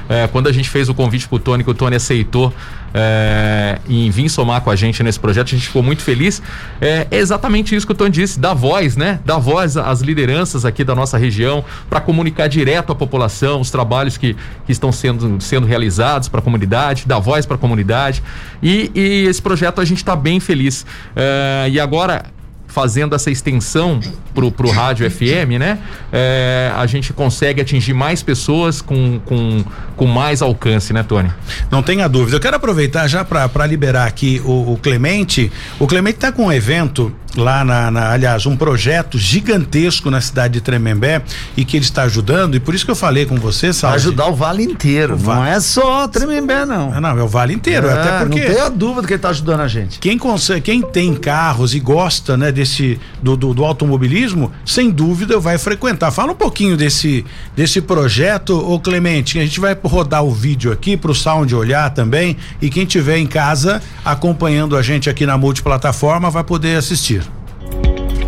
É, 0.07 0.27
quando 0.27 0.47
a 0.47 0.51
gente 0.51 0.69
fez 0.69 0.89
o 0.89 0.93
convite 0.93 1.27
para 1.27 1.35
o 1.35 1.39
Tony, 1.39 1.63
que 1.63 1.69
o 1.69 1.73
Tony 1.73 1.95
aceitou 1.95 2.53
é, 2.93 3.79
em 3.87 4.09
vir 4.09 4.29
somar 4.29 4.61
com 4.61 4.69
a 4.69 4.75
gente 4.75 5.01
nesse 5.03 5.19
projeto, 5.19 5.47
a 5.47 5.51
gente 5.51 5.67
ficou 5.67 5.83
muito 5.83 6.01
feliz. 6.01 6.41
É, 6.81 7.07
exatamente 7.11 7.75
isso 7.75 7.85
que 7.85 7.91
o 7.91 7.95
Tony 7.95 8.11
disse, 8.11 8.39
dar 8.39 8.53
voz, 8.53 8.95
né? 8.97 9.19
Dar 9.25 9.37
voz 9.37 9.77
às 9.77 10.01
lideranças 10.01 10.65
aqui 10.65 10.83
da 10.83 10.95
nossa 10.95 11.17
região 11.17 11.63
para 11.89 12.01
comunicar 12.01 12.47
direto 12.47 12.91
à 12.91 12.95
população 12.95 13.61
os 13.61 13.69
trabalhos 13.69 14.17
que, 14.17 14.35
que 14.65 14.71
estão 14.71 14.91
sendo, 14.91 15.39
sendo 15.41 15.67
realizados 15.67 16.27
para 16.27 16.39
a 16.39 16.43
comunidade, 16.43 17.03
dar 17.05 17.19
voz 17.19 17.45
para 17.45 17.55
a 17.55 17.59
comunidade. 17.59 18.23
E, 18.61 18.91
e, 18.95 19.27
esse 19.27 19.41
projeto 19.41 19.79
a 19.79 19.85
gente 19.85 19.97
está 19.97 20.15
bem 20.15 20.39
feliz. 20.39 20.85
É, 21.15 21.67
e 21.69 21.79
agora 21.79 22.25
fazendo 22.69 23.15
essa 23.15 23.29
extensão 23.29 23.99
pro, 24.33 24.51
pro 24.51 24.69
rádio 24.69 25.09
FM, 25.09 25.59
né? 25.59 25.79
É, 26.13 26.71
a 26.75 26.85
gente 26.85 27.11
consegue 27.11 27.59
atingir 27.59 27.93
mais 27.93 28.23
pessoas 28.23 28.81
com, 28.81 29.19
com, 29.25 29.65
com 29.97 30.05
mais 30.05 30.41
alcance, 30.41 30.93
né, 30.93 31.03
Tony? 31.03 31.29
Não 31.69 31.83
tenha 31.83 32.07
dúvida. 32.07 32.37
Eu 32.37 32.39
quero 32.39 32.55
aproveitar 32.55 33.07
já 33.07 33.25
para 33.25 33.65
liberar 33.65 34.05
aqui 34.05 34.41
o, 34.45 34.73
o, 34.73 34.77
Clemente. 34.77 35.51
O 35.79 35.87
Clemente 35.87 36.17
está 36.17 36.31
com 36.31 36.45
um 36.45 36.51
evento 36.51 37.13
lá 37.35 37.63
na, 37.63 37.91
na, 37.91 38.11
aliás, 38.11 38.45
um 38.45 38.55
projeto 38.55 39.17
gigantesco 39.17 40.09
na 40.09 40.21
cidade 40.21 40.55
de 40.55 40.61
Tremembé 40.61 41.21
e 41.55 41.63
que 41.63 41.77
ele 41.77 41.85
está 41.85 42.03
ajudando, 42.03 42.55
e 42.55 42.59
por 42.59 42.73
isso 42.73 42.85
que 42.85 42.91
eu 42.91 42.95
falei 42.95 43.25
com 43.25 43.35
você, 43.35 43.71
Salve. 43.71 43.97
Ajudar 43.97 44.27
o 44.27 44.35
Vale 44.35 44.63
inteiro. 44.63 45.15
O 45.15 45.19
Não 45.19 45.45
é 45.45 45.59
só 45.59 46.07
Tremembé, 46.07 46.65
não. 46.65 46.99
Não, 46.99 47.17
é 47.17 47.23
o 47.23 47.27
Vale 47.27 47.53
inteiro. 47.53 47.87
É, 47.87 47.93
até 47.93 48.19
porque. 48.19 48.39
Não 48.41 48.53
tenha 48.53 48.69
dúvida 48.69 49.07
que 49.07 49.13
ele 49.13 49.17
está 49.17 49.29
ajudando 49.29 49.61
a 49.61 49.67
gente. 49.67 49.99
Quem 49.99 50.17
consegue, 50.17 50.61
quem 50.61 50.81
tem 50.81 51.13
carros 51.15 51.73
e 51.73 51.79
gosta, 51.79 52.35
né, 52.35 52.51
desse 52.51 52.99
do, 53.21 53.35
do, 53.35 53.53
do, 53.53 53.63
automobilismo, 53.63 54.51
sem 54.65 54.89
dúvida 54.89 55.39
vai 55.39 55.57
frequentar. 55.57 56.11
Fala 56.11 56.31
um 56.31 56.35
pouquinho 56.35 56.75
desse 56.75 57.25
desse 57.55 57.81
projeto, 57.81 58.57
ô 58.57 58.79
Clemente. 58.79 59.37
A 59.39 59.43
gente 59.43 59.59
vai 59.59 59.77
rodar 59.83 60.23
o 60.23 60.31
vídeo 60.31 60.71
aqui 60.71 60.97
para 60.97 61.11
o 61.11 61.15
Sound 61.15 61.53
olhar 61.55 61.89
também 61.91 62.37
e 62.61 62.69
quem 62.69 62.85
tiver 62.85 63.17
em 63.17 63.27
casa 63.27 63.81
acompanhando 64.03 64.75
a 64.75 64.81
gente 64.81 65.09
aqui 65.09 65.25
na 65.25 65.37
multiplataforma 65.37 66.29
vai 66.29 66.43
poder 66.43 66.77
assistir. 66.77 67.28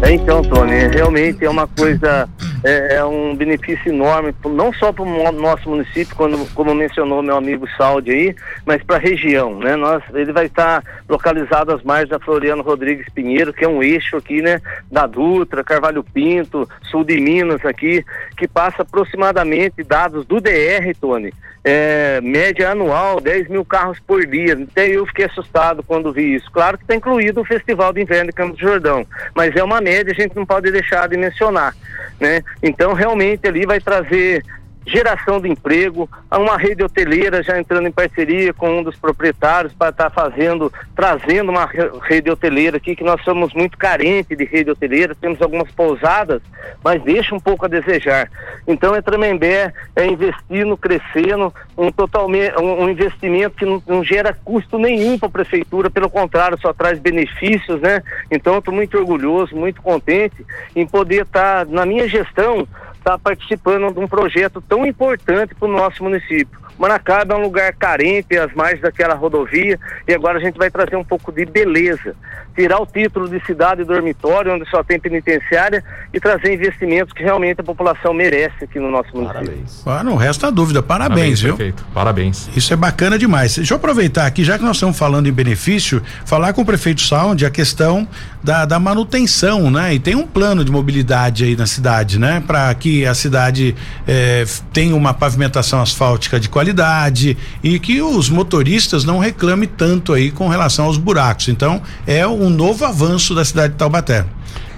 Então, 0.10 0.41
Tony, 0.41 0.88
realmente 0.88 1.45
é 1.45 1.49
uma 1.49 1.68
coisa, 1.68 2.28
é, 2.64 2.95
é 2.95 3.05
um 3.05 3.36
benefício 3.36 3.89
enorme, 3.89 4.34
não 4.45 4.72
só 4.74 4.91
para 4.91 5.03
o 5.03 5.32
nosso 5.32 5.70
município, 5.70 6.16
quando, 6.16 6.53
como 6.53 6.74
mencionou 6.76 7.24
meu 7.24 7.38
amigo 7.38 7.68
Saldi 7.78 8.12
aí, 8.12 8.36
mas 8.66 8.84
para 8.84 8.97
a 8.97 8.99
região, 8.99 9.57
né? 9.59 9.76
Nós, 9.76 10.03
ele 10.14 10.32
vai 10.32 10.45
estar 10.45 10.84
localizado 11.09 11.74
às 11.74 11.84
margens 11.84 12.09
da 12.09 12.20
Floriano 12.20 12.62
Rodrigues 12.62 13.07
Pinheiro, 13.14 13.53
que 13.53 13.66
é 13.66 13.68
um 13.68 13.82
eixo 13.82 14.18
aqui, 14.18 14.41
né? 14.41 14.62
Da 14.91 15.07
Dutra, 15.07 15.64
Carvalho 15.64 16.03
Pinto, 16.03 16.70
sul 16.84 17.03
de 17.03 17.20
Minas 17.20 17.66
aqui, 17.66 18.05
que 18.38 18.47
passa 18.47 18.84
aproximadamente 18.84 19.84
dados 19.84 20.26
do 20.26 20.39
DR, 20.39 20.93
Tony, 20.99 21.34
é, 21.64 22.20
média 22.22 22.72
anual, 22.72 23.22
10 23.22 23.47
mil 23.47 23.64
carros 23.64 23.99
por 23.99 24.26
dia. 24.26 24.53
Até 24.53 24.88
eu 24.88 25.05
fiquei 25.05 25.26
assustado 25.26 25.84
quando 25.84 26.12
vi 26.12 26.36
isso. 26.36 26.51
Claro 26.51 26.78
que 26.78 26.84
está 26.84 26.95
incluído 26.95 27.41
o 27.41 27.45
Festival 27.45 27.93
de 27.93 28.01
Inverno 28.01 28.28
de 28.28 28.36
Campos 28.36 28.57
do 28.57 28.68
Jordão, 28.68 29.05
mas 29.36 29.55
é 29.55 29.64
uma 29.64 29.82
média, 29.82 30.12
a 30.12 30.20
gente 30.20 30.36
não 30.36 30.45
pode 30.45 30.72
deixar 30.72 31.07
de 31.07 31.18
mencionar. 31.18 31.76
Né? 32.20 32.43
Então, 32.62 32.93
realmente, 32.93 33.47
ali 33.47 33.66
vai 33.66 33.80
trazer 33.80 34.43
geração 34.86 35.40
de 35.40 35.50
emprego, 35.50 36.10
uma 36.32 36.58
rede 36.58 36.84
hoteleira 36.84 37.44
já 37.44 37.60
entrando 37.60 37.88
em 37.88 37.92
parceria 37.92 38.54
com 38.54 38.80
um 38.80 38.84
dos 38.84 38.96
proprietários 38.96 39.74
para 39.74 39.90
estar 39.90 40.10
tá 40.10 40.10
fazendo, 40.10 40.72
trazendo 40.96 41.52
uma 41.52 41.70
rede 42.04 42.30
hoteleira 42.30 42.78
aqui, 42.78 42.96
que 42.96 43.04
nós 43.04 43.24
somos 43.24 43.54
muito 43.54 43.78
carentes 43.78 44.38
de 44.38 44.44
rede 44.44 44.72
hoteleira, 44.72 45.14
temos 45.14 45.42
algumas 45.42 45.72
pousadas, 45.72 46.42
mas 46.84 47.02
deixa 47.04 47.36
um 47.36 47.40
pouco 47.40 47.66
a 47.66 47.70
desejar. 47.70 48.30
Então 48.68 48.96
é 48.96 49.02
Tremembé, 49.02 49.74
é 49.96 50.06
investindo, 50.08 50.76
crescendo, 50.76 51.54
um, 51.78 51.92
totalmente, 51.92 52.58
um, 52.58 52.84
um 52.84 52.90
investimento 52.90 53.56
que 53.58 53.66
não, 53.66 53.82
não 53.86 54.04
gera 54.04 54.34
custo 54.44 54.80
nenhum 54.80 55.18
para 55.18 55.28
a 55.28 55.32
prefeitura, 55.32 55.90
pelo 55.90 56.10
contrário, 56.10 56.60
só 56.60 56.74
traz 56.74 57.00
benefícios, 57.00 57.80
né? 57.82 58.02
Então 58.32 58.58
estou 58.58 58.74
muito 58.74 58.98
orgulhoso, 58.98 59.56
muito 59.56 59.82
contente 59.82 60.46
em 60.76 60.88
poder 60.88 61.24
estar, 61.24 61.66
tá, 61.66 61.72
na 61.72 61.86
minha 61.86 62.08
gestão, 62.08 62.68
estar 63.02 63.12
tá 63.12 63.20
participando 63.20 63.91
de 63.93 63.99
um 63.99 64.08
projeto 64.08 64.62
tão 64.62 64.86
importante 64.86 65.54
para 65.56 65.68
o 65.68 65.72
nosso 65.72 66.04
município. 66.04 66.62
Manacaba 66.78 67.36
é 67.36 67.38
um 67.38 67.41
lugar 67.41 67.74
carente 67.74 68.36
às 68.38 68.52
margens 68.56 68.82
daquela 68.82 69.14
rodovia 69.14 69.80
e 70.08 70.14
agora 70.14 70.39
a 70.39 70.41
gente 70.41 70.58
vai 70.58 70.72
trazer 70.72 70.95
um 70.95 71.04
pouco 71.04 71.32
de 71.32 71.45
beleza. 71.45 72.16
Tirar 72.56 72.82
o 72.82 72.88
título 72.88 73.30
de 73.30 73.39
cidade 73.45 73.84
dormitório, 73.84 74.54
onde 74.54 74.68
só 74.70 74.84
tem 74.84 74.99
penitenciária, 74.99 75.84
e 76.14 76.20
trazer 76.20 76.54
investimentos 76.54 77.14
que 77.14 77.24
realmente 77.24 77.62
a 77.62 77.64
população 77.64 78.14
merece 78.14 78.64
aqui 78.64 78.80
no 78.80 78.89
nosso 78.89 79.10
município. 79.14 79.45
Parabéns. 79.45 79.88
Ah, 79.88 80.04
não 80.04 80.16
resta 80.16 80.52
dúvida. 80.52 80.82
Parabéns, 80.82 81.16
Parabéns 81.16 81.41
viu? 81.41 81.56
Perfeito. 81.56 81.86
Parabéns. 81.93 82.49
Isso 82.58 82.74
é 82.74 82.76
bacana 82.76 83.18
demais. 83.18 83.56
Deixa 83.56 83.74
eu 83.74 83.78
aproveitar 83.78 84.26
aqui, 84.26 84.43
já 84.43 84.58
que 84.58 84.64
nós 84.64 84.76
estamos 84.76 84.97
falando 84.97 85.28
em 85.28 85.32
benefício, 85.32 86.02
falar 86.26 86.52
com 86.52 86.62
o 86.62 86.66
prefeito 86.66 87.02
Sound 87.02 87.45
a 87.45 87.49
questão 87.49 88.08
da, 88.44 88.66
da 88.66 88.80
manutenção, 88.80 89.70
né? 89.70 89.94
E 89.94 90.00
tem 90.00 90.16
um 90.16 90.26
plano 90.26 90.66
de 90.66 90.72
mobilidade 90.72 91.44
aí 91.44 91.56
na 91.56 91.68
cidade, 91.68 92.18
né? 92.18 92.42
Para 92.46 92.74
que 92.74 93.06
a 93.06 93.14
cidade 93.14 93.76
eh, 94.08 94.46
tenha 94.74 94.96
uma 94.96 95.14
pavimentação 95.14 95.82
asfáltica 95.82 96.39
de 96.39 96.50
qualidade 96.50 96.72
qualidade 96.72 97.38
e 97.64 97.80
que 97.80 98.02
os 98.02 98.30
motoristas 98.30 99.04
não 99.04 99.20
reclamem 99.20 99.68
tanto 99.68 100.14
aí 100.14 100.32
com 100.32 100.48
relação 100.48 100.86
aos 100.86 100.98
buracos. 100.98 101.50
Então, 101.50 101.82
é 102.08 102.26
um 102.26 102.50
novo 102.50 102.86
avanço 102.86 103.36
da 103.36 103.44
cidade 103.44 103.74
de 103.74 103.80
Taubaté. 103.80 104.26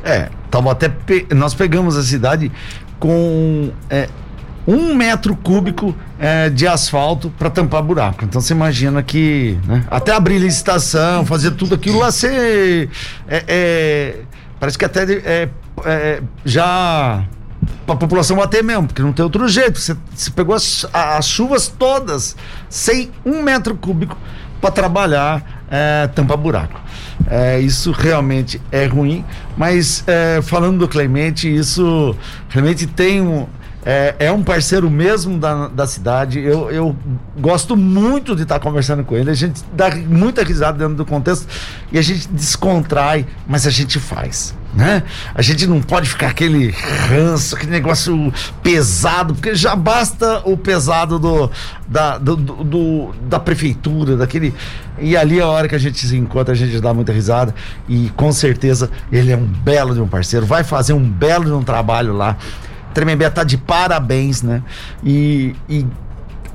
É, 0.04 0.30
Taubaté, 0.50 0.92
nós 1.36 1.54
pegamos 1.54 1.96
a 1.96 2.04
cidade 2.04 2.52
com 3.00 3.72
é, 3.90 4.10
um 4.68 4.96
metro 4.96 5.36
cúbico 5.36 5.96
é, 6.20 6.50
de 6.50 6.66
asfalto 6.68 7.30
para 7.38 7.50
tampar 7.50 7.84
buraco. 7.84 8.24
Então 8.24 8.40
você 8.40 8.54
imagina 8.54 9.04
que 9.04 9.58
né, 9.66 9.86
até 9.90 10.14
abrir 10.14 10.40
licitação, 10.40 11.26
fazer 11.26 11.52
tudo 11.52 11.76
aquilo 11.76 12.00
lá, 12.00 12.12
você 12.12 12.90
é, 13.28 13.44
é, 13.48 14.20
parece 14.60 14.78
que 14.78 14.86
até 14.86 15.04
é, 15.04 15.50
é, 15.86 16.22
já 16.46 17.26
para 17.86 17.96
a 17.96 17.98
população 17.98 18.38
bater 18.38 18.64
mesmo, 18.64 18.88
porque 18.88 19.02
não 19.02 19.14
tem 19.14 19.24
outro 19.24 19.48
jeito. 19.48 19.80
Você, 19.80 19.96
você 20.14 20.32
pegou 20.32 20.56
as, 20.56 20.86
as, 20.94 21.28
chuvas 21.28 21.68
todas 21.68 22.36
sem 22.70 23.12
um 23.26 23.42
metro 23.42 23.76
cúbico 23.76 24.18
para 24.62 24.72
trabalhar 24.72 25.66
é, 25.70 26.08
tampa 26.08 26.38
buraco. 26.38 26.80
É, 27.28 27.60
isso 27.60 27.92
realmente 27.92 28.62
é 28.72 28.86
ruim, 28.86 29.24
mas 29.58 30.04
é, 30.08 30.42
falando 30.42 30.80
do 30.80 30.88
Clemente, 30.88 31.54
isso 31.54 32.16
realmente 32.50 32.88
tem 32.88 33.22
um. 33.22 33.48
É, 33.86 34.16
é, 34.20 34.32
um 34.32 34.42
parceiro 34.42 34.90
mesmo 34.90 35.38
da, 35.38 35.68
da 35.68 35.86
cidade. 35.86 36.40
Eu, 36.40 36.72
eu 36.72 36.96
gosto 37.38 37.76
muito 37.76 38.36
de 38.36 38.44
estar 38.44 38.60
conversando 38.60 39.04
com 39.04 39.16
ele. 39.16 39.30
A 39.30 39.34
gente 39.34 39.62
dá 39.74 39.94
muita 39.94 40.44
risada 40.44 40.78
dentro 40.78 40.96
do 40.96 41.06
contexto 41.06 41.48
e 41.92 42.00
a 42.00 42.02
gente 42.02 42.28
descontrai, 42.30 43.26
mas 43.46 43.68
a 43.68 43.70
gente 43.70 44.00
faz. 44.00 44.56
né? 44.74 45.04
A 45.36 45.42
gente 45.42 45.68
não 45.68 45.82
pode 45.82 46.10
ficar 46.10 46.28
aquele 46.28 46.70
ranço, 47.10 47.56
aquele 47.56 47.72
negócio 47.72 48.34
pesado, 48.62 49.34
porque 49.34 49.54
já 49.54 49.76
basta 49.76 50.42
o 50.46 50.58
pesado 50.58 51.20
do 51.20 51.52
da, 51.88 52.18
do, 52.18 52.36
do, 52.36 53.14
da 53.28 53.40
prefeitura, 53.40 54.16
daquele. 54.16 54.54
E 54.98 55.18
ali 55.18 55.42
a 55.42 55.48
hora 55.48 55.68
que 55.68 55.76
a 55.76 55.80
gente 55.80 56.08
se 56.08 56.16
encontra, 56.18 56.54
a 56.54 56.58
gente 56.58 56.80
dá 56.80 56.94
muita 56.94 57.12
risada. 57.12 57.54
E 57.88 58.10
com 58.16 58.32
certeza 58.32 58.90
ele 59.12 59.32
é 59.32 59.38
um 59.38 59.46
belo 59.46 59.94
de 59.94 60.02
um 60.02 60.08
parceiro, 60.08 60.46
vai 60.46 60.64
fazer 60.64 60.94
um 60.94 61.04
belo 61.04 61.46
de 61.46 61.52
um 61.52 61.64
trabalho 61.64 62.14
lá. 62.14 62.38
Tremembé 62.94 63.30
tá 63.30 63.44
de 63.44 63.58
parabéns, 63.58 64.42
né? 64.42 64.64
E, 65.04 65.56
e 65.68 65.86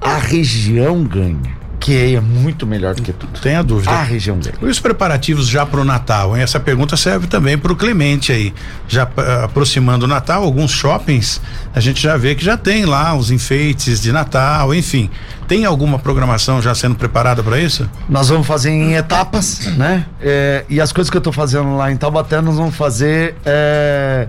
a 0.01 0.16
região 0.16 1.03
ganha 1.05 1.59
que 1.78 2.14
é 2.14 2.20
muito 2.20 2.66
melhor 2.66 2.95
do 2.95 3.03
que 3.03 3.12
tudo. 3.12 3.41
Tem 3.41 3.57
a 3.57 3.62
dúvida. 3.62 3.91
A 3.91 4.03
região 4.03 4.39
dele. 4.39 4.57
E 4.61 4.66
os 4.66 4.80
preparativos 4.80 5.49
já 5.49 5.64
para 5.64 5.80
o 5.80 5.84
Natal? 5.84 6.36
Hein? 6.36 6.43
Essa 6.43 6.59
pergunta 6.59 6.97
serve 6.97 7.26
também 7.26 7.57
para 7.57 7.72
o 7.72 7.76
Clemente 7.76 8.32
aí. 8.32 8.53
Já 8.86 9.05
uh, 9.05 9.45
aproximando 9.45 10.05
o 10.05 10.09
Natal, 10.09 10.43
alguns 10.43 10.70
shoppings 10.70 11.41
a 11.74 11.80
gente 11.80 12.03
já 12.03 12.16
vê 12.16 12.34
que 12.34 12.45
já 12.45 12.57
tem 12.57 12.84
lá 12.84 13.14
os 13.14 13.30
enfeites 13.30 14.01
de 14.01 14.12
Natal, 14.12 14.74
enfim. 14.74 15.09
Tem 15.47 15.64
alguma 15.64 15.99
programação 15.99 16.61
já 16.61 16.74
sendo 16.74 16.97
preparada 16.97 17.43
para 17.43 17.59
isso? 17.59 17.89
Nós 18.09 18.28
vamos 18.28 18.47
fazer 18.47 18.70
em 18.70 18.95
etapas, 18.95 19.66
né? 19.76 20.05
É, 20.20 20.64
e 20.68 20.80
as 20.80 20.93
coisas 20.93 21.11
que 21.11 21.16
eu 21.16 21.20
estou 21.20 21.32
fazendo 21.32 21.76
lá 21.76 21.91
em 21.91 21.97
Taubaté, 21.97 22.41
nós 22.41 22.57
vamos 22.57 22.74
fazer 22.76 23.34
é, 23.47 24.28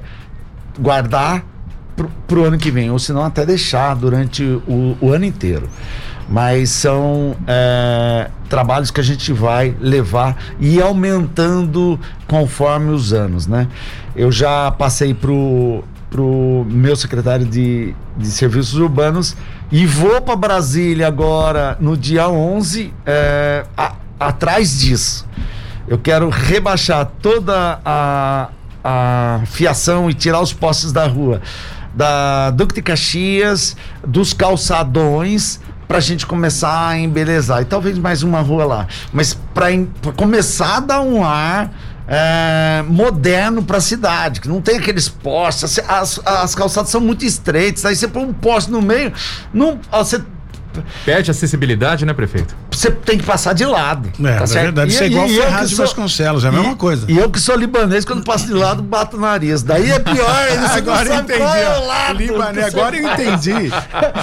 guardar 0.79 1.43
pro, 1.99 2.09
pro 2.25 2.45
ano 2.45 2.57
que 2.57 2.71
vem, 2.71 2.89
ou 2.89 2.97
se 2.97 3.11
não 3.11 3.25
até 3.25 3.45
deixar 3.45 3.93
durante 3.95 4.41
o, 4.43 4.97
o 5.01 5.11
ano 5.11 5.25
inteiro 5.25 5.67
mas 6.31 6.69
são 6.69 7.35
é, 7.47 8.29
trabalhos 8.47 8.91
que 8.91 9.01
a 9.01 9.03
gente 9.03 9.33
vai 9.33 9.75
levar 9.81 10.37
e 10.59 10.79
aumentando 10.79 11.99
conforme 12.27 12.91
os 12.91 13.13
anos, 13.13 13.47
né? 13.47 13.67
Eu 14.15 14.31
já 14.31 14.69
passei 14.69 15.11
pro 15.11 15.83
pro 16.07 16.65
meu 16.69 16.95
secretário 16.95 17.45
de, 17.45 17.95
de 18.17 18.27
serviços 18.27 18.75
urbanos 18.75 19.35
e 19.71 19.85
vou 19.85 20.19
para 20.21 20.35
Brasília 20.35 21.07
agora 21.07 21.77
no 21.79 21.95
dia 21.95 22.27
11 22.27 22.93
é, 23.05 23.65
a, 23.75 23.95
atrás 24.19 24.79
disso. 24.79 25.27
Eu 25.87 25.99
quero 25.99 26.29
rebaixar 26.29 27.05
toda 27.21 27.79
a, 27.85 28.49
a 28.83 29.41
fiação 29.45 30.09
e 30.09 30.13
tirar 30.13 30.41
os 30.41 30.51
postes 30.51 30.91
da 30.91 31.05
rua 31.05 31.41
da 31.93 32.51
Duque 32.51 32.75
de 32.75 32.81
Caxias, 32.81 33.75
dos 34.05 34.33
calçadões 34.33 35.59
pra 35.87 35.99
gente 35.99 36.25
começar 36.25 36.89
a 36.89 36.99
embelezar. 36.99 37.61
E 37.61 37.65
talvez 37.65 37.97
mais 37.97 38.21
uma 38.21 38.41
rua 38.41 38.65
lá. 38.65 38.87
Mas 39.11 39.33
pra, 39.33 39.67
pra 40.01 40.11
começar 40.11 40.77
a 40.77 40.79
dar 40.79 41.01
um 41.01 41.23
ar. 41.23 41.71
É, 42.11 42.83
moderno 42.87 43.61
para 43.61 43.77
a 43.77 43.81
cidade, 43.81 44.41
que 44.41 44.49
não 44.49 44.61
tem 44.61 44.79
aqueles 44.79 45.07
postes, 45.07 45.77
as, 45.87 46.19
as 46.25 46.55
calçadas 46.55 46.89
são 46.89 46.99
muito 46.99 47.23
estreitas, 47.23 47.85
aí 47.85 47.95
você 47.95 48.07
põe 48.07 48.23
um 48.23 48.33
poste 48.33 48.71
no 48.71 48.81
meio, 48.81 49.13
não, 49.53 49.79
você 49.91 50.19
Perde 51.05 51.31
acessibilidade, 51.31 52.05
né, 52.05 52.13
prefeito? 52.13 52.55
Você 52.71 52.91
tem 52.91 53.17
que 53.17 53.23
passar 53.23 53.53
de 53.53 53.65
lado. 53.65 54.09
É, 54.19 54.33
tá 54.33 54.39
na 54.39 54.47
certo? 54.47 54.63
verdade, 54.63 54.91
isso 54.91 55.03
é 55.03 55.07
igual 55.07 55.27
e, 55.27 55.35
Ferraz 55.35 55.69
de 55.69 55.75
Vasconcelos, 55.75 56.43
é 56.43 56.47
a 56.47 56.51
mesma 56.51 56.75
coisa. 56.75 57.05
E 57.09 57.17
eu 57.17 57.29
que 57.29 57.39
sou 57.39 57.55
libanês, 57.55 58.05
quando 58.05 58.23
passo 58.23 58.47
de 58.47 58.53
lado, 58.53 58.81
bato 58.81 59.17
o 59.17 59.19
nariz. 59.19 59.63
Daí 59.63 59.91
é 59.91 59.99
pior, 59.99 60.47
eles 60.51 60.71
agora 60.71 61.09
eu 61.09 61.15
entendi. 61.15 61.41
É 61.41 61.77
lado, 61.85 62.17
Libanês, 62.19 62.65
agora 62.67 62.95
eu 62.97 63.11
entendi. 63.11 63.71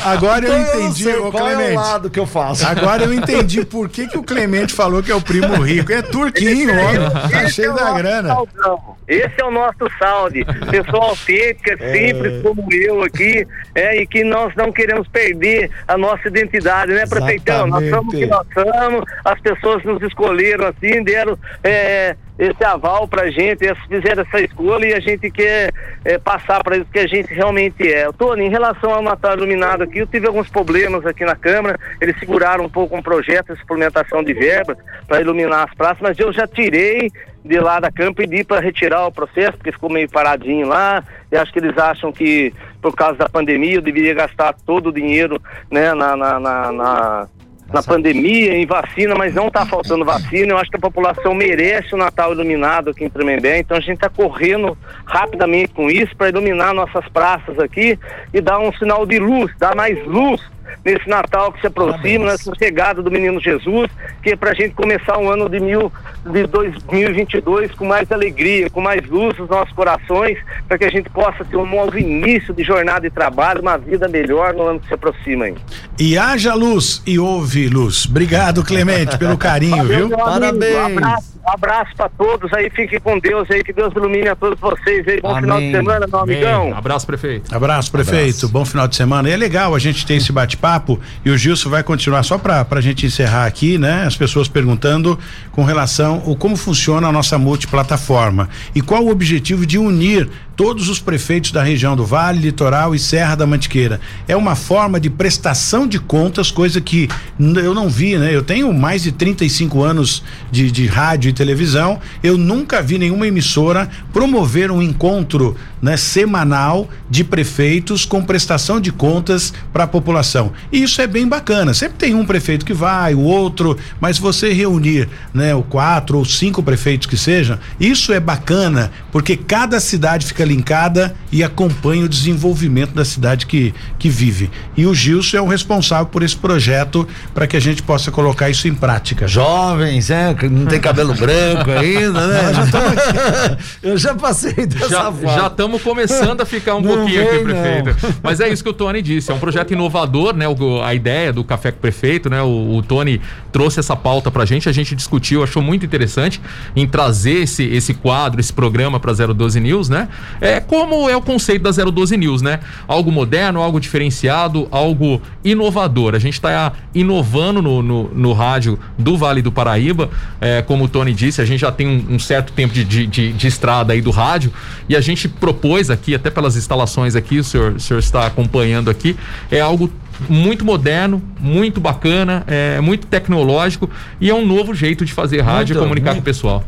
Agora 0.04 0.46
eu 0.46 0.59
então 0.59 0.80
entendi, 0.80 1.09
eu 1.09 1.26
ô 1.26 1.32
Clemente. 1.32 1.70
É 1.70 1.72
o 1.72 1.76
lado 1.76 2.11
que 2.11 2.18
eu 2.18 2.26
faço. 2.26 2.66
Agora 2.66 3.04
eu 3.04 3.12
entendi 3.12 3.64
por 3.64 3.88
que, 3.88 4.07
que 4.07 4.18
o 4.18 4.22
Clemente 4.22 4.72
falou 4.72 5.02
que 5.02 5.11
é 5.11 5.14
o 5.14 5.20
primo 5.20 5.62
rico. 5.62 5.92
É 5.92 6.02
turquinho, 6.02 6.72
ó. 6.78 7.28
Tá 7.28 7.48
cheio 7.48 7.72
é 7.72 7.74
da 7.74 7.92
grana. 7.92 8.28
Saldão. 8.28 8.95
Esse 9.09 9.40
é 9.40 9.44
o 9.44 9.50
nosso 9.50 9.88
salde. 9.98 10.44
Pessoa 10.70 11.11
autêntica, 11.11 11.76
é. 11.78 11.92
simples 11.92 12.42
como 12.42 12.66
eu 12.72 13.02
aqui, 13.02 13.46
é, 13.74 14.02
e 14.02 14.07
que 14.07 14.24
nós 14.24 14.54
não 14.57 14.72
queremos 14.72 15.07
perder 15.09 15.70
a 15.86 15.96
nossa 15.96 16.28
identidade, 16.28 16.92
né, 16.92 17.07
prefeitão? 17.07 17.66
Nós 17.66 17.88
somos 17.88 18.14
o 18.14 18.16
que 18.16 18.26
nós 18.26 18.46
somos, 18.52 19.04
as 19.24 19.40
pessoas 19.40 19.84
nos 19.84 20.02
escolheram 20.02 20.66
assim, 20.66 21.02
deram 21.04 21.38
é, 21.62 22.16
esse 22.38 22.62
aval 22.64 23.09
pra 23.09 23.30
gente, 23.30 23.64
eles 23.64 23.78
fizeram 23.88 24.22
essa 24.22 24.40
escolha 24.40 24.86
e 24.86 24.94
a 24.94 25.00
gente 25.00 25.30
quer 25.30 25.72
é, 26.04 26.18
passar 26.18 26.62
para 26.62 26.76
eles 26.76 26.88
que 26.92 26.98
a 26.98 27.07
gente 27.07 27.32
realmente 27.32 27.90
é. 27.90 28.11
Tony, 28.12 28.44
em 28.44 28.50
relação 28.50 28.92
ao 28.92 29.02
Natal 29.02 29.36
Iluminado 29.36 29.84
aqui, 29.84 29.98
eu 29.98 30.07
tive 30.07 30.26
alguns 30.26 30.48
problemas 30.48 31.07
aqui 31.07 31.24
na 31.24 31.34
Câmara, 31.34 31.78
eles 32.00 32.18
seguraram 32.18 32.64
um 32.64 32.68
pouco 32.68 32.96
um 32.96 33.02
projeto 33.02 33.54
de 33.54 33.61
suplementação 33.61 34.22
de 34.22 34.34
verba 34.34 34.76
para 35.07 35.20
iluminar 35.20 35.66
as 35.68 35.74
praças, 35.74 36.00
mas 36.00 36.18
eu 36.18 36.32
já 36.32 36.46
tirei 36.46 37.11
de 37.47 37.59
lá 37.61 37.80
da 37.80 37.90
Câmara 37.90 38.12
e 38.12 38.26
pedi 38.26 38.44
para 38.44 38.61
retirar 38.61 39.07
o 39.07 39.12
processo, 39.12 39.57
porque 39.57 39.72
ficou 39.72 39.90
meio 39.90 40.11
paradinho 40.11 40.66
lá, 40.66 41.03
e 41.30 41.36
acho 41.36 41.53
que 41.53 41.59
eles 41.59 41.76
acham 41.78 42.12
que 42.12 42.53
por 42.82 42.94
causa 42.94 43.16
da 43.16 43.28
pandemia 43.28 43.76
eu 43.76 43.82
deveria 43.82 44.14
gastar 44.14 44.55
todo 44.66 44.88
o 44.88 44.92
dinheiro 44.92 45.40
né, 45.70 45.94
na, 45.94 46.16
na, 46.16 46.40
na, 46.40 46.72
na 46.72 47.28
na 47.72 47.82
pandemia, 47.82 48.55
em 48.55 48.64
vacina, 48.64 49.14
mas 49.14 49.34
não 49.34 49.49
está 49.49 49.66
faltando 49.66 50.05
vacina. 50.05 50.53
Eu 50.53 50.59
acho 50.59 50.70
que 50.70 50.76
a 50.76 50.80
população 50.80 51.34
merece 51.34 51.94
o 51.94 51.99
Natal 51.99 52.32
iluminado 52.32 52.90
aqui 52.90 53.05
em 53.05 53.11
Tremembé, 53.11 53.59
então 53.59 53.76
a 53.76 53.80
gente 53.80 53.97
está 53.97 54.09
correndo 54.09 54.78
rapidamente 55.05 55.74
com 55.74 55.90
isso 55.90 56.16
para 56.16 56.28
iluminar 56.28 56.72
nossas 56.72 57.07
praças 57.09 57.59
aqui 57.59 57.99
e 58.32 58.40
dar 58.40 58.59
um 58.59 58.72
sinal 58.74 59.05
de 59.05 59.18
luz, 59.18 59.53
dar 59.59 59.74
mais 59.74 59.99
luz 60.07 60.40
nesse 60.84 61.08
Natal 61.08 61.52
que 61.52 61.60
se 61.60 61.66
aproxima, 61.66 62.26
nessa 62.26 62.52
chegada 62.54 63.02
do 63.02 63.10
Menino 63.10 63.40
Jesus, 63.40 63.90
que 64.22 64.30
é 64.30 64.36
para 64.36 64.50
a 64.50 64.54
gente 64.54 64.74
começar 64.74 65.18
um 65.18 65.28
ano 65.28 65.48
de, 65.48 65.60
mil, 65.60 65.92
de 66.24 66.46
2022 66.46 67.72
com 67.72 67.84
mais 67.84 68.10
alegria, 68.10 68.70
com 68.70 68.80
mais 68.80 69.04
luz 69.08 69.36
nos 69.38 69.48
nossos 69.48 69.72
corações, 69.74 70.38
para 70.68 70.78
que 70.78 70.84
a 70.84 70.90
gente 70.90 71.10
possa 71.10 71.44
ter 71.44 71.56
um 71.56 71.66
novo 71.66 71.98
início 71.98 72.54
de 72.54 72.62
jornada 72.62 73.00
de 73.00 73.10
trabalho, 73.10 73.60
uma 73.60 73.76
vida 73.76 74.08
melhor 74.08 74.54
no 74.54 74.62
ano 74.62 74.80
que 74.80 74.88
se 74.88 74.94
aproxima. 74.94 75.48
Hein? 75.48 75.56
E 75.98 76.16
haja 76.16 76.54
luz 76.54 77.02
e 77.06 77.18
ouve 77.18 77.68
luz. 77.68 78.06
Obrigado, 78.06 78.64
Clemente, 78.64 79.18
pelo 79.18 79.36
carinho, 79.36 79.76
Valeu, 79.76 80.08
viu? 80.08 80.16
Parabéns. 80.16 80.76
Um 80.76 80.86
abraço. 80.98 81.36
Um 81.47 81.53
abraço 81.53 81.92
para 81.97 82.09
todos 82.09 82.53
aí, 82.53 82.68
fiquem 82.70 82.99
com 82.99 83.20
Deus 83.20 83.49
aí, 83.49 83.62
que 83.62 83.72
Deus 83.72 83.94
ilumine 83.94 84.28
a 84.28 84.34
todos 84.34 84.59
vocês 84.59 85.07
aí. 85.07 85.20
Bom 85.20 85.28
Amém. 85.28 85.42
final 85.42 85.61
de 85.61 85.70
semana, 85.70 86.07
meu 86.09 86.18
amigão. 86.18 86.74
Abraço, 86.76 87.07
prefeito. 87.07 87.55
Abraço, 87.55 87.92
prefeito. 87.92 88.18
Abraço. 88.18 88.49
Bom 88.49 88.64
final 88.64 88.88
de 88.88 88.97
semana. 88.97 89.28
E 89.28 89.32
é 89.32 89.36
legal 89.36 89.72
a 89.72 89.78
gente 89.78 90.05
ter 90.05 90.14
esse 90.14 90.32
bate-papo 90.32 91.01
e 91.24 91.30
o 91.30 91.38
Gilson 91.38 91.70
vai 91.70 91.84
continuar 91.84 92.24
só 92.24 92.36
para 92.36 92.66
a 92.68 92.80
gente 92.80 93.07
encerrar 93.07 93.47
aqui, 93.47 93.78
né? 93.78 94.03
As 94.05 94.16
pessoas 94.16 94.49
perguntando 94.49 95.16
com 95.53 95.62
relação 95.62 96.20
ao 96.26 96.34
como 96.34 96.57
funciona 96.57 97.07
a 97.07 97.12
nossa 97.12 97.38
multiplataforma 97.38 98.49
e 98.74 98.80
qual 98.80 99.05
o 99.05 99.11
objetivo 99.11 99.64
de 99.64 99.78
unir 99.78 100.28
todos 100.57 100.88
os 100.88 100.98
prefeitos 100.98 101.52
da 101.52 101.62
região 101.62 101.94
do 101.94 102.04
Vale, 102.04 102.40
Litoral 102.40 102.94
e 102.94 102.98
Serra 102.98 103.34
da 103.34 103.46
Mantiqueira. 103.46 104.00
É 104.26 104.34
uma 104.34 104.57
forma 104.57 104.98
de 104.98 105.11
prestação 105.11 105.86
de 105.86 106.00
contas, 106.00 106.50
coisa 106.50 106.80
que 106.80 107.09
eu 107.38 107.74
não 107.74 107.88
vi, 107.88 108.16
né? 108.16 108.34
Eu 108.34 108.42
tenho 108.42 108.72
mais 108.72 109.02
de 109.02 109.12
35 109.12 109.82
anos 109.82 110.22
de, 110.50 110.70
de 110.70 110.86
rádio 110.86 111.28
e 111.28 111.32
televisão, 111.32 112.00
eu 112.22 112.38
nunca 112.38 112.80
vi 112.80 112.96
nenhuma 112.96 113.26
emissora 113.26 113.88
promover 114.12 114.70
um 114.70 114.80
encontro 114.80 115.54
né, 115.80 115.96
semanal 115.96 116.88
de 117.09 117.22
prefeitos 117.22 118.04
com 118.04 118.24
prestação 118.24 118.80
de 118.80 118.90
contas 118.90 119.52
para 119.72 119.84
a 119.84 119.86
população. 119.86 120.52
E 120.72 120.82
isso 120.82 121.00
é 121.02 121.07
bem 121.07 121.28
bacana. 121.28 121.74
Sempre 121.74 121.98
tem 121.98 122.14
um 122.14 122.24
prefeito 122.24 122.64
que 122.64 122.72
vai, 122.72 123.14
o 123.14 123.20
outro, 123.20 123.76
mas 124.00 124.18
você 124.18 124.52
reunir, 124.52 125.09
né, 125.34 125.54
o 125.54 125.62
quatro 125.62 126.18
ou 126.18 126.24
cinco 126.24 126.62
prefeitos 126.62 127.07
que 127.07 127.16
sejam, 127.16 127.59
isso 127.78 128.12
é 128.12 128.20
bacana, 128.20 128.90
porque 129.12 129.36
cada 129.36 129.78
cidade 129.78 130.24
fica 130.24 130.45
linkada 130.47 131.14
e 131.30 131.42
acompanha 131.42 132.05
o 132.05 132.09
desenvolvimento 132.09 132.94
da 132.94 133.05
cidade 133.05 133.47
que, 133.47 133.74
que 133.99 134.09
vive. 134.09 134.51
E 134.76 134.86
o 134.86 134.94
Gilson 134.94 135.36
é 135.38 135.40
o 135.40 135.47
responsável 135.47 136.07
por 136.07 136.22
esse 136.22 136.36
projeto 136.36 137.07
para 137.34 137.47
que 137.47 137.57
a 137.57 137.61
gente 137.61 137.82
possa 137.82 138.11
colocar 138.11 138.49
isso 138.49 138.68
em 138.68 138.74
prática. 138.74 139.26
Jovens, 139.28 140.11
é, 140.11 140.34
não 140.51 140.66
tem 140.66 140.80
cabelo 140.80 141.14
branco 141.14 141.70
ainda, 141.70 142.26
né? 142.26 142.53
Já 142.55 143.57
Eu 143.82 143.99
já 143.99 144.14
passei 144.14 144.66
dessa 144.66 144.88
já. 144.88 145.12
Já 145.22 145.47
estamos 145.49 145.82
começando 145.82 146.40
a 146.40 146.47
ficar 146.47 146.76
um 146.76 146.80
não 146.80 146.97
pouquinho 146.97 147.24
vem, 147.24 147.28
aqui, 147.28 147.44
prefeito. 147.44 148.07
Não. 148.07 148.14
Mas 148.22 148.40
é 148.40 148.49
isso 148.49 148.62
que 148.62 148.70
o 148.70 148.72
Tony 148.72 149.03
disse, 149.03 149.30
é 149.30 149.34
um 149.34 149.38
projeto 149.38 149.72
inovador, 149.72 150.34
né? 150.34 150.47
O, 150.49 150.82
a 150.82 150.94
ideia 150.94 151.32
do 151.32 151.44
Café 151.44 151.70
com 151.70 151.78
o 151.78 151.80
Prefeito, 151.80 152.30
né? 152.30 152.42
O, 152.42 152.76
o 152.76 152.82
Tony 152.82 153.20
trouxe 153.57 153.80
essa 153.80 153.96
pauta 153.96 154.30
pra 154.30 154.44
gente, 154.44 154.68
a 154.68 154.72
gente 154.72 154.94
discutiu, 154.94 155.42
achou 155.42 155.62
muito 155.62 155.86
interessante 155.86 156.42
em 156.76 156.86
trazer 156.86 157.44
esse, 157.44 157.64
esse 157.64 157.94
quadro, 157.94 158.38
esse 158.38 158.52
programa 158.52 159.00
para 159.00 159.14
012 159.14 159.59
News, 159.61 159.88
né? 159.88 160.11
É 160.42 160.61
como 160.61 161.09
é 161.09 161.16
o 161.16 161.22
conceito 161.22 161.62
da 161.62 161.70
012 161.70 162.18
News, 162.18 162.42
né? 162.42 162.61
Algo 162.86 163.11
moderno, 163.11 163.62
algo 163.62 163.80
diferenciado, 163.80 164.68
algo 164.70 165.22
inovador. 165.42 166.14
A 166.14 166.18
gente 166.18 166.34
está 166.34 166.74
inovando 166.94 167.62
no, 167.62 167.82
no, 167.82 168.11
no, 168.11 168.34
rádio 168.34 168.78
do 168.98 169.16
Vale 169.16 169.40
do 169.40 169.50
Paraíba. 169.50 170.11
É, 170.38 170.61
como 170.61 170.84
o 170.84 170.88
Tony 170.88 171.14
disse, 171.14 171.40
a 171.40 171.46
gente 171.46 171.61
já 171.61 171.72
tem 171.72 171.86
um, 171.86 172.16
um 172.16 172.18
certo 172.18 172.52
tempo 172.52 172.74
de, 172.74 172.84
de, 172.84 173.07
de, 173.07 173.32
de, 173.32 173.46
estrada 173.46 173.94
aí 173.94 174.02
do 174.02 174.11
rádio 174.11 174.52
e 174.86 174.94
a 174.94 175.00
gente 175.00 175.30
propôs 175.30 175.88
aqui, 175.88 176.14
até 176.14 176.28
pelas 176.28 176.57
instalações 176.57 177.16
aqui, 177.16 177.38
o 177.38 177.44
senhor, 177.44 177.72
o 177.72 177.80
senhor 177.80 178.00
está 178.00 178.26
acompanhando 178.26 178.90
aqui, 178.90 179.16
é 179.50 179.62
algo 179.62 179.90
muito 180.28 180.64
moderno, 180.64 181.22
muito 181.38 181.80
bacana, 181.80 182.44
é 182.46 182.80
muito 182.80 183.06
tecnológico 183.06 183.88
e 184.20 184.30
é 184.30 184.34
um 184.34 184.44
novo 184.46 184.74
jeito 184.74 185.04
de 185.04 185.12
fazer 185.12 185.40
rádio 185.40 185.74
muito, 185.74 185.84
e 185.84 185.88
comunicar 185.88 186.10
muito. 186.12 186.16
com 186.18 186.22
o 186.22 186.24
pessoal. 186.24 186.64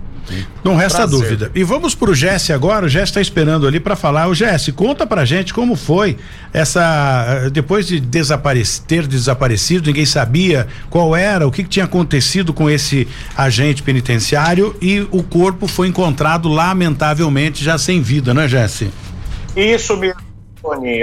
Não 0.62 0.76
resta 0.76 0.98
Prazer. 1.08 1.18
dúvida. 1.18 1.50
E 1.54 1.64
vamos 1.64 1.94
pro 1.94 2.14
Jesse 2.14 2.52
agora. 2.52 2.84
O 2.84 2.88
Jesse 2.88 3.04
está 3.06 3.20
esperando 3.22 3.66
ali 3.66 3.80
para 3.80 3.96
falar. 3.96 4.28
O 4.28 4.34
Jesse, 4.34 4.72
conta 4.72 5.06
pra 5.06 5.24
gente 5.24 5.54
como 5.54 5.74
foi 5.74 6.18
essa. 6.52 7.44
eh, 7.46 7.50
Depois 7.50 7.86
de 7.86 7.98
desaparec 7.98 8.82
ter 8.82 9.06
desaparecido, 9.06 9.86
ninguém 9.86 10.04
sabia 10.04 10.66
qual 10.90 11.16
era, 11.16 11.46
o 11.48 11.50
que, 11.50 11.62
que 11.62 11.68
tinha 11.70 11.86
acontecido 11.86 12.52
com 12.52 12.68
esse 12.68 13.08
agente 13.34 13.82
penitenciário 13.82 14.76
e 14.82 15.00
o 15.10 15.22
corpo 15.22 15.66
foi 15.66 15.88
encontrado, 15.88 16.46
lamentavelmente, 16.46 17.64
já 17.64 17.78
sem 17.78 18.02
vida, 18.02 18.34
né, 18.34 18.46
Jesse? 18.46 18.90
Isso 19.56 19.96
mesmo, 19.96 20.20
Tony. 20.60 21.00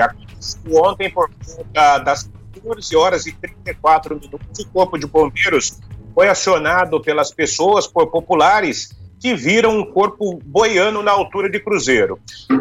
Ontem, 0.72 1.10
por 1.10 1.32
volta 1.48 1.98
das 1.98 2.30
14 2.66 2.96
horas 2.96 3.26
e 3.28 3.32
34 3.32 4.16
minutos, 4.16 4.60
o 4.60 4.68
Corpo 4.70 4.98
de 4.98 5.06
Bombeiros 5.06 5.80
foi 6.14 6.28
acionado 6.28 7.00
pelas 7.00 7.32
pessoas, 7.32 7.86
por 7.86 8.08
populares, 8.08 8.96
que 9.20 9.36
viram 9.36 9.80
um 9.80 9.86
corpo 9.86 10.40
boiando 10.44 11.02
na 11.02 11.12
altura 11.12 11.50
de 11.50 11.60
Cruzeiro. 11.60 12.20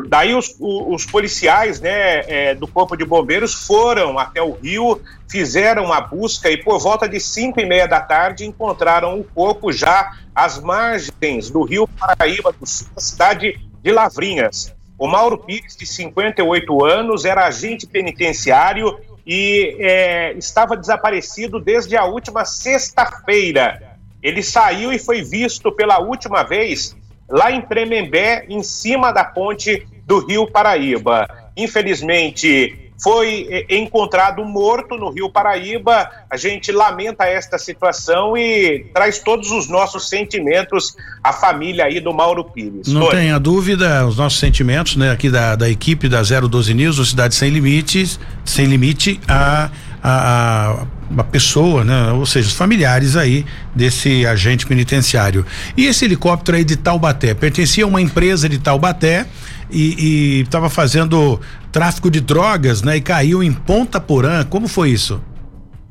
Daí 0.08 0.34
os, 0.34 0.54
os 0.60 1.04
policiais 1.04 1.80
né, 1.80 2.20
é, 2.26 2.54
do 2.54 2.66
Corpo 2.66 2.96
de 2.96 3.04
Bombeiros 3.04 3.54
foram 3.54 4.18
até 4.18 4.42
o 4.42 4.52
rio, 4.52 5.00
fizeram 5.28 5.92
a 5.92 6.00
busca 6.00 6.50
e 6.50 6.56
por 6.56 6.78
volta 6.78 7.08
de 7.08 7.18
5 7.18 7.60
e 7.60 7.66
meia 7.66 7.86
da 7.86 8.00
tarde 8.00 8.46
encontraram 8.46 9.18
o 9.18 9.24
corpo 9.24 9.72
já 9.72 10.12
às 10.34 10.60
margens 10.60 11.50
do 11.50 11.62
rio 11.64 11.88
Paraíba 11.88 12.52
do 12.52 12.66
Sul, 12.66 12.88
na 12.94 13.00
cidade 13.00 13.60
de 13.82 13.92
Lavrinhas. 13.92 14.74
O 14.96 15.08
Mauro 15.08 15.38
Pires, 15.38 15.76
de 15.76 15.84
58 15.84 16.84
anos, 16.84 17.24
era 17.24 17.46
agente 17.46 17.86
penitenciário 17.86 18.96
e 19.26 19.76
é, 19.78 20.32
estava 20.34 20.76
desaparecido 20.76 21.58
desde 21.58 21.96
a 21.96 22.04
última 22.04 22.44
sexta-feira. 22.44 23.96
Ele 24.22 24.42
saiu 24.42 24.92
e 24.92 24.98
foi 24.98 25.22
visto 25.22 25.70
pela 25.72 25.98
última 25.98 26.42
vez 26.42 26.96
lá 27.28 27.50
em 27.50 27.60
Tremembé, 27.62 28.44
em 28.48 28.62
cima 28.62 29.12
da 29.12 29.24
ponte 29.24 29.86
do 30.06 30.24
Rio 30.26 30.46
Paraíba. 30.46 31.26
Infelizmente, 31.56 32.84
foi 33.02 33.46
é, 33.50 33.76
encontrado 33.76 34.44
morto 34.44 34.96
no 34.96 35.10
Rio 35.10 35.30
Paraíba. 35.30 36.08
A 36.30 36.36
gente 36.36 36.70
lamenta 36.70 37.24
esta 37.24 37.58
situação 37.58 38.36
e 38.36 38.86
traz 38.94 39.18
todos 39.18 39.50
os 39.50 39.68
nossos 39.68 40.08
sentimentos 40.08 40.96
à 41.22 41.32
família 41.32 41.84
aí 41.84 42.00
do 42.00 42.12
Mauro 42.12 42.44
Pires. 42.44 42.88
Não 42.88 43.02
Tony. 43.02 43.16
tenha 43.16 43.38
dúvida, 43.38 44.06
os 44.06 44.16
nossos 44.16 44.38
sentimentos, 44.38 44.96
né, 44.96 45.10
aqui 45.10 45.28
da, 45.28 45.56
da 45.56 45.68
equipe 45.68 46.08
da 46.08 46.22
012 46.22 46.72
News, 46.72 46.96
do 46.96 47.04
Cidade 47.04 47.34
Sem 47.34 47.50
Limites, 47.50 48.18
sem 48.44 48.66
limite 48.66 49.20
a, 49.26 49.70
a, 50.02 50.86
a, 51.18 51.24
pessoa, 51.24 51.84
né, 51.84 52.12
ou 52.12 52.26
seja, 52.26 52.48
os 52.48 52.54
familiares 52.54 53.16
aí 53.16 53.46
desse 53.74 54.26
agente 54.26 54.66
penitenciário. 54.66 55.46
E 55.76 55.86
esse 55.86 56.04
helicóptero 56.04 56.58
aí 56.58 56.64
de 56.64 56.76
Taubaté, 56.76 57.34
pertencia 57.34 57.84
a 57.84 57.86
uma 57.86 58.02
empresa 58.02 58.48
de 58.48 58.58
Taubaté 58.58 59.26
e 59.70 60.42
estava 60.42 60.68
fazendo 60.68 61.40
tráfico 61.72 62.10
de 62.10 62.20
drogas, 62.20 62.82
né, 62.82 62.96
e 62.96 63.00
caiu 63.00 63.42
em 63.42 63.52
Ponta 63.52 64.00
Porã. 64.00 64.44
Como 64.44 64.68
foi 64.68 64.90
isso? 64.90 65.20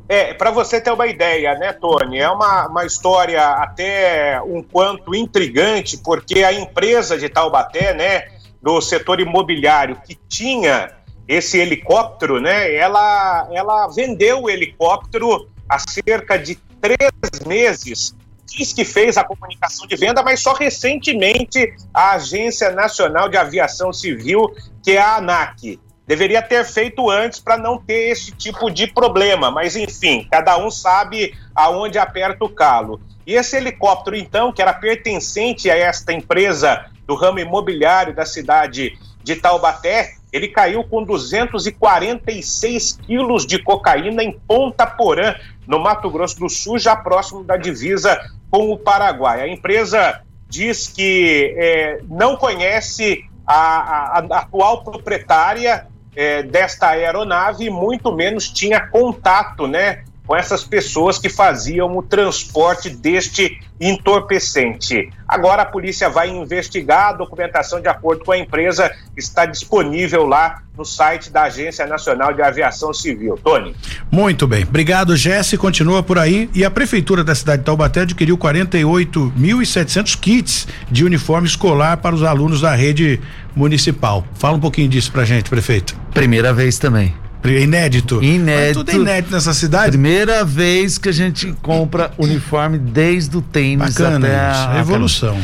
É, 0.07 0.33
para 0.33 0.51
você 0.51 0.79
ter 0.79 0.91
uma 0.91 1.07
ideia, 1.07 1.55
né, 1.55 1.73
Tony? 1.73 2.19
É 2.19 2.29
uma, 2.29 2.67
uma 2.67 2.85
história 2.85 3.41
até 3.41 4.39
um 4.43 4.61
quanto 4.61 5.15
intrigante, 5.15 5.97
porque 5.97 6.43
a 6.43 6.53
empresa 6.53 7.17
de 7.17 7.29
Taubaté, 7.29 7.93
né, 7.93 8.27
do 8.61 8.79
setor 8.79 9.19
imobiliário, 9.19 9.97
que 10.05 10.17
tinha 10.29 10.91
esse 11.27 11.57
helicóptero, 11.57 12.39
né, 12.39 12.73
ela, 12.75 13.47
ela 13.51 13.87
vendeu 13.87 14.43
o 14.43 14.49
helicóptero 14.49 15.49
há 15.67 15.79
cerca 15.79 16.37
de 16.37 16.55
três 16.81 17.39
meses. 17.45 18.15
Diz 18.45 18.73
que 18.73 18.85
fez 18.85 19.17
a 19.17 19.23
comunicação 19.23 19.87
de 19.87 19.95
venda, 19.95 20.21
mas 20.21 20.41
só 20.41 20.53
recentemente 20.53 21.73
a 21.93 22.11
Agência 22.11 22.69
Nacional 22.71 23.27
de 23.29 23.37
Aviação 23.37 23.91
Civil, 23.91 24.53
que 24.83 24.91
é 24.91 25.01
a 25.01 25.15
ANAC, 25.15 25.79
deveria 26.05 26.41
ter 26.41 26.63
feito 26.65 27.09
antes 27.09 27.39
para 27.39 27.57
não 27.57 27.77
ter 27.77 28.11
esse 28.11 28.31
tipo 28.31 28.69
de 28.69 28.87
problema, 28.87 29.49
mas 29.49 29.75
enfim, 29.75 30.27
cada 30.29 30.57
um 30.57 30.69
sabe 30.69 31.33
aonde 31.55 31.97
aperta 31.97 32.43
o 32.43 32.49
calo. 32.49 33.01
E 33.25 33.35
esse 33.35 33.55
helicóptero, 33.55 34.15
então, 34.15 34.51
que 34.51 34.61
era 34.61 34.73
pertencente 34.73 35.71
a 35.71 35.77
esta 35.77 36.11
empresa 36.11 36.85
do 37.07 37.15
ramo 37.15 37.39
imobiliário 37.39 38.13
da 38.13 38.25
cidade 38.25 38.99
de 39.23 39.35
Taubaté, 39.37 40.15
ele 40.33 40.47
caiu 40.47 40.83
com 40.83 41.03
246 41.03 42.93
quilos 43.05 43.45
de 43.45 43.59
cocaína 43.61 44.23
em 44.23 44.31
Ponta 44.47 44.85
Porã, 44.85 45.35
no 45.67 45.79
Mato 45.79 46.09
Grosso 46.09 46.39
do 46.39 46.49
Sul, 46.49 46.77
já 46.79 46.95
próximo 46.95 47.43
da 47.43 47.55
divisa 47.55 48.19
com 48.49 48.71
o 48.71 48.77
Paraguai. 48.77 49.41
A 49.41 49.47
empresa 49.47 50.21
diz 50.49 50.87
que 50.87 51.53
eh, 51.57 51.99
não 52.09 52.35
conhece 52.35 53.23
a, 53.45 54.17
a- 54.17 54.25
a 54.29 54.39
atual 54.39 54.83
proprietária 54.83 55.87
eh, 56.15 56.43
desta 56.43 56.89
aeronave, 56.89 57.69
muito 57.69 58.11
menos 58.11 58.49
tinha 58.49 58.79
contato, 58.87 59.67
né, 59.67 60.03
com 60.25 60.35
essas 60.35 60.63
pessoas 60.63 61.17
que 61.17 61.29
faziam 61.29 61.97
o 61.97 62.01
transporte 62.01 62.89
deste 62.89 63.59
entorpecente. 63.79 65.09
Agora 65.27 65.63
a 65.63 65.65
polícia 65.65 66.09
vai 66.09 66.29
investigar, 66.29 67.09
a 67.09 67.13
documentação 67.13 67.81
de 67.81 67.89
acordo 67.89 68.23
com 68.23 68.31
a 68.31 68.37
empresa 68.37 68.91
está 69.17 69.45
disponível 69.45 70.25
lá 70.25 70.61
no 70.77 70.85
site 70.85 71.29
da 71.29 71.43
Agência 71.43 71.85
Nacional 71.85 72.33
de 72.33 72.41
Aviação 72.41 72.93
Civil. 72.93 73.37
Tony. 73.43 73.75
Muito 74.09 74.47
bem. 74.47 74.63
Obrigado, 74.63 75.15
Jesse. 75.15 75.57
Continua 75.57 76.01
por 76.01 76.17
aí. 76.17 76.49
E 76.53 76.63
a 76.65 76.71
Prefeitura 76.71 77.23
da 77.23 77.35
cidade 77.35 77.59
de 77.59 77.65
Taubaté 77.65 78.01
adquiriu 78.01 78.37
48.700 78.37 80.19
kits 80.19 80.67
de 80.89 81.03
uniforme 81.03 81.47
escolar 81.47 81.97
para 81.97 82.15
os 82.15 82.23
alunos 82.23 82.61
da 82.61 82.73
rede 82.73 83.19
municipal. 83.55 84.25
Fala 84.35 84.57
um 84.57 84.59
pouquinho 84.59 84.89
disso 84.89 85.11
pra 85.11 85.25
gente, 85.25 85.49
prefeito. 85.49 85.95
Primeira 86.13 86.53
vez 86.53 86.79
também. 86.79 87.22
Inédito. 87.45 88.23
Inédito. 88.23 88.77
Mas 88.79 88.85
tudo 88.85 88.91
é 88.91 88.95
inédito 88.95 89.33
nessa 89.33 89.53
cidade. 89.53 89.91
Primeira 89.91 90.45
vez 90.45 90.97
que 90.97 91.09
a 91.09 91.11
gente 91.11 91.53
compra 91.61 92.11
uniforme 92.17 92.77
desde 92.77 93.35
o 93.37 93.41
tênis 93.41 93.93
Bacana 93.95 94.17
até 94.17 94.51
isso. 94.51 94.69
a 94.69 94.77
É 94.77 94.79
evolução. 94.79 95.37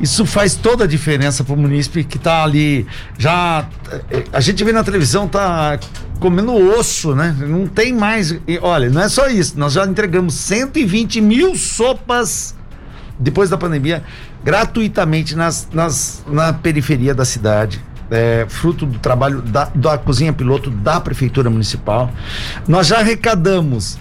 Isso 0.00 0.26
faz 0.26 0.54
toda 0.54 0.84
a 0.84 0.86
diferença 0.86 1.44
pro 1.44 1.56
munícipe 1.56 2.02
que 2.02 2.18
tá 2.18 2.42
ali 2.42 2.86
já 3.18 3.66
eh, 4.10 4.24
a 4.32 4.40
gente 4.40 4.64
vê 4.64 4.72
na 4.72 4.82
televisão 4.82 5.28
tá 5.28 5.78
comendo 6.18 6.52
osso, 6.54 7.14
né? 7.14 7.36
Não 7.38 7.66
tem 7.66 7.92
mais. 7.92 8.32
e, 8.32 8.58
olha, 8.60 8.88
não 8.88 9.02
é 9.02 9.08
só 9.08 9.28
isso. 9.28 9.58
Nós 9.58 9.74
já 9.74 9.84
entregamos 9.84 10.34
120 10.34 11.20
mil 11.20 11.54
sopas 11.54 12.54
depois 13.18 13.50
da 13.50 13.56
pandemia 13.58 14.02
gratuitamente 14.44 15.36
nas, 15.36 15.68
nas, 15.72 16.24
na 16.26 16.52
periferia 16.52 17.14
da 17.14 17.24
cidade. 17.24 17.80
É, 18.12 18.46
fruto 18.48 18.84
do 18.84 18.98
trabalho 18.98 19.40
da, 19.40 19.70
da 19.74 19.96
cozinha 19.96 20.32
piloto 20.32 20.70
da 20.70 21.00
prefeitura 21.00 21.48
municipal. 21.48 22.10
Nós 22.68 22.86
já 22.86 22.98
arrecadamos 22.98 23.98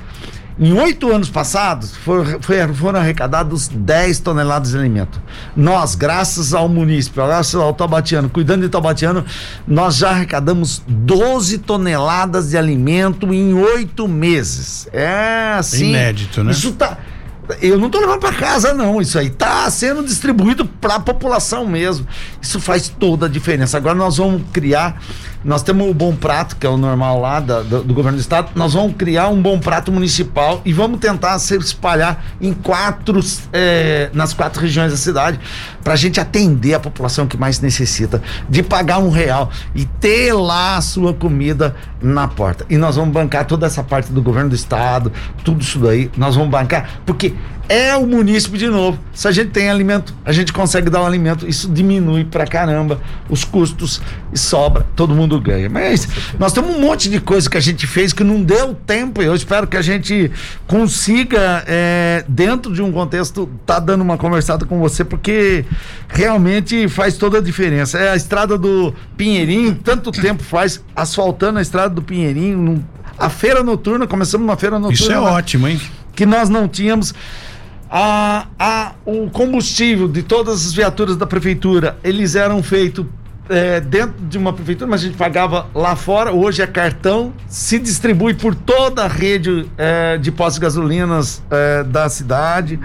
em 0.60 0.74
oito 0.74 1.12
anos 1.12 1.28
passados, 1.28 1.96
foram 1.96 3.00
arrecadados 3.00 3.68
10 3.68 4.20
toneladas 4.20 4.72
de 4.72 4.78
alimento. 4.78 5.20
Nós, 5.56 5.96
graças 5.96 6.54
ao 6.54 6.70
município, 6.70 7.26
graças 7.26 7.56
ao 7.56 7.74
Taubatiano, 7.74 8.30
cuidando 8.30 8.62
de 8.62 8.70
Taubatiano, 8.70 9.26
nós 9.68 9.96
já 9.96 10.10
arrecadamos 10.12 10.84
12 10.88 11.58
toneladas 11.58 12.52
de 12.52 12.58
alimento 12.58 13.34
em 13.34 13.56
oito 13.56 14.08
meses. 14.08 14.88
É 14.94 15.56
assim. 15.58 15.90
Inédito, 15.90 16.44
né? 16.44 16.52
Isso 16.52 16.74
tá. 16.74 16.98
Eu 17.62 17.78
não 17.78 17.90
tô 17.90 18.00
levando 18.00 18.20
para 18.20 18.34
casa, 18.34 18.74
não. 18.74 19.02
Isso 19.02 19.18
aí 19.18 19.30
tá 19.30 19.70
sendo 19.70 20.04
distribuído 20.04 20.66
para 20.66 20.96
a 20.96 21.00
população 21.00 21.66
mesmo. 21.66 22.08
Isso 22.42 22.60
faz 22.60 22.90
toda 22.90 23.26
a 23.26 23.30
diferença. 23.30 23.78
Agora 23.78 23.96
nós 23.96 24.18
vamos 24.18 24.44
criar. 24.54 25.02
Nós 25.44 25.64
temos 25.64 25.90
o 25.90 25.94
Bom 25.94 26.16
Prato, 26.16 26.56
que 26.56 26.66
é 26.68 26.70
o 26.70 26.78
normal 26.78 27.20
lá 27.20 27.40
da- 27.40 27.62
do, 27.62 27.84
do 27.84 27.94
governo 27.96 28.18
do 28.18 28.22
estado. 28.22 28.50
Nós 28.56 28.74
vamos 28.74 28.96
criar 28.96 29.28
um 29.30 29.42
Bom 29.42 29.60
Prato 29.60 29.92
municipal 29.92 30.62
e 30.64 30.72
vamos 30.72 31.00
tentar 31.00 31.38
se 31.40 31.56
espalhar 31.58 32.24
em 32.40 32.54
quatro, 32.54 33.20
eh, 33.52 34.10
nas 34.14 34.34
quatro 34.34 34.62
regiões 34.62 34.92
da 34.92 34.98
cidade, 34.98 35.40
para 35.84 35.94
a 35.94 35.96
gente 35.96 36.20
atender 36.20 36.76
a 36.76 36.80
população 36.80 37.26
que 37.26 37.38
mais 37.38 37.60
necessita, 37.60 38.22
de 38.48 38.62
pagar 38.62 39.00
um 39.00 39.10
real 39.10 39.50
e 39.74 39.84
ter 39.86 40.32
lá 40.34 40.78
a 40.78 40.82
sua 40.82 41.12
comida 41.14 41.76
na 42.00 42.28
porta. 42.28 42.64
E 42.70 42.78
nós 42.78 42.96
vamos 42.96 43.12
bancar 43.12 43.46
toda 43.46 43.66
essa 43.66 43.82
parte 43.84 44.12
do 44.12 44.22
governo 44.22 44.50
do 44.52 44.56
estado, 44.56 45.12
tudo 45.44 45.62
isso 45.62 45.80
daí, 45.80 46.12
nós 46.16 46.36
vamos 46.36 46.52
bancar, 46.52 47.02
porque 47.06 47.34
é 47.70 47.96
o 47.96 48.06
munícipe 48.06 48.58
de 48.58 48.68
novo. 48.68 49.00
Se 49.14 49.28
a 49.28 49.32
gente 49.32 49.52
tem 49.52 49.70
alimento, 49.70 50.14
a 50.26 50.32
gente 50.32 50.52
consegue 50.52 50.90
dar 50.90 51.02
um 51.02 51.06
alimento, 51.06 51.48
isso 51.48 51.70
diminui 51.70 52.26
pra 52.26 52.46
caramba 52.46 53.00
os 53.30 53.44
custos 53.44 54.02
e 54.34 54.38
sobra, 54.38 54.86
todo 54.96 55.16
mundo 55.16 55.40
ganha. 55.40 55.70
Mas 55.70 56.08
nós 56.38 56.54
temos 56.54 56.76
um 56.76 56.80
monte 56.80 57.10
de 57.10 57.20
coisa 57.20 57.50
que 57.50 57.58
a 57.58 57.62
gente 57.62 57.88
fez 57.88 58.14
que 58.14 58.24
não 58.24 58.42
deu 58.42 58.74
tempo. 58.74 59.22
Eu 59.22 59.36
espero 59.36 59.68
que 59.68 59.78
a 59.78 59.82
gente 59.82 60.32
consiga, 60.68 61.64
é, 61.68 62.26
dentro 62.28 62.74
de 62.74 62.82
um 62.82 62.92
contexto, 62.92 63.50
tá 63.66 63.80
dando 63.80 64.02
uma 64.02 64.18
conversada 64.18 64.66
com 64.66 64.80
você, 64.80 65.04
porque 65.04 65.66
realmente 66.08 66.88
faz 66.88 67.18
toda 67.18 67.38
a 67.38 67.42
diferença. 67.42 67.98
É 67.98 68.10
a 68.10 68.16
estrada 68.16 68.58
do 68.58 68.94
Pinheirinho, 69.16 69.76
tanto 69.76 70.12
tempo 70.12 70.44
faz, 70.44 70.84
asfaltando 70.96 71.60
a 71.60 71.62
estrada 71.62 71.94
do 71.94 72.02
Pinheirinho, 72.02 72.86
a 73.18 73.30
feira 73.30 73.64
noturna, 73.64 74.08
começamos 74.08 74.46
uma 74.46 74.58
feira 74.58 74.78
noturna. 74.80 74.96
Isso 74.96 75.12
é 75.12 75.20
lá 75.20 75.34
ótimo, 75.34 75.68
hein? 75.68 75.80
que 76.16 76.26
nós 76.26 76.50
não 76.50 76.68
tínhamos. 76.68 77.14
A, 77.94 78.48
a, 78.58 78.94
o 79.06 79.30
combustível 79.30 80.08
de 80.08 80.24
todas 80.24 80.66
as 80.66 80.74
viaturas 80.74 81.18
da 81.18 81.28
prefeitura, 81.28 81.98
eles 82.06 82.36
eram 82.36 82.64
feitos 82.64 83.06
é, 83.50 83.82
dentro 83.82 84.16
de 84.30 84.38
uma 84.38 84.54
prefeitura, 84.54 84.90
mas 84.90 85.02
a 85.02 85.04
gente 85.04 85.18
pagava 85.18 85.68
lá 85.76 85.94
fora. 85.94 86.32
Hoje 86.32 86.62
é 86.62 86.68
cartão, 86.68 87.34
se 87.50 87.78
distribui 87.78 88.34
por 88.34 88.56
toda 88.56 89.04
a 89.04 89.08
rede 89.10 89.70
é, 89.78 90.18
de 90.18 90.32
postos 90.32 90.56
de 90.56 90.62
gasolinas 90.62 91.44
é, 91.52 91.84
da 91.84 92.08
cidade. 92.08 92.80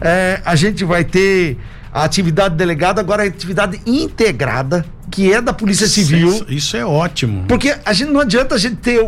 É, 0.00 0.40
a 0.44 0.54
gente 0.54 0.84
vai 0.84 1.02
ter 1.02 1.58
a 1.92 2.04
atividade 2.04 2.54
delegada, 2.54 3.00
agora 3.00 3.24
a 3.24 3.26
atividade 3.26 3.80
integrada, 3.84 4.86
que 5.10 5.32
é 5.32 5.40
da 5.40 5.52
Polícia 5.52 5.88
Civil. 5.88 6.28
Isso, 6.28 6.46
isso 6.48 6.76
é 6.76 6.84
ótimo. 6.84 7.46
Porque 7.48 7.74
a 7.84 7.92
gente 7.92 8.12
não 8.12 8.20
adianta 8.20 8.54
a 8.54 8.58
gente 8.58 8.76
ter 8.76 9.00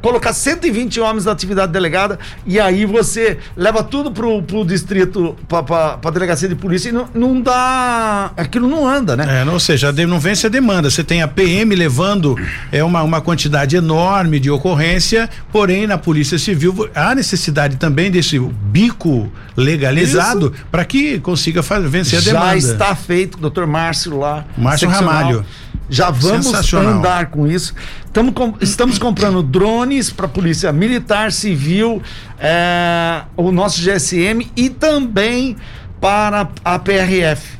colocar 0.00 0.32
120 0.32 1.00
homens 1.00 1.24
na 1.24 1.32
atividade 1.32 1.72
delegada 1.72 2.18
e 2.46 2.58
aí 2.58 2.84
você 2.84 3.38
leva 3.56 3.82
tudo 3.82 4.10
pro, 4.10 4.42
pro 4.42 4.64
distrito, 4.64 5.36
pra, 5.48 5.62
pra, 5.62 5.98
pra 5.98 6.10
delegacia 6.10 6.48
de 6.48 6.54
polícia 6.54 6.88
e 6.88 6.92
não, 6.92 7.08
não 7.14 7.40
dá. 7.40 8.32
Aquilo 8.36 8.68
não 8.68 8.88
anda, 8.88 9.16
né? 9.16 9.40
É, 9.40 9.44
não, 9.44 9.54
ou 9.54 9.60
seja, 9.60 9.92
não 9.92 10.18
vence 10.18 10.46
a 10.46 10.50
demanda. 10.50 10.90
Você 10.90 11.04
tem 11.04 11.22
a 11.22 11.28
PM 11.28 11.74
levando 11.74 12.36
é 12.72 12.82
uma, 12.82 13.02
uma 13.02 13.20
quantidade 13.20 13.76
enorme 13.76 14.40
de 14.40 14.50
ocorrência, 14.50 15.28
porém 15.52 15.86
na 15.86 15.98
Polícia 15.98 16.38
Civil 16.38 16.88
há 16.94 17.14
necessidade 17.14 17.76
também 17.76 18.10
desse 18.10 18.38
bico 18.38 19.30
legalizado 19.56 20.52
para 20.70 20.84
que 20.84 21.18
consiga 21.20 21.62
fazer, 21.62 21.88
vencer 21.88 22.18
a 22.18 22.22
demanda. 22.22 22.60
Já 22.60 22.72
está 22.72 22.94
feito, 22.94 23.38
doutor 23.38 23.66
Márcio 23.66 24.18
lá. 24.18 24.44
Márcio 24.56 24.88
Ramalho. 24.88 25.44
Já 25.88 26.10
vamos 26.10 26.72
andar 26.72 27.26
com 27.26 27.46
isso. 27.46 27.74
Tamo 28.12 28.32
com, 28.32 28.54
estamos 28.60 28.98
comprando 28.98 29.42
drones 29.42 30.10
para 30.10 30.26
a 30.26 30.28
Polícia 30.28 30.72
Militar, 30.72 31.32
Civil, 31.32 32.00
é, 32.38 33.22
o 33.36 33.50
nosso 33.50 33.80
GSM 33.80 34.48
e 34.56 34.70
também 34.70 35.56
para 36.00 36.48
a 36.64 36.78
PRF. 36.78 37.58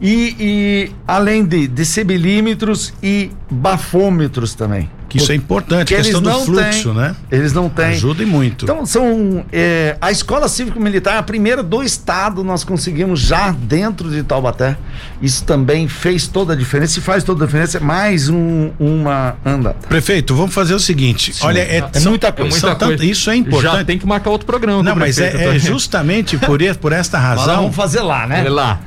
E, 0.00 0.36
e 0.38 0.92
além 1.06 1.44
de 1.44 1.66
decibelímetros 1.66 2.92
e 3.02 3.30
bafômetros 3.50 4.54
também. 4.54 4.90
Que 5.14 5.22
isso 5.22 5.30
é 5.30 5.34
importante, 5.36 5.94
que 5.94 6.02
questão 6.02 6.20
do 6.20 6.30
fluxo, 6.40 6.88
têm, 6.88 6.94
né? 6.94 7.14
Eles 7.30 7.52
não 7.52 7.68
têm. 7.68 7.86
Ajuda 7.86 8.24
e 8.24 8.26
muito. 8.26 8.64
Então, 8.64 8.84
são. 8.84 9.44
É, 9.52 9.96
a 10.00 10.10
escola 10.10 10.48
cívico-militar, 10.48 11.16
a 11.16 11.22
primeira 11.22 11.62
do 11.62 11.84
estado, 11.84 12.42
nós 12.42 12.64
conseguimos 12.64 13.20
já 13.20 13.52
dentro 13.52 14.10
de 14.10 14.24
Taubaté. 14.24 14.76
Isso 15.22 15.44
também 15.44 15.86
fez 15.86 16.26
toda 16.26 16.52
a 16.52 16.56
diferença. 16.56 16.94
Se 16.94 17.00
faz 17.00 17.22
toda 17.22 17.44
a 17.44 17.46
diferença, 17.46 17.76
é 17.76 17.80
mais 17.80 18.28
um, 18.28 18.72
uma 18.80 19.36
anda. 19.46 19.76
Prefeito, 19.88 20.34
vamos 20.34 20.52
fazer 20.52 20.74
o 20.74 20.80
seguinte: 20.80 21.32
Sim, 21.32 21.46
olha, 21.46 21.60
é, 21.60 21.76
é, 21.76 22.00
muita 22.00 22.32
coisa. 22.32 22.56
É 22.56 22.60
muita 22.70 22.86
coisa. 22.86 23.04
isso 23.04 23.30
é 23.30 23.36
importante. 23.36 23.76
Já 23.76 23.84
tem 23.84 23.96
que 23.96 24.06
marcar 24.06 24.30
outro 24.30 24.46
programa. 24.46 24.82
Não, 24.82 24.96
mas 24.96 25.20
é, 25.20 25.54
é, 25.54 25.58
justamente 25.60 26.36
por, 26.38 26.58
por 26.80 26.92
esta 26.92 27.18
razão. 27.18 27.46
Mas 27.46 27.56
vamos 27.56 27.76
fazer 27.76 28.00
lá, 28.00 28.26
né? 28.26 28.44
É 28.44 28.48
lá. 28.48 28.80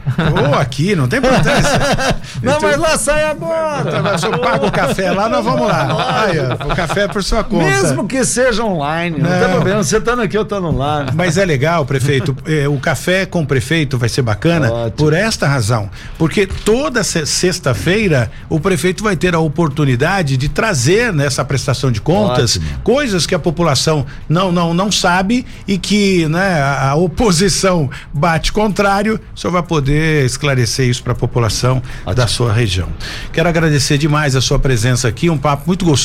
Ou 0.45 0.55
aqui, 0.55 0.93
não 0.93 1.07
tem 1.07 1.19
importância. 1.19 1.79
não, 2.43 2.57
então, 2.57 2.69
mas 2.69 2.77
lá 2.77 2.97
sai 2.97 3.23
agora. 3.23 3.79
Então, 3.87 4.17
se 4.17 4.25
eu 4.25 4.37
pago 4.39 4.67
o 4.67 4.71
café 4.71 5.09
lá, 5.11 5.29
nós 5.29 5.45
vamos 5.45 5.65
lá 5.65 6.16
o 6.65 6.75
café 6.75 7.01
é 7.01 7.07
por 7.07 7.23
sua 7.23 7.43
conta. 7.43 7.65
Mesmo 7.65 8.07
que 8.07 8.23
seja 8.25 8.63
online, 8.63 9.17
não, 9.17 9.29
não 9.29 9.39
tem 9.39 9.49
problema. 9.49 9.83
Você 9.83 9.97
estando 9.97 10.21
aqui, 10.21 10.37
eu 10.37 10.43
estando 10.43 10.75
lá. 10.75 11.07
Mas 11.13 11.37
é 11.37 11.45
legal, 11.45 11.85
prefeito. 11.85 12.35
é, 12.45 12.67
o 12.67 12.77
café 12.79 13.25
com 13.25 13.41
o 13.41 13.45
prefeito 13.45 13.97
vai 13.97 14.09
ser 14.09 14.21
bacana 14.21 14.71
Ótimo. 14.71 14.91
por 14.91 15.13
esta 15.13 15.47
razão. 15.47 15.89
Porque 16.17 16.47
toda 16.47 17.03
sexta-feira 17.03 18.31
o 18.49 18.59
prefeito 18.59 19.03
vai 19.03 19.15
ter 19.15 19.35
a 19.35 19.39
oportunidade 19.39 20.37
de 20.37 20.49
trazer 20.49 21.13
nessa 21.13 21.43
prestação 21.43 21.91
de 21.91 22.01
contas 22.01 22.57
Ótimo. 22.57 22.79
coisas 22.83 23.25
que 23.25 23.35
a 23.35 23.39
população 23.39 24.05
não, 24.27 24.51
não, 24.51 24.73
não 24.73 24.91
sabe 24.91 25.45
e 25.67 25.77
que 25.77 26.27
né, 26.27 26.61
a, 26.61 26.89
a 26.91 26.95
oposição 26.95 27.89
bate 28.13 28.51
contrário. 28.51 29.19
O 29.35 29.39
senhor 29.39 29.51
vai 29.51 29.63
poder 29.63 30.25
esclarecer 30.25 30.87
isso 30.87 31.03
para 31.03 31.13
a 31.13 31.15
população 31.15 31.77
Ótimo. 32.01 32.15
da 32.15 32.27
sua 32.27 32.53
região. 32.53 32.89
Quero 33.31 33.47
agradecer 33.47 33.97
demais 33.97 34.35
a 34.35 34.41
sua 34.41 34.57
presença 34.57 35.07
aqui, 35.07 35.29
um 35.29 35.37
papo 35.37 35.63
muito 35.67 35.85
gostoso 35.85 35.96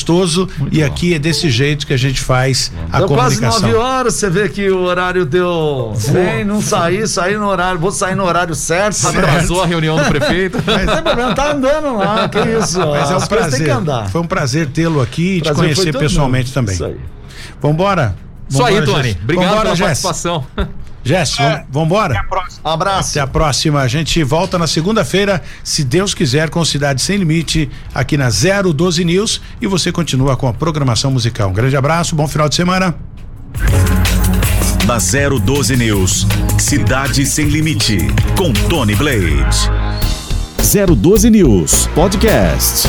muito 0.57 0.75
e 0.75 0.79
bom. 0.79 0.85
aqui 0.85 1.13
é 1.13 1.19
desse 1.19 1.49
jeito 1.49 1.85
que 1.85 1.93
a 1.93 1.97
gente 1.97 2.21
faz 2.21 2.71
a 2.91 2.99
deu 2.99 3.07
comunicação. 3.07 3.49
quase 3.49 3.61
nove 3.61 3.75
horas, 3.75 4.13
você 4.15 4.29
vê 4.29 4.49
que 4.49 4.69
o 4.69 4.79
horário 4.79 5.25
deu. 5.25 5.93
Sem 5.95 6.43
não 6.43 6.61
sair, 6.61 7.07
sair 7.07 7.37
no 7.37 7.47
horário, 7.47 7.79
vou 7.79 7.91
sair 7.91 8.15
no 8.15 8.23
horário 8.23 8.55
certo. 8.55 8.93
certo. 8.93 9.17
Atrasou 9.19 9.61
a 9.61 9.65
reunião 9.65 9.97
do 9.97 10.05
prefeito. 10.05 10.57
Mas 10.65 10.85
não 10.85 10.93
tem 10.95 11.03
problema, 11.03 11.35
tá 11.35 11.51
andando 11.51 11.97
lá, 11.97 12.27
que 12.27 12.39
isso. 12.39 12.79
Mas 12.79 13.11
é 13.11 13.17
um 13.17 13.27
prazer. 13.27 13.69
Foi 14.11 14.21
um 14.21 14.27
prazer 14.27 14.67
tê-lo 14.67 15.01
aqui 15.01 15.37
e 15.37 15.41
te 15.41 15.53
conhecer 15.53 15.97
pessoalmente 15.97 16.47
mundo. 16.47 16.53
também. 16.53 16.75
Isso 16.75 16.85
aí. 16.85 16.99
Vambora. 17.61 18.15
Isso 18.49 18.63
aí, 18.63 18.81
Tony. 18.83 19.17
Obrigado 19.23 19.45
Vambora, 19.49 19.63
pela 19.63 19.75
Jess. 19.75 20.01
participação. 20.01 20.45
Jess, 21.03 21.39
é, 21.39 21.65
vamos 21.69 21.87
embora? 21.87 22.13
Até 22.13 22.25
a 22.25 22.27
próxima. 22.27 22.73
Abraço. 22.73 23.09
Até 23.11 23.19
a 23.19 23.27
próxima. 23.27 23.81
A 23.81 23.87
gente 23.87 24.23
volta 24.23 24.57
na 24.57 24.67
segunda-feira, 24.67 25.41
se 25.63 25.83
Deus 25.83 26.13
quiser, 26.13 26.49
com 26.49 26.63
Cidade 26.63 27.01
Sem 27.01 27.17
Limite, 27.17 27.69
aqui 27.93 28.17
na 28.17 28.29
012 28.29 29.03
News. 29.03 29.41
E 29.61 29.67
você 29.67 29.91
continua 29.91 30.37
com 30.37 30.47
a 30.47 30.53
programação 30.53 31.11
musical. 31.11 31.49
Um 31.49 31.53
grande 31.53 31.75
abraço, 31.75 32.15
bom 32.15 32.27
final 32.27 32.47
de 32.47 32.55
semana. 32.55 32.95
Na 34.85 34.97
012 34.97 35.75
News, 35.77 36.27
Cidade 36.57 37.25
Sem 37.25 37.47
Limite, 37.47 37.97
com 38.37 38.51
Tony 38.69 38.95
Blade. 38.95 39.45
012 40.57 41.29
News 41.29 41.87
Podcast. 41.87 42.87